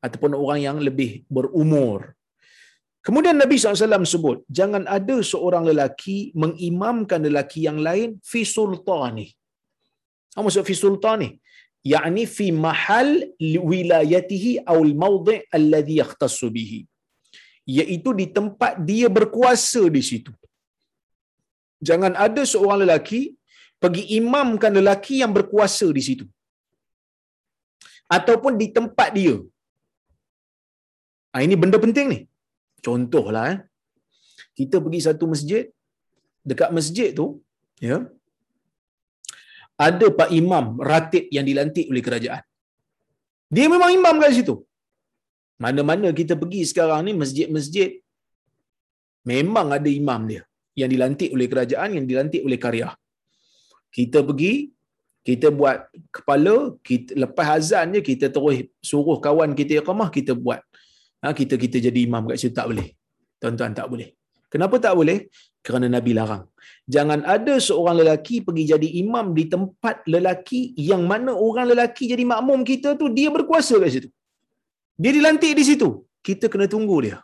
Ataupun 0.00 0.32
orang 0.32 0.60
yang 0.64 0.78
lebih 0.88 1.28
berumur. 1.36 2.15
Kemudian 3.06 3.36
Nabi 3.42 3.56
SAW 3.56 4.06
sebut, 4.12 4.38
jangan 4.58 4.84
ada 4.96 5.16
seorang 5.32 5.64
lelaki 5.70 6.16
mengimamkan 6.42 7.20
lelaki 7.26 7.60
yang 7.68 7.78
lain 7.86 8.08
fi 8.30 8.40
sultani. 8.54 9.26
Apa 10.34 10.44
maksud 10.46 10.66
fi 10.70 10.74
sultani? 10.82 11.28
Ya'ni 11.92 12.24
fi 12.36 12.46
mahal 12.66 13.08
wilayatihi 13.70 14.52
aw 14.70 14.76
al-mawdi' 14.88 15.38
alladhi 15.58 15.96
yakhtassu 16.02 16.48
bihi. 16.56 16.80
Iaitu 17.78 18.10
di 18.20 18.26
tempat 18.38 18.72
dia 18.88 19.08
berkuasa 19.18 19.82
di 19.96 20.02
situ. 20.10 20.32
Jangan 21.88 22.12
ada 22.26 22.42
seorang 22.52 22.80
lelaki 22.84 23.20
pergi 23.82 24.02
imamkan 24.18 24.74
lelaki 24.80 25.16
yang 25.22 25.32
berkuasa 25.38 25.86
di 25.98 26.02
situ. 26.08 26.26
Ataupun 28.18 28.54
di 28.62 28.66
tempat 28.76 29.08
dia. 29.18 29.36
Ha, 31.32 31.42
ini 31.46 31.54
benda 31.62 31.78
penting 31.86 32.08
ni. 32.14 32.20
Contohlah 32.86 33.44
eh. 33.54 33.58
Kita 34.58 34.76
pergi 34.84 35.00
satu 35.06 35.24
masjid, 35.32 35.64
dekat 36.50 36.70
masjid 36.76 37.08
tu, 37.18 37.26
ya. 37.88 37.98
Ada 39.86 40.06
pak 40.18 40.30
imam 40.40 40.66
ratib 40.90 41.24
yang 41.36 41.44
dilantik 41.48 41.86
oleh 41.92 42.02
kerajaan. 42.06 42.44
Dia 43.54 43.66
memang 43.72 43.90
imam 43.98 44.16
kat 44.22 44.32
situ. 44.38 44.54
Mana-mana 45.64 46.08
kita 46.20 46.34
pergi 46.42 46.60
sekarang 46.70 47.00
ni 47.06 47.12
masjid-masjid 47.22 47.90
memang 49.32 49.68
ada 49.76 49.90
imam 50.00 50.20
dia 50.30 50.42
yang 50.80 50.90
dilantik 50.92 51.30
oleh 51.36 51.46
kerajaan, 51.52 51.90
yang 51.96 52.06
dilantik 52.10 52.42
oleh 52.46 52.58
karya. 52.64 52.88
Kita 53.96 54.20
pergi, 54.28 54.54
kita 55.28 55.48
buat 55.58 55.88
kepala, 56.16 56.56
kita, 56.86 57.16
lepas 57.22 57.46
azan 57.56 57.96
je 57.96 58.00
kita 58.08 58.26
terus 58.34 58.68
suruh 58.88 59.18
kawan 59.26 59.56
kita 59.58 59.80
iqamah, 59.80 60.08
kita 60.16 60.32
buat 60.44 60.60
ha, 61.22 61.32
kita 61.40 61.54
kita 61.64 61.76
jadi 61.86 62.00
imam 62.08 62.24
kat 62.30 62.38
situ 62.42 62.54
tak 62.60 62.68
boleh. 62.70 62.88
Tuan-tuan 63.40 63.72
tak 63.78 63.88
boleh. 63.92 64.08
Kenapa 64.52 64.76
tak 64.84 64.94
boleh? 64.98 65.18
Kerana 65.66 65.86
Nabi 65.96 66.12
larang. 66.18 66.44
Jangan 66.94 67.20
ada 67.34 67.54
seorang 67.68 67.96
lelaki 68.00 68.36
pergi 68.46 68.64
jadi 68.72 68.88
imam 69.02 69.26
di 69.38 69.44
tempat 69.54 70.06
lelaki 70.14 70.60
yang 70.90 71.02
mana 71.10 71.32
orang 71.46 71.66
lelaki 71.72 72.04
jadi 72.12 72.24
makmum 72.32 72.60
kita 72.70 72.94
tu 73.00 73.06
dia 73.18 73.28
berkuasa 73.36 73.74
kat 73.82 73.90
situ. 73.94 74.10
Dia 75.02 75.12
dilantik 75.16 75.52
di 75.58 75.64
situ. 75.70 75.88
Kita 76.26 76.46
kena 76.52 76.66
tunggu 76.74 76.96
dia. 77.06 77.18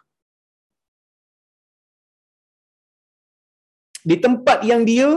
Di 4.11 4.17
tempat 4.25 4.59
yang 4.71 4.83
dia 4.91 5.09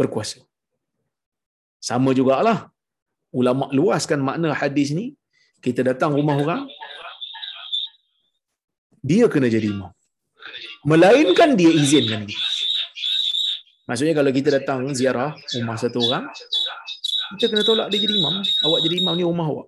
berkuasa. 0.00 0.38
Sama 1.88 2.10
jugalah. 2.18 2.58
Ulama 3.34 3.66
luaskan 3.78 4.20
makna 4.28 4.54
hadis 4.62 4.90
ni. 4.98 5.06
Kita 5.64 5.80
datang 5.88 6.14
rumah 6.16 6.36
orang, 6.42 6.62
dia 9.06 9.24
kena 9.32 9.46
jadi 9.46 9.70
imam. 9.70 9.90
Melainkan 10.82 11.54
dia 11.54 11.70
izinkan 11.70 12.26
dia. 12.26 12.38
Maksudnya 13.86 14.14
kalau 14.18 14.30
kita 14.34 14.48
datang 14.58 14.90
ziarah 14.98 15.30
rumah 15.54 15.78
satu 15.78 16.02
orang, 16.02 16.26
kita 17.38 17.46
kena 17.54 17.62
tolak 17.62 17.86
dia 17.90 18.02
jadi 18.02 18.14
imam. 18.18 18.42
Awak 18.42 18.80
jadi 18.82 18.94
imam 19.02 19.14
ni 19.14 19.24
rumah 19.26 19.46
awak. 19.46 19.66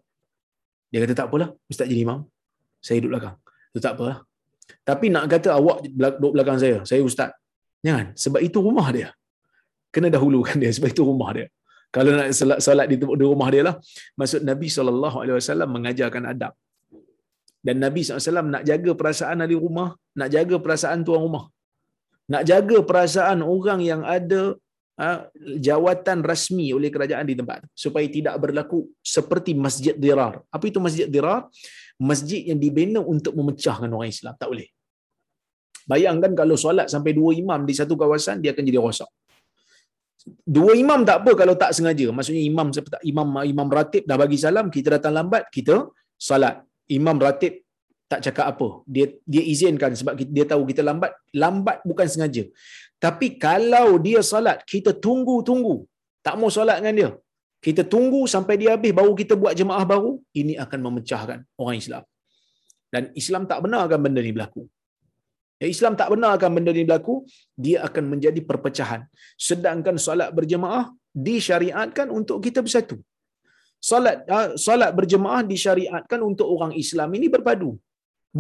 Dia 0.91 0.99
kata 1.07 1.15
tak 1.15 1.27
apalah, 1.31 1.49
ustaz 1.71 1.87
jadi 1.87 2.03
imam. 2.03 2.27
Saya 2.83 2.99
duduk 2.99 3.15
belakang. 3.15 3.37
Itu 3.71 3.79
tak 3.79 3.95
apalah. 3.95 4.17
Tapi 4.83 5.07
nak 5.15 5.25
kata 5.31 5.49
awak 5.55 5.87
duduk 5.87 6.33
belakang 6.35 6.59
saya, 6.59 6.83
saya 6.83 7.01
ustaz. 7.07 7.31
Jangan, 7.87 8.19
sebab 8.19 8.41
itu 8.43 8.59
rumah 8.59 8.91
dia. 8.91 9.15
Kena 9.95 10.11
dahulukan 10.11 10.59
dia 10.59 10.71
sebab 10.75 10.91
itu 10.91 11.03
rumah 11.07 11.31
dia. 11.31 11.47
Kalau 11.89 12.11
nak 12.13 12.29
salat, 12.37 12.87
di, 12.91 13.01
di 13.01 13.25
rumah 13.25 13.49
dia 13.49 13.63
lah. 13.65 13.75
Maksud 14.19 14.45
Nabi 14.45 14.69
SAW 14.69 15.65
mengajarkan 15.65 16.37
adab. 16.37 16.53
Dan 17.67 17.83
Nabi 17.85 18.01
SAW 18.07 18.55
nak 18.55 18.65
jaga 18.71 18.93
perasaan 19.01 19.43
ahli 19.45 19.57
rumah, 19.65 19.89
nak 20.19 20.29
jaga 20.35 20.57
perasaan 20.65 21.03
tuan 21.07 21.21
rumah. 21.27 21.45
Nak 22.33 22.43
jaga 22.51 22.79
perasaan 22.89 23.41
orang 23.55 23.81
yang 23.91 24.03
ada 24.17 24.43
ha, 25.01 25.09
jawatan 25.67 26.19
rasmi 26.31 26.67
oleh 26.77 26.91
kerajaan 26.95 27.27
di 27.31 27.35
tempat 27.41 27.65
supaya 27.85 28.07
tidak 28.17 28.35
berlaku 28.43 28.79
seperti 29.17 29.53
masjid 29.67 29.95
dirar. 30.05 30.35
Apa 30.55 30.65
itu 30.71 30.79
masjid 30.87 31.07
dirar? 31.17 31.49
Masjid 31.99 32.41
yang 32.51 32.61
dibina 32.63 33.01
untuk 33.03 33.33
memecahkan 33.39 33.89
orang 33.91 34.11
Islam. 34.15 34.35
Tak 34.39 34.49
boleh. 34.53 34.69
Bayangkan 35.89 36.33
kalau 36.37 36.55
solat 36.65 36.87
sampai 36.93 37.17
dua 37.17 37.33
imam 37.33 37.65
di 37.65 37.75
satu 37.81 37.97
kawasan, 37.97 38.45
dia 38.45 38.53
akan 38.53 38.65
jadi 38.69 38.79
rosak. 38.87 39.09
Dua 40.45 40.77
imam 40.77 41.01
tak 41.09 41.25
apa 41.25 41.33
kalau 41.33 41.55
tak 41.57 41.73
sengaja. 41.73 42.13
Maksudnya 42.13 42.43
imam 42.45 42.69
imam 43.13 43.29
imam 43.53 43.69
ratib 43.73 44.05
dah 44.05 44.21
bagi 44.21 44.37
salam, 44.37 44.69
kita 44.69 45.01
datang 45.01 45.17
lambat, 45.17 45.49
kita 45.49 45.89
solat 46.29 46.68
imam 46.97 47.17
ratib 47.27 47.55
tak 48.11 48.21
cakap 48.27 48.47
apa. 48.53 48.69
Dia 48.95 49.07
dia 49.33 49.43
izinkan 49.53 49.93
sebab 50.01 50.15
dia 50.37 50.45
tahu 50.53 50.63
kita 50.71 50.83
lambat. 50.89 51.13
Lambat 51.43 51.79
bukan 51.89 52.07
sengaja. 52.13 52.45
Tapi 53.05 53.27
kalau 53.47 53.89
dia 54.07 54.21
salat, 54.33 54.59
kita 54.73 54.91
tunggu-tunggu. 55.07 55.77
Tak 56.27 56.35
mau 56.41 56.51
salat 56.57 56.81
dengan 56.81 56.95
dia. 57.01 57.11
Kita 57.67 57.83
tunggu 57.95 58.21
sampai 58.35 58.55
dia 58.61 58.71
habis 58.75 58.93
baru 58.99 59.13
kita 59.21 59.35
buat 59.43 59.55
jemaah 59.61 59.85
baru, 59.93 60.13
ini 60.41 60.55
akan 60.65 60.79
memecahkan 60.87 61.39
orang 61.61 61.77
Islam. 61.83 62.03
Dan 62.95 63.03
Islam 63.21 63.43
tak 63.51 63.61
benarkan 63.65 64.01
benda 64.05 64.21
ni 64.27 64.33
berlaku. 64.37 64.63
Ya, 65.61 65.67
Islam 65.75 65.93
tak 66.01 66.09
benarkan 66.15 66.51
benda 66.57 66.71
ni 66.77 66.87
berlaku, 66.89 67.27
dia 67.65 67.79
akan 67.87 68.05
menjadi 68.15 68.41
perpecahan. 68.51 69.01
Sedangkan 69.49 69.99
solat 70.07 70.31
berjemaah 70.39 70.85
disyariatkan 71.29 72.09
untuk 72.19 72.39
kita 72.47 72.63
bersatu 72.67 72.97
solat 73.91 74.27
ah, 74.37 74.49
solat 74.67 74.91
berjemaah 74.99 75.43
disyariatkan 75.53 76.21
untuk 76.31 76.47
orang 76.55 76.73
Islam 76.83 77.11
ini 77.19 77.29
berpadu. 77.35 77.71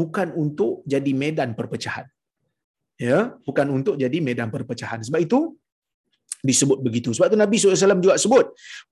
Bukan 0.00 0.28
untuk 0.42 0.72
jadi 0.92 1.12
medan 1.22 1.56
perpecahan. 1.58 2.06
Ya 2.98 3.18
bukan 3.46 3.66
untuk 3.76 3.94
jadi 4.02 4.18
medan 4.28 4.50
perpecahan. 4.54 5.00
Sebab 5.06 5.20
itu 5.26 5.40
disebut 6.48 6.78
begitu. 6.86 7.10
Sebab 7.14 7.26
itu 7.30 7.38
Nabi 7.44 7.56
SAW 7.56 8.04
juga 8.04 8.16
sebut 8.24 8.46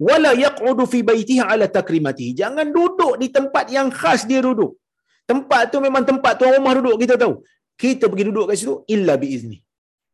wala 0.08 0.32
yaqudu 0.44 0.84
fi 0.92 1.00
baitihi 1.10 1.42
ala 1.52 1.66
takrimatihi. 1.78 2.32
Jangan 2.42 2.66
duduk 2.78 3.14
di 3.22 3.28
tempat 3.36 3.66
yang 3.76 3.90
khas 4.00 4.24
dia 4.30 4.40
duduk. 4.48 4.72
Tempat 5.30 5.74
tu 5.74 5.78
memang 5.86 6.02
tempat 6.10 6.38
tuan 6.38 6.54
rumah 6.58 6.74
duduk 6.78 6.96
kita 7.02 7.14
tahu. 7.22 7.34
Kita 7.76 8.04
pergi 8.10 8.24
duduk 8.30 8.44
kat 8.48 8.56
situ 8.60 8.74
illa 8.94 9.14
biizni 9.22 9.58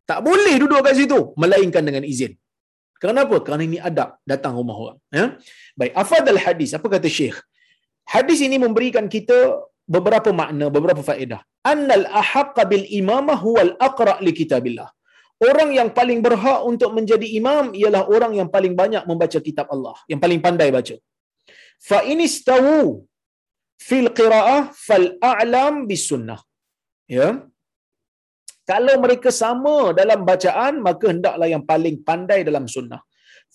tak 0.09 0.20
boleh 0.28 0.55
duduk 0.62 0.80
kat 0.87 0.95
situ 0.99 1.18
melainkan 1.43 1.83
dengan 1.89 2.05
izin 2.12 2.33
Kenapa? 3.03 3.36
Kerana 3.44 3.62
ini 3.68 3.78
adab 3.88 4.11
datang 4.32 4.53
rumah 4.59 4.76
orang. 4.82 4.98
Ya? 5.18 5.24
Baik, 5.78 5.92
afadal 6.03 6.40
hadis. 6.44 6.70
Apa 6.78 6.86
kata 6.94 7.09
Syekh? 7.18 7.38
Hadis 8.14 8.38
ini 8.46 8.57
memberikan 8.64 9.07
kita 9.14 9.38
beberapa 9.94 10.30
makna, 10.40 10.66
beberapa 10.76 11.03
faedah. 11.11 11.40
Annal 11.72 12.07
ahaqqa 12.22 12.62
bil 12.70 12.86
imamah 13.00 13.38
huwal 13.46 13.72
aqra' 13.88 14.18
li 14.26 14.32
kitabillah. 14.40 14.88
Orang 15.42 15.70
yang 15.78 15.90
paling 15.98 16.20
berhak 16.26 16.61
untuk 16.70 16.90
menjadi 16.94 17.26
imam 17.38 17.74
ialah 17.80 18.03
orang 18.16 18.32
yang 18.38 18.48
paling 18.55 18.74
banyak 18.80 19.03
membaca 19.11 19.38
kitab 19.42 19.66
Allah, 19.74 19.96
yang 20.11 20.20
paling 20.22 20.38
pandai 20.38 20.70
baca. 20.76 20.94
Fa 21.88 21.98
inistawu 22.12 23.03
fil 23.88 24.09
qira'ah 24.18 24.70
fal 24.86 25.07
a'lam 25.18 25.90
bis 25.90 26.07
sunnah. 26.11 26.38
Ya. 27.11 27.42
Kalau 28.71 28.95
mereka 29.05 29.31
sama 29.43 29.91
dalam 30.01 30.21
bacaan, 30.31 30.75
maka 30.87 31.07
hendaklah 31.13 31.49
yang 31.55 31.65
paling 31.73 31.97
pandai 32.09 32.41
dalam 32.49 32.67
sunnah. 32.75 33.03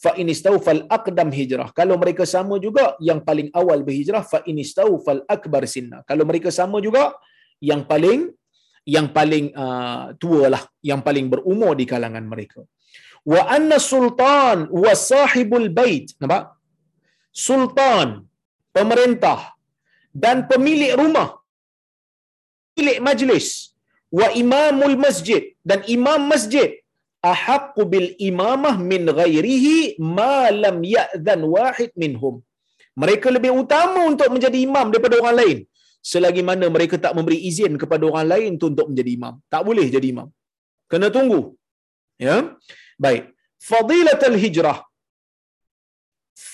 fa 0.04 0.12
in 0.22 0.28
istawfal 0.34 0.82
aqdam 0.98 1.30
hijrah. 1.38 1.70
Kalau 1.80 1.96
mereka 2.02 2.24
sama 2.34 2.56
juga 2.66 2.84
yang 3.08 3.20
paling 3.28 3.50
awal 3.60 3.80
berhijrah 3.88 4.24
fa 4.32 4.40
in 4.50 4.58
istawfal 4.66 5.22
akbar 5.36 5.66
sinna. 5.76 6.00
Kalau 6.10 6.24
mereka 6.30 6.50
sama 6.60 6.78
juga 6.88 7.04
yang 7.70 7.82
paling 7.92 8.30
yang 8.96 9.08
paling 9.18 9.46
uh, 9.64 10.16
tua 10.22 10.46
lah, 10.54 10.64
yang 10.90 11.02
paling 11.08 11.26
berumur 11.34 11.74
di 11.80 11.86
kalangan 11.94 12.24
mereka. 12.34 12.62
Wa 13.34 13.42
anna 13.58 13.78
sultan 13.92 14.72
wa 14.84 14.94
sahibul 15.10 15.68
bait. 15.80 16.14
Nampak? 16.22 16.44
Sultan, 17.48 18.08
pemerintah 18.78 19.40
dan 20.24 20.48
pemilik 20.52 20.94
rumah, 21.02 21.30
pemilik 22.74 22.98
majlis, 23.08 23.77
wa 24.20 24.28
imamul 24.42 24.98
masjid 25.06 25.44
dan 25.70 25.80
imam 25.96 26.22
masjid 26.34 26.70
ahaqqu 27.32 27.84
bil 27.94 28.10
imamah 28.30 28.76
min 28.92 29.04
ghairihi 29.20 29.78
ma 30.18 30.36
lam 30.64 30.78
ya'zan 30.96 31.42
wahid 31.56 31.92
minhum. 32.04 32.36
Mereka 33.02 33.28
lebih 33.36 33.52
utama 33.64 34.02
untuk 34.12 34.30
menjadi 34.36 34.58
imam 34.68 34.86
daripada 34.94 35.16
orang 35.22 35.38
lain 35.42 35.58
selagi 36.12 36.42
mana 36.50 36.66
mereka 36.76 36.96
tak 37.06 37.14
memberi 37.18 37.38
izin 37.50 37.74
kepada 37.82 38.04
orang 38.10 38.28
lain 38.34 38.52
tu 38.62 38.68
untuk 38.74 38.88
menjadi 38.90 39.12
imam. 39.18 39.34
Tak 39.54 39.62
boleh 39.70 39.88
jadi 39.96 40.08
imam. 40.14 40.28
Kena 40.92 41.08
tunggu. 41.16 41.42
Ya. 42.28 42.36
Baik. 43.06 43.24
Fadilat 43.70 44.22
al-hijrah. 44.30 44.80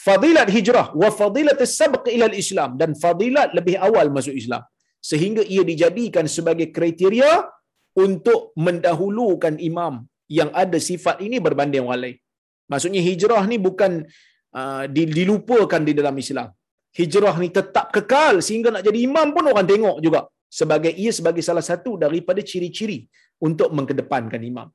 Fadilat 0.05 0.49
hijrah 0.55 0.87
wa 1.01 1.09
fadilat 1.19 1.59
sabq 1.79 2.05
ila 2.15 2.25
al-Islam 2.31 2.71
dan 2.81 2.91
fadilat 3.03 3.49
lebih 3.57 3.75
awal 3.87 4.07
masuk 4.15 4.35
Islam 4.41 4.63
sehingga 5.09 5.43
ia 5.53 5.63
dijadikan 5.71 6.25
sebagai 6.35 6.67
kriteria 6.75 7.31
untuk 8.05 8.41
mendahulukan 8.65 9.55
imam 9.69 9.93
yang 10.37 10.49
ada 10.63 10.79
sifat 10.89 11.17
ini 11.25 11.37
berbanding 11.45 11.85
lain. 12.03 12.17
Maksudnya 12.71 13.01
hijrah 13.07 13.43
ni 13.51 13.57
bukan 13.67 13.91
uh, 14.59 14.83
dilupakan 15.17 15.81
di 15.89 15.93
dalam 15.99 16.15
Islam. 16.23 16.49
Hijrah 16.99 17.35
ni 17.43 17.49
tetap 17.57 17.85
kekal 17.95 18.35
sehingga 18.47 18.69
nak 18.73 18.83
jadi 18.87 18.99
imam 19.09 19.27
pun 19.35 19.45
orang 19.51 19.67
tengok 19.71 19.97
juga 20.05 20.21
sebagai 20.59 20.93
ia 21.03 21.11
sebagai 21.17 21.43
salah 21.49 21.65
satu 21.69 21.91
daripada 22.03 22.41
ciri-ciri 22.49 22.99
untuk 23.47 23.69
mengkedepankan 23.77 24.41
imam. 24.51 24.67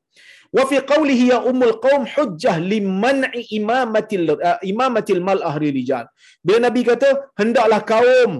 Wa 0.56 0.64
fi 0.70 0.76
qawlihi 0.92 1.24
ya 1.32 1.38
ummul 1.50 1.74
qaum 1.84 2.02
hujjah 2.14 2.56
liman'i 2.72 3.42
imamatil 3.58 4.24
uh, 4.34 4.58
imamatil 4.72 5.22
mal 5.28 5.40
ahli 5.50 5.68
rijal. 5.78 6.06
Bila 6.46 6.58
Nabi 6.66 6.82
kata 6.90 7.08
hendaklah 7.40 7.80
kaum 7.94 8.32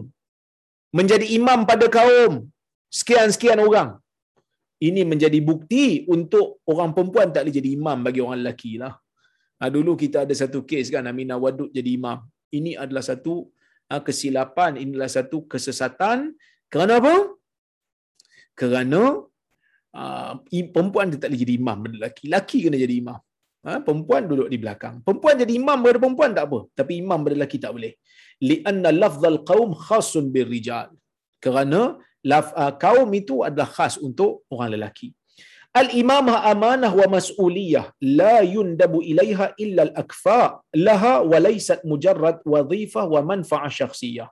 menjadi 0.95 1.27
imam 1.39 1.69
pada 1.71 1.87
kaum 1.93 2.49
sekian-sekian 2.89 3.61
orang 3.61 4.01
ini 4.79 5.03
menjadi 5.03 5.39
bukti 5.43 6.07
untuk 6.07 6.63
orang 6.71 6.91
perempuan 6.95 7.29
tak 7.35 7.43
boleh 7.45 7.57
jadi 7.59 7.71
imam 7.75 7.99
bagi 8.07 8.21
orang 8.23 8.39
lelaki 8.43 8.73
lah. 8.83 8.95
Ha, 9.59 9.67
dulu 9.75 9.99
kita 9.99 10.23
ada 10.23 10.35
satu 10.43 10.63
kes 10.63 10.87
kan 10.95 11.03
Aminah 11.11 11.35
Wadud 11.35 11.71
jadi 11.75 11.99
imam. 11.99 12.23
Ini 12.55 12.79
adalah 12.79 13.03
satu 13.03 13.51
ha, 13.91 13.99
kesilapan, 13.99 14.79
inilah 14.79 15.11
satu 15.11 15.51
kesesatan. 15.51 16.31
Kerana 16.71 17.03
apa? 17.03 17.15
Kerana 18.55 19.03
uh, 19.99 20.33
perempuan 20.47 21.11
tak 21.11 21.27
boleh 21.27 21.43
jadi 21.43 21.55
imam 21.59 21.77
pada 21.83 21.95
lelaki. 21.99 22.23
Lelaki 22.31 22.59
kena 22.63 22.79
jadi 22.79 22.95
imam. 23.03 23.19
Ha, 23.67 23.83
perempuan 23.83 24.31
duduk 24.31 24.47
di 24.47 24.59
belakang. 24.63 25.03
Perempuan 25.03 25.35
jadi 25.43 25.53
imam 25.59 25.79
pada 25.83 25.99
perempuan 25.99 26.31
tak 26.39 26.47
apa. 26.47 26.59
Tapi 26.79 26.93
imam 27.03 27.19
pada 27.19 27.35
lelaki 27.35 27.59
tak 27.59 27.75
boleh. 27.75 27.93
Lianna 28.49 28.91
lafzal 29.03 29.41
qaum 29.51 29.71
khasun 29.87 30.31
birrijal. 30.35 30.91
Kerana 31.45 31.99
laf, 32.33 32.51
uh, 32.63 32.73
kaum 32.85 33.11
itu 33.21 33.37
adalah 33.47 33.69
khas 33.77 33.95
untuk 34.09 34.47
orang 34.53 34.71
lelaki. 34.75 35.09
Al-imamah 35.81 36.49
amanah 36.51 36.91
wa 37.01 37.07
mas'uliyah 37.17 37.85
la 38.21 38.37
yundabu 38.57 38.99
ilaiha 39.11 39.47
illa 39.65 39.83
al-akfa 39.89 40.65
laha 40.87 41.15
wa 41.31 41.39
laysat 41.47 41.81
mujarrad 41.91 42.39
wadhifah 42.43 43.05
wa 43.15 43.21
manfa'ah 43.31 43.71
syakhsiyah. 43.79 44.29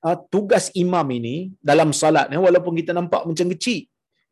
Uh, 0.00 0.16
tugas 0.32 0.72
imam 0.72 1.04
ini 1.18 1.52
dalam 1.60 1.92
salat 1.92 2.32
ni 2.32 2.40
walaupun 2.40 2.72
kita 2.80 2.96
nampak 2.96 3.20
macam 3.28 3.48
kecil 3.52 3.84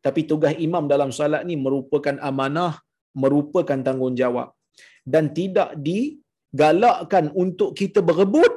tapi 0.05 0.25
tugas 0.25 0.53
imam 0.57 0.89
dalam 0.89 1.13
salat 1.17 1.45
ni 1.45 1.53
merupakan 1.65 2.15
amanah 2.29 2.81
merupakan 3.13 3.77
tanggungjawab 3.87 4.49
dan 5.05 5.29
tidak 5.39 5.77
digalakkan 6.51 7.25
untuk 7.43 7.71
kita 7.79 7.99
berebut 8.09 8.53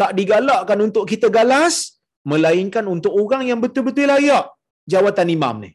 tak 0.00 0.12
digalakkan 0.18 0.78
untuk 0.86 1.04
kita 1.10 1.26
galas 1.38 1.98
melainkan 2.30 2.86
untuk 2.94 3.12
orang 3.22 3.42
yang 3.50 3.58
betul-betul 3.64 4.06
layak 4.10 4.46
jawatan 4.92 5.28
imam 5.36 5.56
ni. 5.64 5.70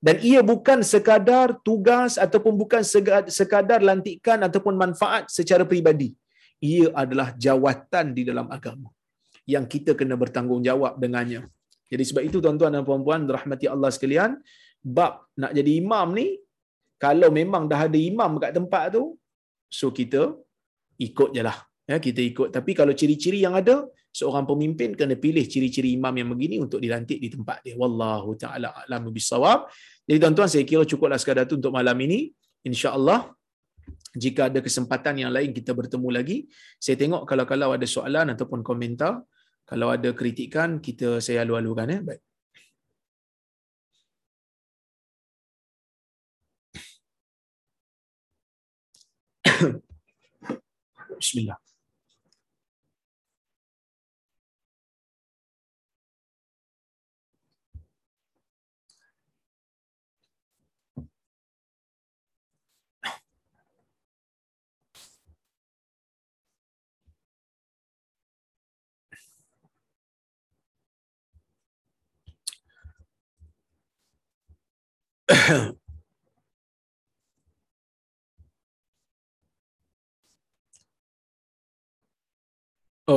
Dan 0.00 0.16
ia 0.30 0.40
bukan 0.50 0.80
sekadar 0.80 1.48
tugas 1.60 2.16
ataupun 2.24 2.56
bukan 2.56 2.80
sekadar 3.38 3.80
lantikan 3.84 4.40
ataupun 4.48 4.74
manfaat 4.82 5.28
secara 5.28 5.64
peribadi. 5.68 6.16
Ia 6.72 6.88
adalah 7.02 7.36
jawatan 7.36 8.06
di 8.16 8.22
dalam 8.24 8.48
agama 8.56 8.88
yang 9.44 9.64
kita 9.72 9.92
kena 9.92 10.16
bertanggungjawab 10.22 10.96
dengannya. 11.02 11.44
Jadi 11.92 12.04
sebab 12.08 12.22
itu 12.28 12.38
tuan-tuan 12.44 12.72
dan 12.76 12.84
puan-puan 12.88 13.28
rahmati 13.36 13.66
Allah 13.68 13.90
sekalian, 13.92 14.40
bab 14.80 15.12
nak 15.36 15.52
jadi 15.58 15.72
imam 15.82 16.16
ni 16.16 16.28
kalau 17.04 17.28
memang 17.28 17.68
dah 17.68 17.80
ada 17.88 18.00
imam 18.10 18.40
kat 18.42 18.52
tempat 18.56 18.84
tu, 18.96 19.20
so 19.68 19.88
kita 19.98 20.32
ikut 21.00 21.32
je 21.36 21.42
lah. 21.42 21.56
Ya, 21.90 21.98
kita 21.98 22.22
ikut. 22.22 22.48
Tapi 22.54 22.70
kalau 22.70 22.94
ciri-ciri 22.94 23.42
yang 23.42 23.58
ada, 23.58 23.82
seorang 24.14 24.46
pemimpin 24.46 24.94
kena 24.94 25.18
pilih 25.18 25.42
ciri-ciri 25.42 25.94
imam 25.98 26.14
yang 26.14 26.28
begini 26.30 26.62
untuk 26.62 26.78
dilantik 26.78 27.18
di 27.18 27.28
tempat 27.30 27.62
dia. 27.66 27.74
Wallahu 27.74 28.38
taala 28.38 28.70
alam 28.86 29.10
bisawab. 29.10 29.66
Jadi 30.06 30.18
tuan-tuan 30.22 30.46
saya 30.46 30.62
kira 30.66 30.86
cukuplah 30.86 31.18
sekadar 31.18 31.50
itu 31.50 31.58
untuk 31.58 31.74
malam 31.74 31.98
ini. 32.06 32.30
Insya-Allah 32.62 33.34
jika 34.14 34.50
ada 34.50 34.58
kesempatan 34.62 35.22
yang 35.22 35.30
lain 35.34 35.50
kita 35.54 35.74
bertemu 35.74 36.08
lagi. 36.10 36.38
Saya 36.78 36.98
tengok 36.98 37.22
kalau-kalau 37.26 37.74
ada 37.74 37.86
soalan 37.86 38.34
ataupun 38.34 38.60
komentar, 38.66 39.22
kalau 39.66 39.90
ada 39.94 40.10
kritikan 40.14 40.82
kita 40.82 41.22
saya 41.22 41.46
alu-alukan 41.46 41.86
ya. 41.90 41.98
Baik. 42.02 42.22
بسم 51.20 51.38
الله. 51.40 51.56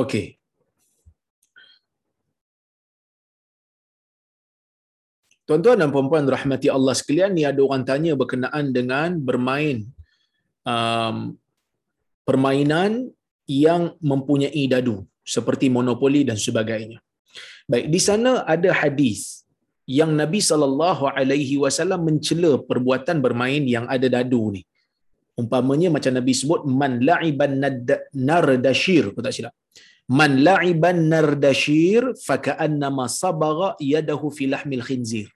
Okey. 0.02 0.26
Tuan-tuan 5.46 5.78
dan 5.80 5.92
puan-puan 5.94 6.26
rahmati 6.34 6.68
Allah 6.76 6.94
sekalian, 7.00 7.30
ni 7.36 7.42
ada 7.50 7.60
orang 7.66 7.82
tanya 7.88 8.12
berkenaan 8.20 8.72
dengan 8.78 9.10
bermain 9.28 9.78
um, 10.72 11.16
permainan 12.28 12.92
yang 13.44 13.82
mempunyai 14.10 14.64
dadu 14.72 14.96
seperti 15.34 15.68
monopoli 15.76 16.24
dan 16.28 16.40
sebagainya. 16.46 16.98
Baik, 17.70 17.86
di 17.94 18.00
sana 18.06 18.32
ada 18.54 18.70
hadis 18.80 19.44
yang 19.98 20.10
Nabi 20.20 20.40
sallallahu 20.50 21.04
alaihi 21.12 21.60
wasallam 21.64 22.00
mencela 22.08 22.52
perbuatan 22.70 23.20
bermain 23.26 23.64
yang 23.74 23.84
ada 23.94 24.08
dadu 24.16 24.42
ni. 24.56 24.62
Umpamanya 25.40 25.88
macam 25.96 26.12
Nabi 26.18 26.32
sebut 26.40 26.62
man 26.80 26.92
la'iban 27.08 27.52
nardashir, 28.30 29.12
kalau 29.12 29.24
tak 29.28 29.36
silap. 29.36 29.54
Man 30.04 30.44
la'iban 30.44 31.08
nardashir 31.12 32.12
faka'annama 32.26 33.08
sabagha 33.08 33.68
yadahu 33.80 34.28
fi 34.36 34.44
lahmil 34.54 34.84
khinzir. 34.88 35.28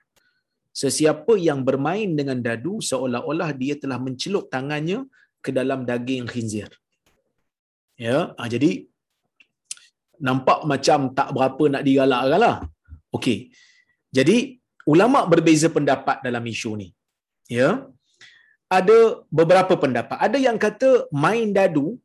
Sesiapa 0.81 1.33
yang 1.47 1.65
bermain 1.65 2.13
dengan 2.19 2.37
dadu 2.37 2.77
seolah-olah 2.89 3.49
dia 3.61 3.75
telah 3.81 3.97
mencelup 3.97 4.45
tangannya 4.53 5.09
ke 5.41 5.49
dalam 5.49 5.89
daging 5.89 6.29
khinzir. 6.29 6.69
Ya, 7.97 8.31
ha, 8.37 8.47
jadi 8.47 8.85
nampak 10.27 10.59
macam 10.71 10.99
tak 11.17 11.29
berapa 11.35 11.63
nak 11.73 11.83
digalakkan 11.87 12.39
lah. 12.45 12.55
Okey. 13.17 13.49
Jadi 14.17 14.37
ulama 14.93 15.25
berbeza 15.31 15.67
pendapat 15.77 16.21
dalam 16.21 16.43
isu 16.53 16.71
ni. 16.81 16.87
Ya. 17.49 17.69
Ada 18.69 19.25
beberapa 19.33 19.73
pendapat. 19.73 20.17
Ada 20.21 20.37
yang 20.37 20.57
kata 20.61 21.09
main 21.09 21.49
dadu 21.57 21.97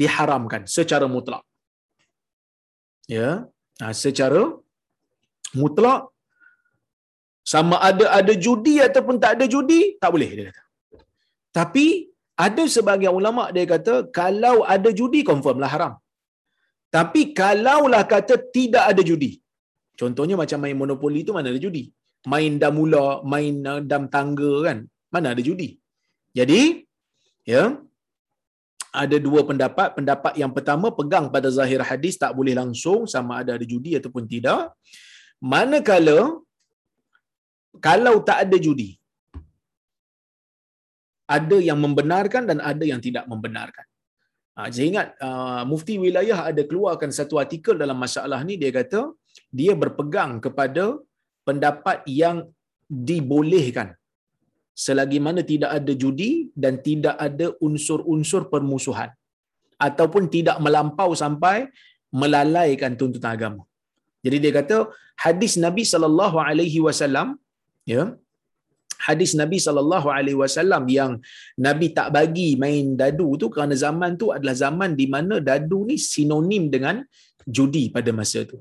diharamkan 0.00 0.62
secara 0.76 1.06
mutlak. 1.14 1.42
Ya, 3.16 3.28
ha, 3.80 3.92
secara 4.04 4.42
mutlak 5.60 6.00
sama 7.52 7.76
ada 7.88 8.04
ada 8.18 8.34
judi 8.44 8.74
ataupun 8.88 9.16
tak 9.22 9.32
ada 9.36 9.46
judi 9.54 9.80
tak 10.02 10.10
boleh 10.14 10.30
dia 10.36 10.44
kata. 10.48 10.62
Tapi 11.58 11.86
Ada 12.44 12.62
sebagian 12.74 13.14
ulama 13.18 13.42
dia 13.54 13.64
kata 13.72 13.92
kalau 14.18 14.56
ada 14.74 14.90
judi 15.00 15.20
confirmlah 15.30 15.70
haram. 15.74 15.92
Tapi 16.96 17.20
kalaulah 17.40 18.02
kata 18.12 18.34
tidak 18.56 18.84
ada 18.90 19.02
judi. 19.10 19.30
Contohnya 20.00 20.36
macam 20.40 20.58
main 20.62 20.76
monopoli 20.80 21.20
tu 21.26 21.34
mana 21.36 21.48
ada 21.52 21.60
judi? 21.66 21.84
Main 22.32 22.52
damula, 22.62 23.06
main 23.32 23.54
uh, 23.72 23.80
dam 23.90 24.04
tangga 24.14 24.52
kan? 24.66 24.78
Mana 25.14 25.26
ada 25.34 25.42
judi? 25.48 25.68
Jadi, 26.38 26.62
ya, 27.52 27.62
ada 29.02 29.16
dua 29.26 29.40
pendapat. 29.48 29.88
Pendapat 29.98 30.34
yang 30.42 30.52
pertama 30.56 30.86
pegang 30.98 31.26
pada 31.34 31.48
zahir 31.58 31.82
hadis 31.90 32.14
tak 32.22 32.32
boleh 32.38 32.54
langsung 32.60 33.00
sama 33.14 33.42
ada 33.42 33.50
ada 33.58 33.66
judi 33.72 33.92
ataupun 33.98 34.24
tidak. 34.34 34.60
Manakala 35.52 36.20
kalau 37.86 38.14
tak 38.28 38.38
ada 38.46 38.56
judi, 38.66 38.90
ada 41.36 41.56
yang 41.68 41.78
membenarkan 41.84 42.42
dan 42.50 42.58
ada 42.70 42.84
yang 42.92 43.00
tidak 43.06 43.24
membenarkan. 43.32 43.86
Ha, 44.54 44.70
saya 44.74 44.86
ingat 44.92 45.06
uh, 45.26 45.62
mufti 45.70 45.94
wilayah 46.04 46.46
ada 46.50 46.62
keluarkan 46.70 47.10
satu 47.18 47.42
artikel 47.42 47.74
dalam 47.82 47.98
masalah 48.04 48.38
ni 48.48 48.54
dia 48.62 48.70
kata 48.70 49.00
dia 49.58 49.72
berpegang 49.82 50.38
kepada 50.44 50.84
pendapat 51.48 52.06
yang 52.06 52.36
dibolehkan 53.08 53.88
selagi 54.84 55.18
mana 55.26 55.40
tidak 55.50 55.70
ada 55.78 55.92
judi 56.02 56.30
dan 56.62 56.74
tidak 56.88 57.16
ada 57.26 57.46
unsur-unsur 57.66 58.42
permusuhan 58.52 59.10
ataupun 59.86 60.24
tidak 60.34 60.56
melampau 60.64 61.10
sampai 61.22 61.56
melalaikan 62.22 62.92
tuntutan 63.00 63.32
agama. 63.36 63.62
Jadi 64.24 64.36
dia 64.42 64.52
kata 64.58 64.76
hadis 65.24 65.54
Nabi 65.64 65.82
sallallahu 65.92 66.36
alaihi 66.48 66.80
wasallam 66.86 67.28
ya 67.92 68.02
hadis 69.06 69.32
Nabi 69.40 69.58
sallallahu 69.66 70.08
alaihi 70.16 70.38
wasallam 70.42 70.84
yang 70.98 71.12
Nabi 71.66 71.86
tak 71.98 72.08
bagi 72.16 72.48
main 72.62 72.96
dadu 73.02 73.28
tu 73.42 73.48
kerana 73.54 73.76
zaman 73.84 74.12
tu 74.20 74.28
adalah 74.36 74.56
zaman 74.64 74.90
di 75.00 75.06
mana 75.14 75.36
dadu 75.50 75.80
ni 75.90 75.96
sinonim 76.12 76.66
dengan 76.74 76.98
judi 77.56 77.84
pada 77.96 78.10
masa 78.20 78.42
tu. 78.52 78.58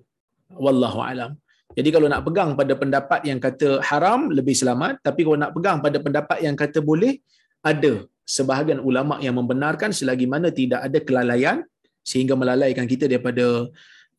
Wallahu 0.66 0.99
alam. 1.11 1.32
Jadi 1.74 1.90
kalau 1.90 2.08
nak 2.12 2.22
pegang 2.26 2.54
pada 2.54 2.74
pendapat 2.78 3.20
yang 3.30 3.40
kata 3.42 3.82
haram 3.82 4.30
lebih 4.30 4.54
selamat. 4.54 5.02
Tapi 5.02 5.22
kalau 5.26 5.38
nak 5.42 5.52
pegang 5.58 5.78
pada 5.82 5.98
pendapat 5.98 6.38
yang 6.46 6.56
kata 6.58 6.80
boleh 6.80 7.18
ada 7.66 8.06
sebahagian 8.24 8.80
ulama 8.80 9.20
yang 9.20 9.36
membenarkan 9.36 9.92
selagi 9.92 10.26
mana 10.30 10.48
tidak 10.54 10.80
ada 10.88 11.00
kelalaian 11.04 11.58
sehingga 12.04 12.36
melalaikan 12.36 12.86
kita 12.88 13.08
daripada 13.08 13.68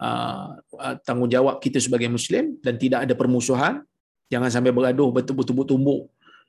uh, 0.00 0.46
uh, 0.58 0.94
tanggungjawab 1.04 1.60
kita 1.60 1.78
sebagai 1.80 2.08
muslim 2.10 2.58
dan 2.64 2.74
tidak 2.80 3.06
ada 3.08 3.14
permusuhan. 3.16 3.84
Jangan 4.32 4.50
sampai 4.50 4.72
bergaduh 4.72 5.12
betul-betul 5.14 5.64
tumbuk 5.68 6.00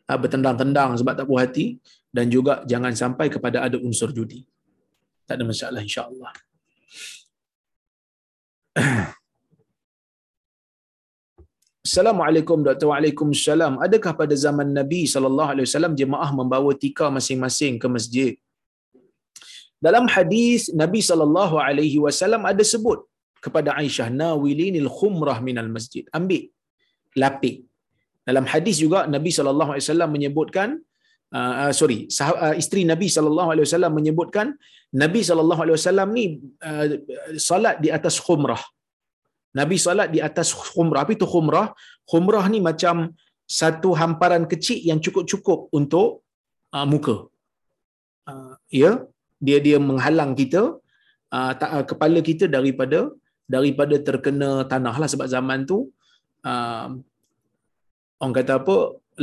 uh, 0.10 0.18
bertendang-tendang 0.18 0.96
sebab 1.00 1.14
tak 1.14 1.26
puas 1.28 1.46
hati 1.46 1.78
dan 2.10 2.32
juga 2.32 2.64
jangan 2.66 2.96
sampai 2.96 3.28
kepada 3.30 3.68
ada 3.68 3.78
unsur 3.78 4.10
judi. 4.16 4.44
Tak 5.26 5.42
ada 5.42 5.44
masalah 5.44 5.82
insya-Allah 5.82 6.32
Assalamualaikum 11.88 12.60
Dr. 12.68 12.88
Waalaikumsalam. 12.90 13.74
Adakah 13.86 14.12
pada 14.22 14.36
zaman 14.46 14.68
Nabi 14.78 15.02
sallallahu 15.12 15.50
alaihi 15.54 15.68
wasallam 15.70 15.94
jemaah 16.02 16.30
membawa 16.40 16.72
tikar 16.84 17.10
masing-masing 17.18 17.74
ke 17.82 17.88
masjid? 17.96 18.32
Dalam 19.86 20.06
hadis 20.16 20.62
Nabi 20.82 21.02
sallallahu 21.10 21.56
alaihi 21.68 21.98
wasallam 22.06 22.42
ada 22.52 22.64
sebut 22.74 23.00
kepada 23.46 23.78
Aisyah 23.82 24.08
nawilinil 24.22 24.90
khumrah 24.98 25.38
minal 25.48 25.70
masjid. 25.76 26.04
Ambil 26.20 26.44
lapik. 27.24 27.58
Dalam 28.30 28.46
hadis 28.54 28.82
juga 28.84 29.06
Nabi 29.16 29.30
sallallahu 29.38 29.72
alaihi 29.74 29.86
wasallam 29.86 30.10
menyebutkan 30.16 30.70
uh, 31.38 31.54
uh, 31.62 31.72
sorry, 31.80 32.00
sah, 32.18 32.34
uh, 32.46 32.56
isteri 32.62 32.82
Nabi 32.94 33.10
sallallahu 33.16 33.52
alaihi 33.54 33.68
wasallam 33.70 33.94
menyebutkan 34.00 34.58
Nabi 35.04 35.22
sallallahu 35.30 35.62
alaihi 35.66 35.78
wasallam 35.78 36.10
ni 36.18 36.26
uh, 36.70 36.86
salat 37.50 37.78
di 37.86 37.92
atas 37.98 38.18
khumrah. 38.26 38.64
Nabi 39.60 39.76
salat 39.86 40.08
di 40.16 40.20
atas 40.28 40.48
khumrah. 40.74 41.02
Apa 41.04 41.12
itu 41.18 41.28
khumrah? 41.34 41.68
Khumrah 42.12 42.46
ni 42.54 42.60
macam 42.70 42.96
satu 43.60 43.90
hamparan 44.00 44.44
kecil 44.52 44.80
yang 44.90 45.00
cukup-cukup 45.06 45.60
untuk 45.80 46.08
uh, 46.76 46.86
muka. 46.92 47.16
Uh, 48.32 48.54
ya, 48.82 48.92
dia 49.46 49.58
dia 49.66 49.78
menghalang 49.90 50.34
kita 50.42 50.62
uh, 51.36 51.52
tak, 51.62 51.70
uh, 51.78 51.86
kepala 51.92 52.20
kita 52.30 52.46
daripada 52.56 53.00
daripada 53.56 53.96
terkena 54.08 54.50
tanah 54.72 54.96
lah 55.02 55.10
sebab 55.14 55.28
zaman 55.36 55.60
tu 55.70 55.78
uh, 56.50 56.88
orang 58.22 58.36
kata 58.40 58.54
apa 58.62 58.76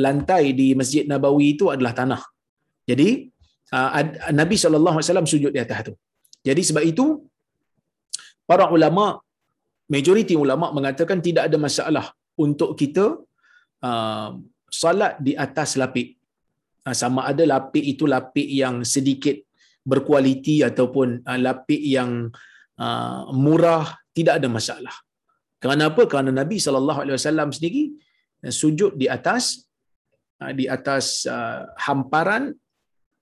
lantai 0.05 0.55
di 0.61 0.69
Masjid 0.81 1.05
Nabawi 1.11 1.47
itu 1.59 1.67
adalah 1.75 1.93
tanah. 2.01 2.23
Jadi 2.91 3.09
uh, 3.77 3.91
Nabi 4.41 4.55
SAW 4.57 5.33
sujud 5.35 5.53
di 5.57 5.61
atas 5.65 5.91
tu. 5.91 5.95
Jadi 6.49 6.63
sebab 6.69 6.85
itu 6.93 7.07
para 8.49 8.67
ulama 8.77 9.05
majoriti 9.93 10.35
ulama 10.45 10.73
mengatakan 10.77 11.21
tidak 11.27 11.53
ada 11.53 11.59
masalah 11.67 12.07
untuk 12.45 12.73
kita 12.81 13.21
uh, 13.85 14.31
salat 14.73 15.21
di 15.21 15.37
atas 15.37 15.77
lapik. 15.81 16.17
Uh, 16.83 16.97
sama 16.97 17.29
ada 17.31 17.45
lapik 17.45 17.85
itu 17.93 18.09
lapik 18.09 18.49
yang 18.49 18.77
sedikit 18.95 19.37
berkualiti 19.85 20.57
ataupun 20.65 21.21
uh, 21.29 21.39
lapik 21.47 21.83
yang 21.97 22.33
uh, 22.81 23.21
murah 23.45 23.85
tidak 24.17 24.41
ada 24.41 24.49
masalah. 24.49 24.95
Kerana 25.63 25.93
apa? 25.93 26.03
Kerana 26.11 26.31
Nabi 26.41 26.57
sallallahu 26.65 27.01
alaihi 27.05 27.17
wasallam 27.21 27.53
sendiri 27.53 27.93
uh, 28.49 28.53
sujud 28.61 28.97
di 28.97 29.07
atas 29.07 29.69
uh, 30.41 30.53
di 30.57 30.65
atas 30.67 31.29
uh, 31.29 31.69
hamparan 31.77 32.57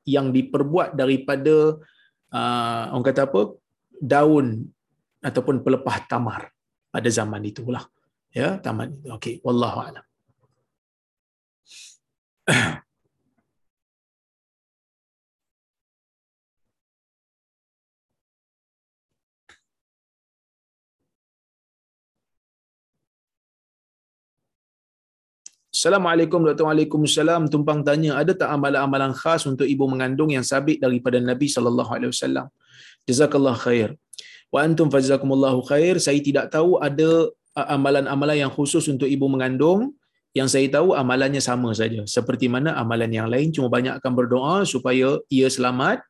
yang 0.06 0.30
diperbuat 0.32 0.94
daripada 0.94 1.76
uh, 2.32 2.82
orang 2.94 3.06
kata 3.10 3.26
apa? 3.26 3.42
daun 4.00 4.64
ataupun 5.20 5.60
pelepah 5.60 6.08
tamar 6.08 6.48
pada 6.94 7.08
zaman 7.18 7.42
itulah 7.50 7.86
ya 8.34 8.58
taman 8.64 8.88
itu 8.98 9.08
okey 9.16 9.34
wallahu 9.46 9.80
alam 9.88 10.04
Assalamualaikum 25.80 26.44
Dr. 26.44 26.66
Waalaikumsalam. 26.68 27.48
Tumpang 27.48 27.80
tanya, 27.80 28.20
ada 28.20 28.36
tak 28.36 28.52
amalan-amalan 28.52 29.16
khas 29.16 29.48
untuk 29.48 29.64
ibu 29.64 29.88
mengandung 29.88 30.28
yang 30.28 30.44
sabit 30.44 30.76
daripada 30.76 31.16
Nabi 31.22 31.48
sallallahu 31.48 31.88
alaihi 31.96 32.10
wasallam? 32.12 32.52
Jazakallah 33.08 33.56
khair 33.56 33.96
wa 34.54 34.60
antum 34.66 34.90
fazakumullahu 34.94 35.62
khair. 35.70 35.96
Saya 36.02 36.20
tidak 36.28 36.50
tahu 36.54 36.78
ada 36.88 37.30
amalan-amalan 37.54 38.46
yang 38.46 38.52
khusus 38.52 38.84
untuk 38.92 39.06
ibu 39.06 39.26
mengandung. 39.30 39.94
Yang 40.30 40.48
saya 40.54 40.66
tahu 40.70 40.94
amalannya 40.94 41.42
sama 41.42 41.74
saja. 41.74 42.06
Seperti 42.06 42.46
mana 42.46 42.78
amalan 42.78 43.10
yang 43.10 43.26
lain. 43.26 43.50
Cuma 43.50 43.66
banyak 43.66 43.98
akan 43.98 44.12
berdoa 44.14 44.62
supaya 44.62 45.18
ia 45.26 45.50
selamat 45.50 46.06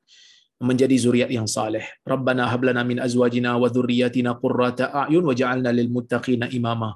menjadi 0.60 0.96
zuriat 1.00 1.30
yang 1.32 1.48
saleh. 1.48 1.88
Rabbana 2.04 2.44
hab 2.52 2.60
lana 2.60 2.84
min 2.84 3.00
azwajina 3.00 3.56
wa 3.56 3.68
dhurriyyatina 3.72 4.36
qurrata 4.36 4.92
a'yun 4.92 5.24
waj'alna 5.24 5.72
lil 5.72 5.88
muttaqina 5.88 6.52
imama. 6.52 6.92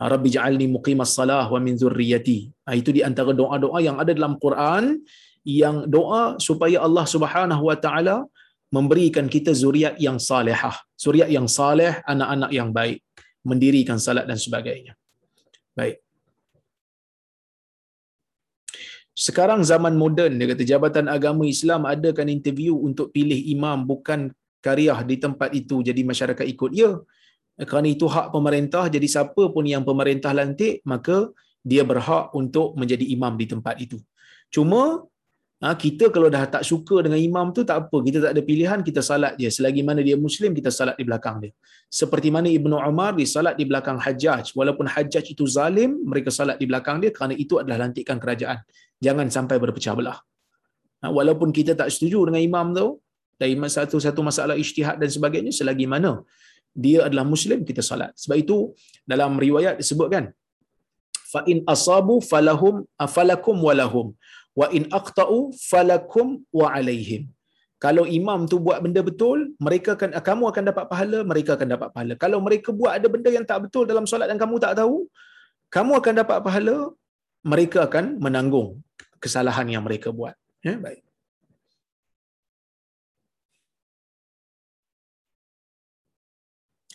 Rabbi 0.00 0.28
ja'alni 0.34 0.66
muqimas 0.74 1.14
salah 1.14 1.46
wa 1.46 1.60
min 1.62 1.78
dhurriyyati. 1.78 2.38
Ah, 2.66 2.74
itu 2.74 2.90
di 2.90 3.06
antara 3.06 3.30
doa-doa 3.30 3.78
yang 3.78 3.96
ada 4.02 4.10
dalam 4.10 4.34
Quran 4.42 4.98
yang 5.46 5.86
doa 5.86 6.36
supaya 6.42 6.82
Allah 6.86 7.06
Subhanahu 7.14 7.62
wa 7.70 7.76
taala 7.78 8.16
memberikan 8.70 9.26
kita 9.26 9.50
zuriat 9.50 9.98
yang 9.98 10.18
salihah, 10.22 10.74
zuriat 10.94 11.28
yang 11.36 11.50
saleh, 11.50 11.98
anak-anak 12.06 12.50
yang 12.54 12.70
baik, 12.70 13.02
mendirikan 13.42 13.98
salat 13.98 14.24
dan 14.30 14.38
sebagainya. 14.38 14.94
Baik. 15.74 15.98
Sekarang 19.26 19.60
zaman 19.66 19.94
moden, 20.00 20.38
dia 20.38 20.48
kata 20.48 20.64
Jabatan 20.64 21.06
Agama 21.10 21.44
Islam 21.44 21.84
adakan 21.84 22.30
interview 22.32 22.72
untuk 22.78 23.12
pilih 23.12 23.36
imam 23.36 23.84
bukan 23.84 24.32
karyah 24.64 25.02
di 25.04 25.16
tempat 25.20 25.50
itu 25.52 25.82
jadi 25.84 26.00
masyarakat 26.06 26.46
ikut. 26.54 26.70
Ya, 26.72 26.96
kerana 27.68 27.88
itu 27.90 28.06
hak 28.08 28.32
pemerintah, 28.32 28.88
jadi 28.88 29.04
siapa 29.04 29.52
pun 29.52 29.64
yang 29.68 29.84
pemerintah 29.84 30.32
lantik, 30.32 30.80
maka 30.88 31.28
dia 31.60 31.84
berhak 31.84 32.32
untuk 32.32 32.72
menjadi 32.80 33.04
imam 33.04 33.36
di 33.36 33.44
tempat 33.44 33.76
itu. 33.84 34.00
Cuma 34.48 35.04
Ha, 35.60 35.76
kita 35.76 36.08
kalau 36.14 36.28
dah 36.34 36.48
tak 36.48 36.62
suka 36.64 37.04
dengan 37.04 37.20
imam 37.20 37.52
tu 37.56 37.60
tak 37.68 37.78
apa, 37.82 37.96
kita 38.06 38.18
tak 38.24 38.32
ada 38.32 38.42
pilihan, 38.48 38.78
kita 38.80 39.00
salat 39.04 39.36
je. 39.40 39.48
Selagi 39.56 39.82
mana 39.88 40.00
dia 40.00 40.16
Muslim, 40.26 40.56
kita 40.58 40.72
salat 40.72 40.96
di 41.00 41.04
belakang 41.08 41.36
dia. 41.42 41.52
Seperti 42.00 42.28
mana 42.36 42.48
Ibnu 42.48 42.76
Umar 42.90 43.12
di 43.20 43.28
salat 43.28 43.60
di 43.60 43.68
belakang 43.68 44.00
Hajjaj. 44.04 44.56
Walaupun 44.56 44.88
Hajjaj 44.88 45.24
itu 45.34 45.44
zalim, 45.44 46.00
mereka 46.10 46.32
salat 46.32 46.56
di 46.56 46.64
belakang 46.64 46.96
dia 47.04 47.12
kerana 47.12 47.36
itu 47.36 47.60
adalah 47.60 47.84
lantikan 47.84 48.16
kerajaan. 48.16 48.64
Jangan 49.04 49.28
sampai 49.36 49.60
berpecah 49.60 49.92
belah. 49.92 50.18
Ha, 51.04 51.12
walaupun 51.12 51.52
kita 51.52 51.76
tak 51.76 51.92
setuju 51.92 52.32
dengan 52.32 52.40
imam 52.40 52.66
tu, 52.80 52.86
dari 53.36 53.52
satu-satu 53.56 54.20
masalah 54.24 54.56
ijtihad 54.56 54.96
dan 54.96 55.12
sebagainya, 55.12 55.52
selagi 55.52 55.84
mana 55.84 56.24
dia 56.72 57.04
adalah 57.04 57.24
Muslim, 57.28 57.68
kita 57.68 57.84
salat. 57.84 58.16
Sebab 58.16 58.36
itu 58.44 58.72
dalam 59.04 59.36
riwayat 59.36 59.76
disebutkan, 59.76 60.32
fa 61.32 61.40
in 61.52 61.60
asabu 61.68 62.16
falahum 62.30 62.88
afalakum 63.06 63.56
walahum 63.66 64.06
wa 64.58 64.66
in 64.76 64.84
aqta'u 64.98 65.38
falakum 65.70 66.42
wa 66.60 66.68
alaihim 66.76 67.28
kalau 67.84 68.04
imam 68.18 68.44
tu 68.50 68.56
buat 68.66 68.78
benda 68.84 69.00
betul 69.00 69.38
mereka 69.66 69.96
akan 69.96 70.10
kamu 70.28 70.44
akan 70.52 70.64
dapat 70.70 70.84
pahala 70.92 71.18
mereka 71.32 71.50
akan 71.56 71.68
dapat 71.74 71.88
pahala 71.94 72.14
kalau 72.24 72.38
mereka 72.46 72.70
buat 72.80 72.92
ada 72.98 73.08
benda 73.14 73.30
yang 73.36 73.46
tak 73.50 73.60
betul 73.64 73.84
dalam 73.90 74.04
solat 74.10 74.28
dan 74.30 74.38
kamu 74.42 74.56
tak 74.64 74.74
tahu 74.80 74.96
kamu 75.76 75.92
akan 76.00 76.14
dapat 76.22 76.38
pahala 76.46 76.76
mereka 77.52 77.78
akan 77.88 78.20
menanggung 78.24 78.68
kesalahan 79.24 79.68
yang 79.74 79.84
mereka 79.86 80.10
buat 80.12 80.34
ya 80.66 80.76
baik 80.76 81.02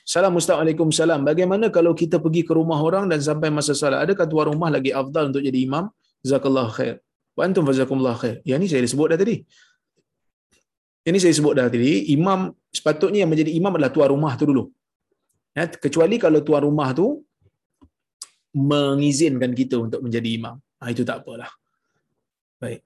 Assalamualaikum 0.05 0.93
salam. 0.93 1.25
Bagaimana 1.25 1.73
kalau 1.73 1.91
kita 1.97 2.21
pergi 2.21 2.45
ke 2.45 2.53
rumah 2.53 2.77
orang 2.77 3.09
dan 3.09 3.17
sampai 3.27 3.49
masa 3.49 3.73
salat, 3.73 4.05
adakah 4.05 4.29
tuan 4.29 4.53
rumah 4.53 4.69
lagi 4.69 4.93
afdal 4.93 5.33
untuk 5.33 5.41
jadi 5.41 5.59
imam? 5.65 5.89
Jazakallah 6.21 6.69
khair. 6.69 7.01
Wa 7.35 7.43
antum 7.47 7.67
fazakumullah 7.67 8.15
khair. 8.15 8.39
Yang 8.47 8.59
ni 8.63 8.67
saya 8.71 8.87
sebut 8.87 9.07
dah 9.11 9.19
tadi. 9.19 9.43
Ini 11.05 11.17
saya 11.21 11.33
sebut 11.37 11.53
dah 11.53 11.67
tadi, 11.69 12.09
imam 12.15 12.49
sepatutnya 12.73 13.21
yang 13.23 13.29
menjadi 13.29 13.51
imam 13.53 13.75
adalah 13.77 13.93
tuan 13.93 14.09
rumah 14.09 14.33
tu 14.39 14.49
dulu. 14.49 14.63
Ya, 15.53 15.69
kecuali 15.69 16.15
kalau 16.17 16.41
tuan 16.41 16.65
rumah 16.65 16.89
tu 16.97 17.21
mengizinkan 18.55 19.51
kita 19.51 19.75
untuk 19.77 19.99
menjadi 20.01 20.29
imam. 20.31 20.55
Ha, 20.79 20.89
itu 20.95 21.03
tak 21.03 21.21
apalah. 21.21 21.51
Baik. 22.57 22.84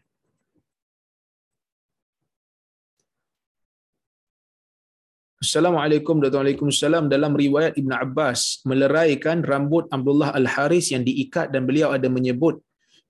Assalamualaikum 5.43 6.23
warahmatullahi 6.23 6.55
wabarakatuh. 6.55 7.11
Dalam 7.11 7.35
riwayat 7.35 7.75
Ibn 7.75 7.93
Abbas 7.99 8.63
meleraikan 8.63 9.43
rambut 9.43 9.91
Abdullah 9.91 10.31
Al-Haris 10.39 10.95
yang 10.95 11.03
diikat 11.03 11.51
dan 11.51 11.67
beliau 11.67 11.91
ada 11.91 12.07
menyebut 12.07 12.63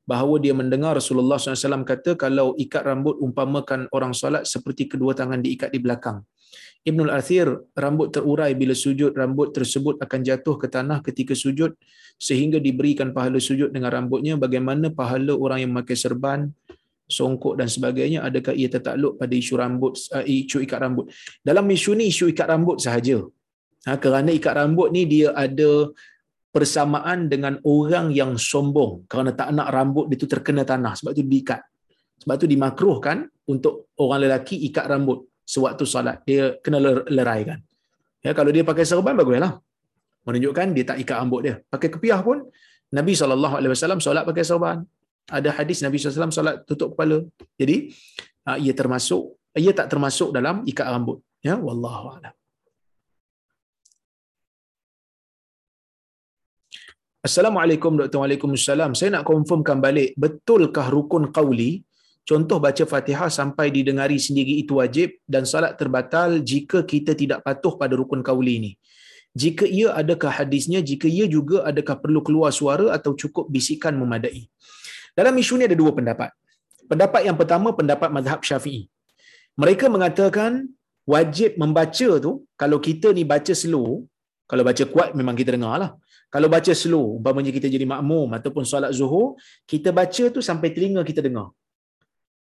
bahawa 0.09 0.41
dia 0.41 0.57
mendengar 0.57 0.97
Rasulullah 0.97 1.37
SAW 1.37 1.85
kata 1.85 2.17
kalau 2.17 2.57
ikat 2.57 2.89
rambut 2.89 3.21
umpamakan 3.21 3.85
orang 3.93 4.17
solat 4.17 4.49
seperti 4.49 4.89
kedua 4.89 5.13
tangan 5.13 5.45
diikat 5.45 5.69
di 5.69 5.81
belakang. 5.85 6.25
Ibn 6.87 7.01
Al-Athir, 7.11 7.51
rambut 7.75 8.15
terurai 8.15 8.55
bila 8.55 8.71
sujud, 8.71 9.11
rambut 9.11 9.51
tersebut 9.51 9.99
akan 9.99 10.21
jatuh 10.23 10.55
ke 10.55 10.71
tanah 10.71 11.03
ketika 11.03 11.35
sujud 11.35 11.75
sehingga 12.15 12.63
diberikan 12.63 13.11
pahala 13.11 13.43
sujud 13.43 13.75
dengan 13.75 13.91
rambutnya. 13.91 14.39
Bagaimana 14.39 14.95
pahala 14.95 15.35
orang 15.35 15.67
yang 15.67 15.71
memakai 15.75 15.99
serban, 15.99 16.47
songkok 17.11 17.59
dan 17.59 17.67
sebagainya 17.67 18.23
adakah 18.23 18.55
ia 18.55 18.71
tertakluk 18.71 19.19
pada 19.19 19.35
isu 19.35 19.55
rambut 19.59 19.99
uh, 20.15 20.23
isu 20.23 20.63
ikat 20.63 20.79
rambut? 20.79 21.11
Dalam 21.43 21.67
isu 21.67 21.99
ni 21.99 22.07
isu 22.15 22.31
ikat 22.31 22.47
rambut 22.55 22.79
sahaja. 22.79 23.19
Ha, 23.91 23.99
kerana 23.99 24.31
ikat 24.31 24.55
rambut 24.55 24.95
ni 24.95 25.11
dia 25.11 25.35
ada 25.35 25.91
persamaan 26.55 27.27
dengan 27.27 27.59
orang 27.67 28.15
yang 28.15 28.39
sombong. 28.39 29.11
Kerana 29.11 29.35
tak 29.35 29.51
nak 29.59 29.75
rambut 29.75 30.07
dia 30.07 30.23
tu 30.23 30.31
terkena 30.31 30.63
tanah 30.63 30.95
sebab 30.95 31.19
tu 31.19 31.27
diikat. 31.27 31.67
Sebab 32.23 32.35
tu 32.39 32.47
dimakruhkan 32.47 33.27
untuk 33.51 33.91
orang 33.99 34.27
lelaki 34.31 34.63
ikat 34.71 34.87
rambut 34.87 35.27
sewaktu 35.53 35.85
solat 35.95 36.17
dia 36.29 36.45
kena 36.65 36.79
leraikan 37.17 37.59
ya 38.27 38.35
kalau 38.39 38.51
dia 38.57 38.65
pakai 38.71 38.85
serban 38.91 39.15
baguslah 39.21 39.53
menunjukkan 40.27 40.67
dia 40.77 40.85
tak 40.91 40.99
ikat 41.03 41.17
rambut 41.23 41.41
dia 41.47 41.55
pakai 41.75 41.89
kepiah 41.95 42.21
pun 42.29 42.39
Nabi 42.99 43.13
SAW 43.15 44.03
solat 44.07 44.25
pakai 44.31 44.45
serban 44.51 44.79
ada 45.27 45.51
hadis 45.59 45.79
Nabi 45.83 45.99
SAW 45.99 46.35
solat 46.39 46.57
tutup 46.69 46.95
kepala. 46.95 47.19
Jadi 47.61 47.77
ah, 48.47 48.59
ia 48.65 48.75
termasuk 48.81 49.23
ia 49.59 49.73
tak 49.79 49.89
termasuk 49.93 50.31
dalam 50.37 50.63
ikat 50.71 50.87
rambut. 50.95 51.19
Ya, 51.43 51.55
wallahu 51.67 52.07
a'lam. 52.15 52.35
Assalamualaikum 57.27 57.99
Dr. 57.99 58.19
Waalaikumsalam. 58.23 58.95
Saya 58.99 59.19
nak 59.19 59.27
confirmkan 59.27 59.83
balik, 59.83 60.15
betulkah 60.15 60.87
rukun 60.95 61.35
qauli 61.37 61.83
contoh 62.31 62.59
baca 62.67 62.85
Fatihah 62.93 63.31
sampai 63.39 63.67
didengari 63.77 64.19
sendiri 64.27 64.55
itu 64.63 64.73
wajib 64.81 65.09
dan 65.35 65.43
salat 65.53 65.73
terbatal 65.81 66.43
jika 66.53 66.83
kita 66.93 67.15
tidak 67.21 67.41
patuh 67.47 67.75
pada 67.81 67.95
rukun 68.01 68.21
qauli 68.29 68.55
ini? 68.61 68.73
Jika 69.43 69.65
ia 69.79 69.89
adakah 70.01 70.33
hadisnya, 70.39 70.81
jika 70.91 71.07
ia 71.17 71.27
juga 71.37 71.57
adakah 71.71 71.97
perlu 72.03 72.21
keluar 72.27 72.51
suara 72.59 72.87
atau 72.97 73.13
cukup 73.13 73.45
bisikan 73.55 73.95
memadai? 74.01 74.49
Dalam 75.19 75.37
isu 75.43 75.61
ini 75.61 75.65
ada 75.69 75.77
dua 75.83 75.93
pendapat. 75.99 76.31
Pendapat 76.91 77.21
yang 77.29 77.37
pertama 77.41 77.69
pendapat 77.79 78.09
mazhab 78.17 78.41
Syafi'i. 78.49 78.83
Mereka 79.63 79.87
mengatakan 79.95 80.69
wajib 81.15 81.57
membaca 81.63 82.09
tu 82.25 82.33
kalau 82.61 82.79
kita 82.87 83.13
ni 83.17 83.25
baca 83.33 83.53
slow, 83.63 84.09
kalau 84.51 84.63
baca 84.69 84.85
kuat 84.95 85.09
memang 85.19 85.37
kita 85.41 85.53
dengar 85.57 85.77
lah. 85.83 85.91
Kalau 86.35 86.49
baca 86.53 86.73
slow, 86.83 87.05
umpamanya 87.19 87.53
kita 87.55 87.69
jadi 87.75 87.87
makmum 87.93 88.29
ataupun 88.39 88.65
solat 88.71 88.91
zuhur, 88.99 89.39
kita 89.73 89.89
baca 89.99 90.25
tu 90.35 90.41
sampai 90.49 90.69
telinga 90.75 91.01
kita 91.07 91.21
dengar. 91.27 91.49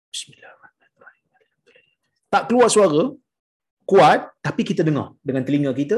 Bismillahirrahmanirrahim. 0.09 1.25
Tak 2.33 2.43
keluar 2.49 2.69
suara, 2.75 3.01
kuat, 3.85 4.19
tapi 4.45 4.61
kita 4.69 4.81
dengar 4.87 5.13
dengan 5.21 5.43
telinga 5.47 5.71
kita. 5.81 5.97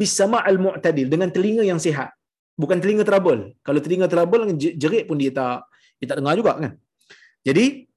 Bisama 0.00 0.38
al-mu'tadil, 0.50 1.08
dengan 1.12 1.28
telinga 1.36 1.64
yang 1.70 1.80
sihat. 1.86 2.12
Bukan 2.62 2.78
telinga 2.82 3.04
trouble. 3.08 3.56
Kalau 3.66 3.80
telinga 3.84 4.06
trouble, 4.14 4.42
jerit 4.82 5.04
pun 5.08 5.16
dia 5.22 5.32
tak 5.38 5.64
dia 5.98 6.06
tak 6.10 6.18
dengar 6.20 6.34
juga 6.40 6.52
kan. 6.62 6.72
Jadi 7.48 7.88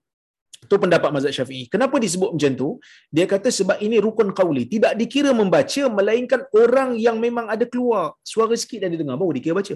itu 0.65 0.75
pendapat 0.83 1.09
mazhab 1.13 1.33
Syafi'i. 1.37 1.63
Kenapa 1.73 1.95
disebut 2.01 2.29
macam 2.35 2.51
tu? 2.61 2.69
Dia 3.15 3.25
kata 3.33 3.49
sebab 3.59 3.77
ini 3.85 3.97
rukun 4.05 4.29
qauli, 4.39 4.63
tidak 4.73 4.93
dikira 4.99 5.31
membaca 5.41 5.83
melainkan 5.97 6.41
orang 6.61 6.89
yang 7.05 7.17
memang 7.25 7.45
ada 7.53 7.65
keluar 7.73 8.17
suara 8.31 8.55
sikit 8.61 8.81
dan 8.81 8.89
dia 8.93 8.99
dengar 9.03 9.17
baru 9.21 9.31
dikira 9.37 9.53
baca. 9.59 9.75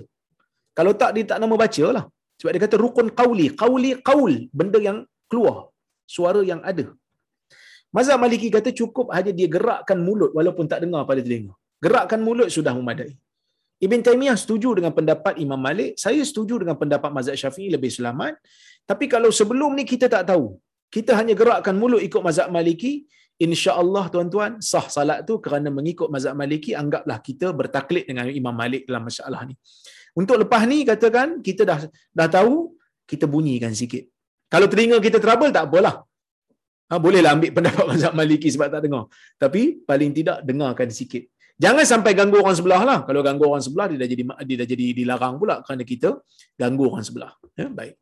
Kalau 0.77 0.91
tak 1.01 1.11
dia 1.15 1.25
tak 1.31 1.39
nama 1.43 1.55
baca 1.63 1.85
lah. 1.97 2.05
Sebab 2.39 2.51
dia 2.55 2.61
kata 2.65 2.75
rukun 2.85 3.07
qauli, 3.19 3.47
qauli 3.61 3.91
qaul, 4.09 4.33
benda 4.59 4.79
yang 4.87 4.97
keluar, 5.31 5.57
suara 6.15 6.41
yang 6.51 6.61
ada. 6.71 6.85
Mazhab 7.95 8.17
Maliki 8.23 8.47
kata 8.55 8.69
cukup 8.79 9.07
hanya 9.15 9.31
dia 9.37 9.47
gerakkan 9.55 9.99
mulut 10.07 10.31
walaupun 10.37 10.65
tak 10.71 10.79
dengar 10.83 11.01
pada 11.09 11.21
telinga. 11.25 11.53
Gerakkan 11.85 12.21
mulut 12.27 12.49
sudah 12.55 12.73
memadai. 12.77 13.13
Ibn 13.85 13.99
Taymiyah 14.07 14.37
setuju 14.41 14.69
dengan 14.77 14.91
pendapat 14.97 15.33
Imam 15.43 15.61
Malik, 15.67 15.91
saya 16.03 16.21
setuju 16.29 16.55
dengan 16.61 16.75
pendapat 16.81 17.11
mazhab 17.17 17.35
Syafi'i 17.41 17.69
lebih 17.75 17.91
selamat. 17.97 18.35
Tapi 18.89 19.05
kalau 19.13 19.31
sebelum 19.39 19.71
ni 19.79 19.87
kita 19.91 20.11
tak 20.15 20.27
tahu, 20.31 20.59
kita 20.95 21.15
hanya 21.19 21.33
gerakkan 21.41 21.75
mulut 21.81 22.03
ikut 22.07 22.21
mazhab 22.27 22.51
Maliki, 22.51 23.07
insya-Allah 23.39 24.11
tuan-tuan 24.13 24.51
sah 24.59 24.85
salat 24.95 25.23
tu 25.23 25.39
kerana 25.45 25.71
mengikut 25.71 26.11
mazhab 26.11 26.35
Maliki, 26.35 26.75
anggaplah 26.81 27.23
kita 27.23 27.55
bertaklid 27.59 28.05
dengan 28.09 28.27
Imam 28.27 28.51
Malik 28.61 28.83
dalam 28.89 29.07
masalah 29.07 29.47
ni. 29.49 29.55
Untuk 30.19 30.35
lepas 30.43 30.61
ni 30.67 30.83
katakan 30.83 31.39
kita 31.47 31.63
dah 31.63 31.79
dah 32.19 32.27
tahu, 32.27 32.75
kita 33.07 33.25
bunyikan 33.31 33.71
sikit. 33.71 34.03
Kalau 34.53 34.67
telinga 34.71 34.97
kita 34.97 35.17
trouble 35.21 35.53
tak 35.53 35.69
apalah. 35.69 35.95
Ha, 36.89 36.97
bolehlah 36.97 37.37
ambil 37.37 37.51
pendapat 37.57 37.85
mazhab 37.85 38.13
Maliki 38.17 38.49
sebab 38.49 38.67
tak 38.73 38.81
dengar. 38.85 39.05
Tapi 39.37 39.85
paling 39.89 40.11
tidak 40.17 40.41
dengarkan 40.41 40.89
sikit. 40.89 41.23
Jangan 41.59 41.85
sampai 41.85 42.11
ganggu 42.17 42.39
orang 42.41 42.55
sebelah 42.57 42.81
lah. 42.89 42.99
Kalau 43.07 43.21
ganggu 43.21 43.45
orang 43.45 43.61
sebelah, 43.61 43.85
dia 43.91 43.99
dah 44.01 44.09
jadi 44.09 44.23
dia 44.47 44.55
dah 44.63 44.67
jadi 44.73 44.85
dilarang 44.95 45.35
pula 45.37 45.55
kerana 45.61 45.83
kita 45.83 46.09
ganggu 46.55 46.83
orang 46.89 47.03
sebelah. 47.03 47.31
Ya, 47.53 47.67
baik. 47.67 47.99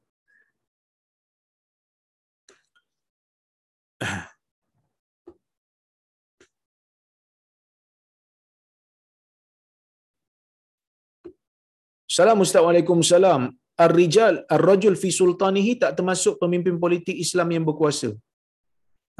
Assalamualaikum 12.08 13.02
salam. 13.12 13.58
Ar-rijal 13.86 14.36
ar-rajul 14.56 14.96
fi 15.02 15.10
sultanihi 15.20 15.74
tak 15.82 15.92
termasuk 15.98 16.36
pemimpin 16.42 16.76
politik 16.84 17.16
Islam 17.26 17.48
yang 17.56 17.66
berkuasa. 17.70 18.10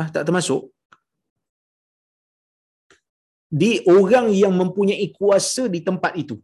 Ah, 0.02 0.10
tak 0.16 0.24
termasuk 0.28 0.62
di 3.62 3.72
orang 3.98 4.28
yang 4.42 4.54
mempunyai 4.62 5.08
kuasa 5.18 5.64
di 5.76 5.80
tempat 5.88 6.14
itu. 6.24 6.36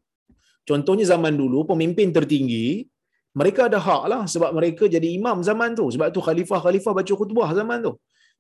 Contohnya 0.70 1.06
zaman 1.14 1.36
dulu 1.42 1.68
pemimpin 1.72 2.10
tertinggi 2.16 2.88
mereka 3.40 3.62
ada 3.68 3.80
hak 3.88 4.04
lah 4.12 4.22
sebab 4.34 4.50
mereka 4.58 4.84
jadi 4.96 5.08
imam 5.20 5.38
zaman 5.50 5.70
tu. 5.80 5.86
Sebab 5.94 6.08
tu 6.16 6.22
khalifah-khalifah 6.28 6.94
baca 7.00 7.14
khutbah 7.20 7.50
zaman 7.60 7.78
tu. 7.88 7.92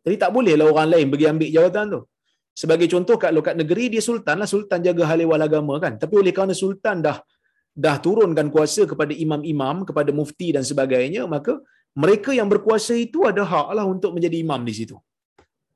Jadi 0.05 0.15
tak 0.21 0.31
bolehlah 0.35 0.65
orang 0.71 0.87
lain 0.93 1.07
pergi 1.11 1.25
ambil 1.33 1.49
jawatan 1.57 1.85
tu. 1.93 1.99
Sebagai 2.61 2.87
contoh 2.93 3.15
kat 3.23 3.31
lokat 3.37 3.55
negeri 3.61 3.85
dia 3.93 4.01
sultan 4.07 4.37
lah 4.41 4.47
sultan 4.53 4.79
jaga 4.87 5.03
hal 5.09 5.19
ehwal 5.25 5.43
agama 5.47 5.75
kan. 5.83 5.93
Tapi 5.97 6.13
oleh 6.21 6.31
kerana 6.35 6.53
sultan 6.53 7.01
dah 7.07 7.17
dah 7.73 7.97
turunkan 7.97 8.47
kuasa 8.53 8.85
kepada 8.85 9.13
imam-imam, 9.25 9.81
kepada 9.89 10.13
mufti 10.13 10.53
dan 10.55 10.61
sebagainya, 10.61 11.25
maka 11.25 11.57
mereka 11.97 12.29
yang 12.33 12.49
berkuasa 12.49 12.93
itu 12.97 13.25
ada 13.29 13.43
hak 13.45 13.67
lah 13.77 13.85
untuk 13.85 14.13
menjadi 14.13 14.37
imam 14.45 14.61
di 14.61 14.73
situ. 14.73 14.97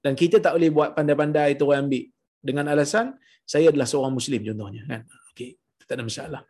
Dan 0.02 0.14
kita 0.14 0.38
tak 0.38 0.54
boleh 0.58 0.70
buat 0.70 0.90
pandai-pandai 0.98 1.58
tu 1.58 1.66
orang 1.70 1.90
ambil 1.90 2.04
dengan 2.48 2.66
alasan 2.74 3.18
saya 3.54 3.66
adalah 3.72 3.88
seorang 3.92 4.14
muslim 4.20 4.42
contohnya 4.48 4.82
kan 4.92 5.02
okey 5.34 5.50
tak 5.90 5.96
ada 5.98 6.06
masalah 6.10 6.42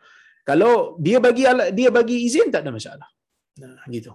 Kalau 0.47 0.73
dia 1.05 1.17
bagi 1.25 1.43
dia 1.77 1.89
bagi 1.97 2.17
izin 2.27 2.47
tak 2.53 2.61
ada 2.63 2.71
masalah. 2.71 3.09
Nah, 3.59 3.83
gitu. 3.95 4.11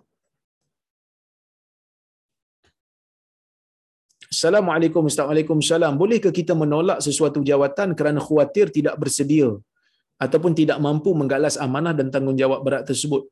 Assalamualaikum 4.33 5.05
Assalamualaikum 5.13 5.61
salam. 5.61 5.93
Bolehkah 6.01 6.33
kita 6.33 6.57
menolak 6.57 7.05
sesuatu 7.07 7.45
jawatan 7.51 7.93
kerana 7.99 8.17
khuatir 8.27 8.73
tidak 8.77 8.97
bersedia 9.03 9.53
ataupun 10.25 10.53
tidak 10.61 10.79
mampu 10.87 11.11
menggalas 11.21 11.57
amanah 11.67 11.95
dan 11.99 12.09
tanggungjawab 12.15 12.61
berat 12.67 12.83
tersebut? 12.91 13.23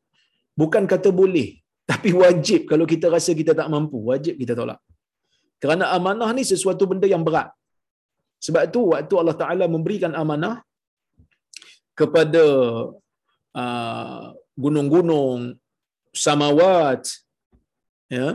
Bukan 0.60 0.84
kata 0.92 1.10
boleh, 1.20 1.48
tapi 1.90 2.10
wajib 2.22 2.60
kalau 2.70 2.86
kita 2.92 3.06
rasa 3.16 3.32
kita 3.40 3.52
tak 3.60 3.68
mampu, 3.74 3.98
wajib 4.10 4.34
kita 4.42 4.54
tolak. 4.60 4.80
Kerana 5.62 5.84
amanah 5.96 6.30
ni 6.36 6.42
sesuatu 6.52 6.84
benda 6.90 7.06
yang 7.14 7.24
berat. 7.28 7.48
Sebab 8.44 8.62
itu 8.68 8.80
waktu 8.92 9.14
Allah 9.20 9.36
Taala 9.40 9.64
memberikan 9.74 10.12
amanah 10.22 10.54
kepada 12.00 12.44
uh, 13.62 14.24
gunung-gunung, 14.56 15.60
samawat, 16.16 17.02
ya, 18.08 18.28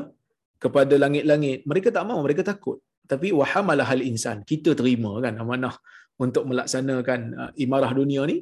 kepada 0.62 0.94
langit-langit, 1.04 1.66
mereka 1.70 1.90
tak 1.96 2.06
mau, 2.10 2.20
mereka 2.26 2.46
takut. 2.52 2.78
Tapi 3.12 3.30
wahamalah 3.40 3.86
hal 3.92 4.02
insan, 4.02 4.42
kita 4.52 4.74
terima 4.80 5.12
kan 5.26 5.34
amanah 5.44 5.76
untuk 6.24 6.44
melaksanakan 6.50 7.20
uh, 7.40 7.52
imarah 7.64 7.92
dunia 8.00 8.24
ni. 8.32 8.38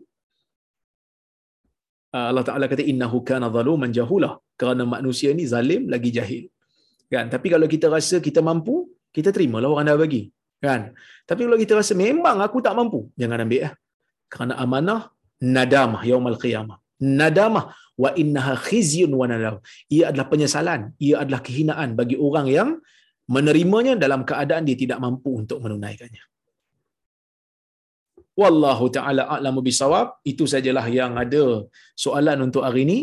Uh, 2.13 2.29
Allah 2.29 2.45
Taala 2.45 2.65
kata 2.69 2.83
innahu 2.91 3.25
kana 3.29 3.49
zaluman 3.49 3.89
jahula 3.89 4.31
kerana 4.59 4.83
manusia 4.85 5.29
ni 5.37 5.45
zalim 5.53 5.89
lagi 5.93 6.09
jahil. 6.17 6.43
Kan? 7.13 7.25
Tapi 7.33 7.47
kalau 7.53 7.67
kita 7.73 7.87
rasa 7.95 8.17
kita 8.27 8.41
mampu, 8.49 8.75
kita 9.15 9.29
terimalah 9.35 9.69
orang 9.73 9.85
dah 9.89 9.97
bagi. 10.05 10.23
Kan? 10.65 10.93
Tapi 11.29 11.41
kalau 11.45 11.57
kita 11.63 11.73
rasa 11.79 11.93
memang 12.05 12.37
aku 12.45 12.57
tak 12.65 12.73
mampu, 12.79 12.99
jangan 13.21 13.45
ambil 13.45 13.59
ya. 13.65 13.71
Kerana 14.33 14.53
amanah 14.63 15.01
nadamah 15.57 16.01
yaumal 16.09 16.37
qiyamah. 16.43 16.77
Nadamah 17.03 17.65
wa 18.03 18.09
innaha 18.21 18.53
khizyun 18.57 19.11
wa 19.13 19.25
nadam. 19.31 19.55
Ia 19.93 20.09
adalah 20.09 20.27
penyesalan, 20.33 20.81
ia 20.97 21.15
adalah 21.21 21.41
kehinaan 21.47 21.89
bagi 21.99 22.15
orang 22.27 22.47
yang 22.57 22.69
menerimanya 23.29 23.93
dalam 24.03 24.21
keadaan 24.29 24.63
dia 24.67 24.77
tidak 24.83 24.99
mampu 25.05 25.29
untuk 25.41 25.59
menunaikannya. 25.63 26.23
Wallahu 28.33 28.89
taala 28.89 29.29
a'lamu 29.29 29.61
bisawab. 29.61 30.17
Itu 30.25 30.49
sajalah 30.49 30.85
yang 30.89 31.13
ada 31.23 31.69
soalan 31.93 32.49
untuk 32.49 32.65
hari 32.65 32.81
ini. 32.87 32.99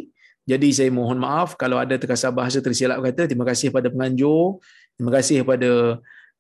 Jadi 0.51 0.69
saya 0.75 0.91
mohon 0.91 1.19
maaf 1.23 1.55
kalau 1.55 1.79
ada 1.79 1.95
terkasar 1.95 2.35
bahasa 2.35 2.59
tersilap 2.59 2.99
kata. 2.99 3.31
Terima 3.31 3.47
kasih 3.47 3.71
pada 3.71 3.87
penganjur. 3.87 4.59
Terima 4.99 5.11
kasih 5.15 5.47
kepada 5.47 5.71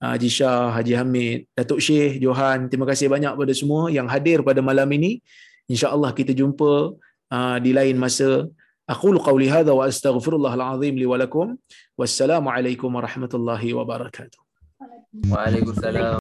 uh, 0.03 0.11
Haji 0.12 0.31
Shah, 0.37 0.75
Haji 0.75 0.93
Hamid, 0.99 1.39
Datuk 1.55 1.79
Syekh, 1.79 2.19
Johan. 2.19 2.67
Terima 2.67 2.87
kasih 2.91 3.07
banyak 3.07 3.33
kepada 3.39 3.55
semua 3.55 3.87
yang 3.95 4.11
hadir 4.11 4.43
pada 4.43 4.59
malam 4.59 4.91
ini. 4.91 5.23
InsyaAllah 5.71 6.11
kita 6.11 6.35
jumpa 6.35 6.99
uh, 7.31 7.59
di 7.62 7.71
lain 7.71 7.95
masa. 7.95 8.51
Aku 8.91 9.15
qawli 9.15 9.47
hadha 9.47 9.71
wa 9.71 9.87
astaghfirullahal 9.87 10.65
azim 10.75 10.99
li 10.99 11.07
walakum. 11.07 11.55
Wassalamualaikum 11.95 12.91
warahmatullahi 12.91 13.71
wabarakatuh. 13.79 14.41
Waalaikumsalam. 15.31 16.19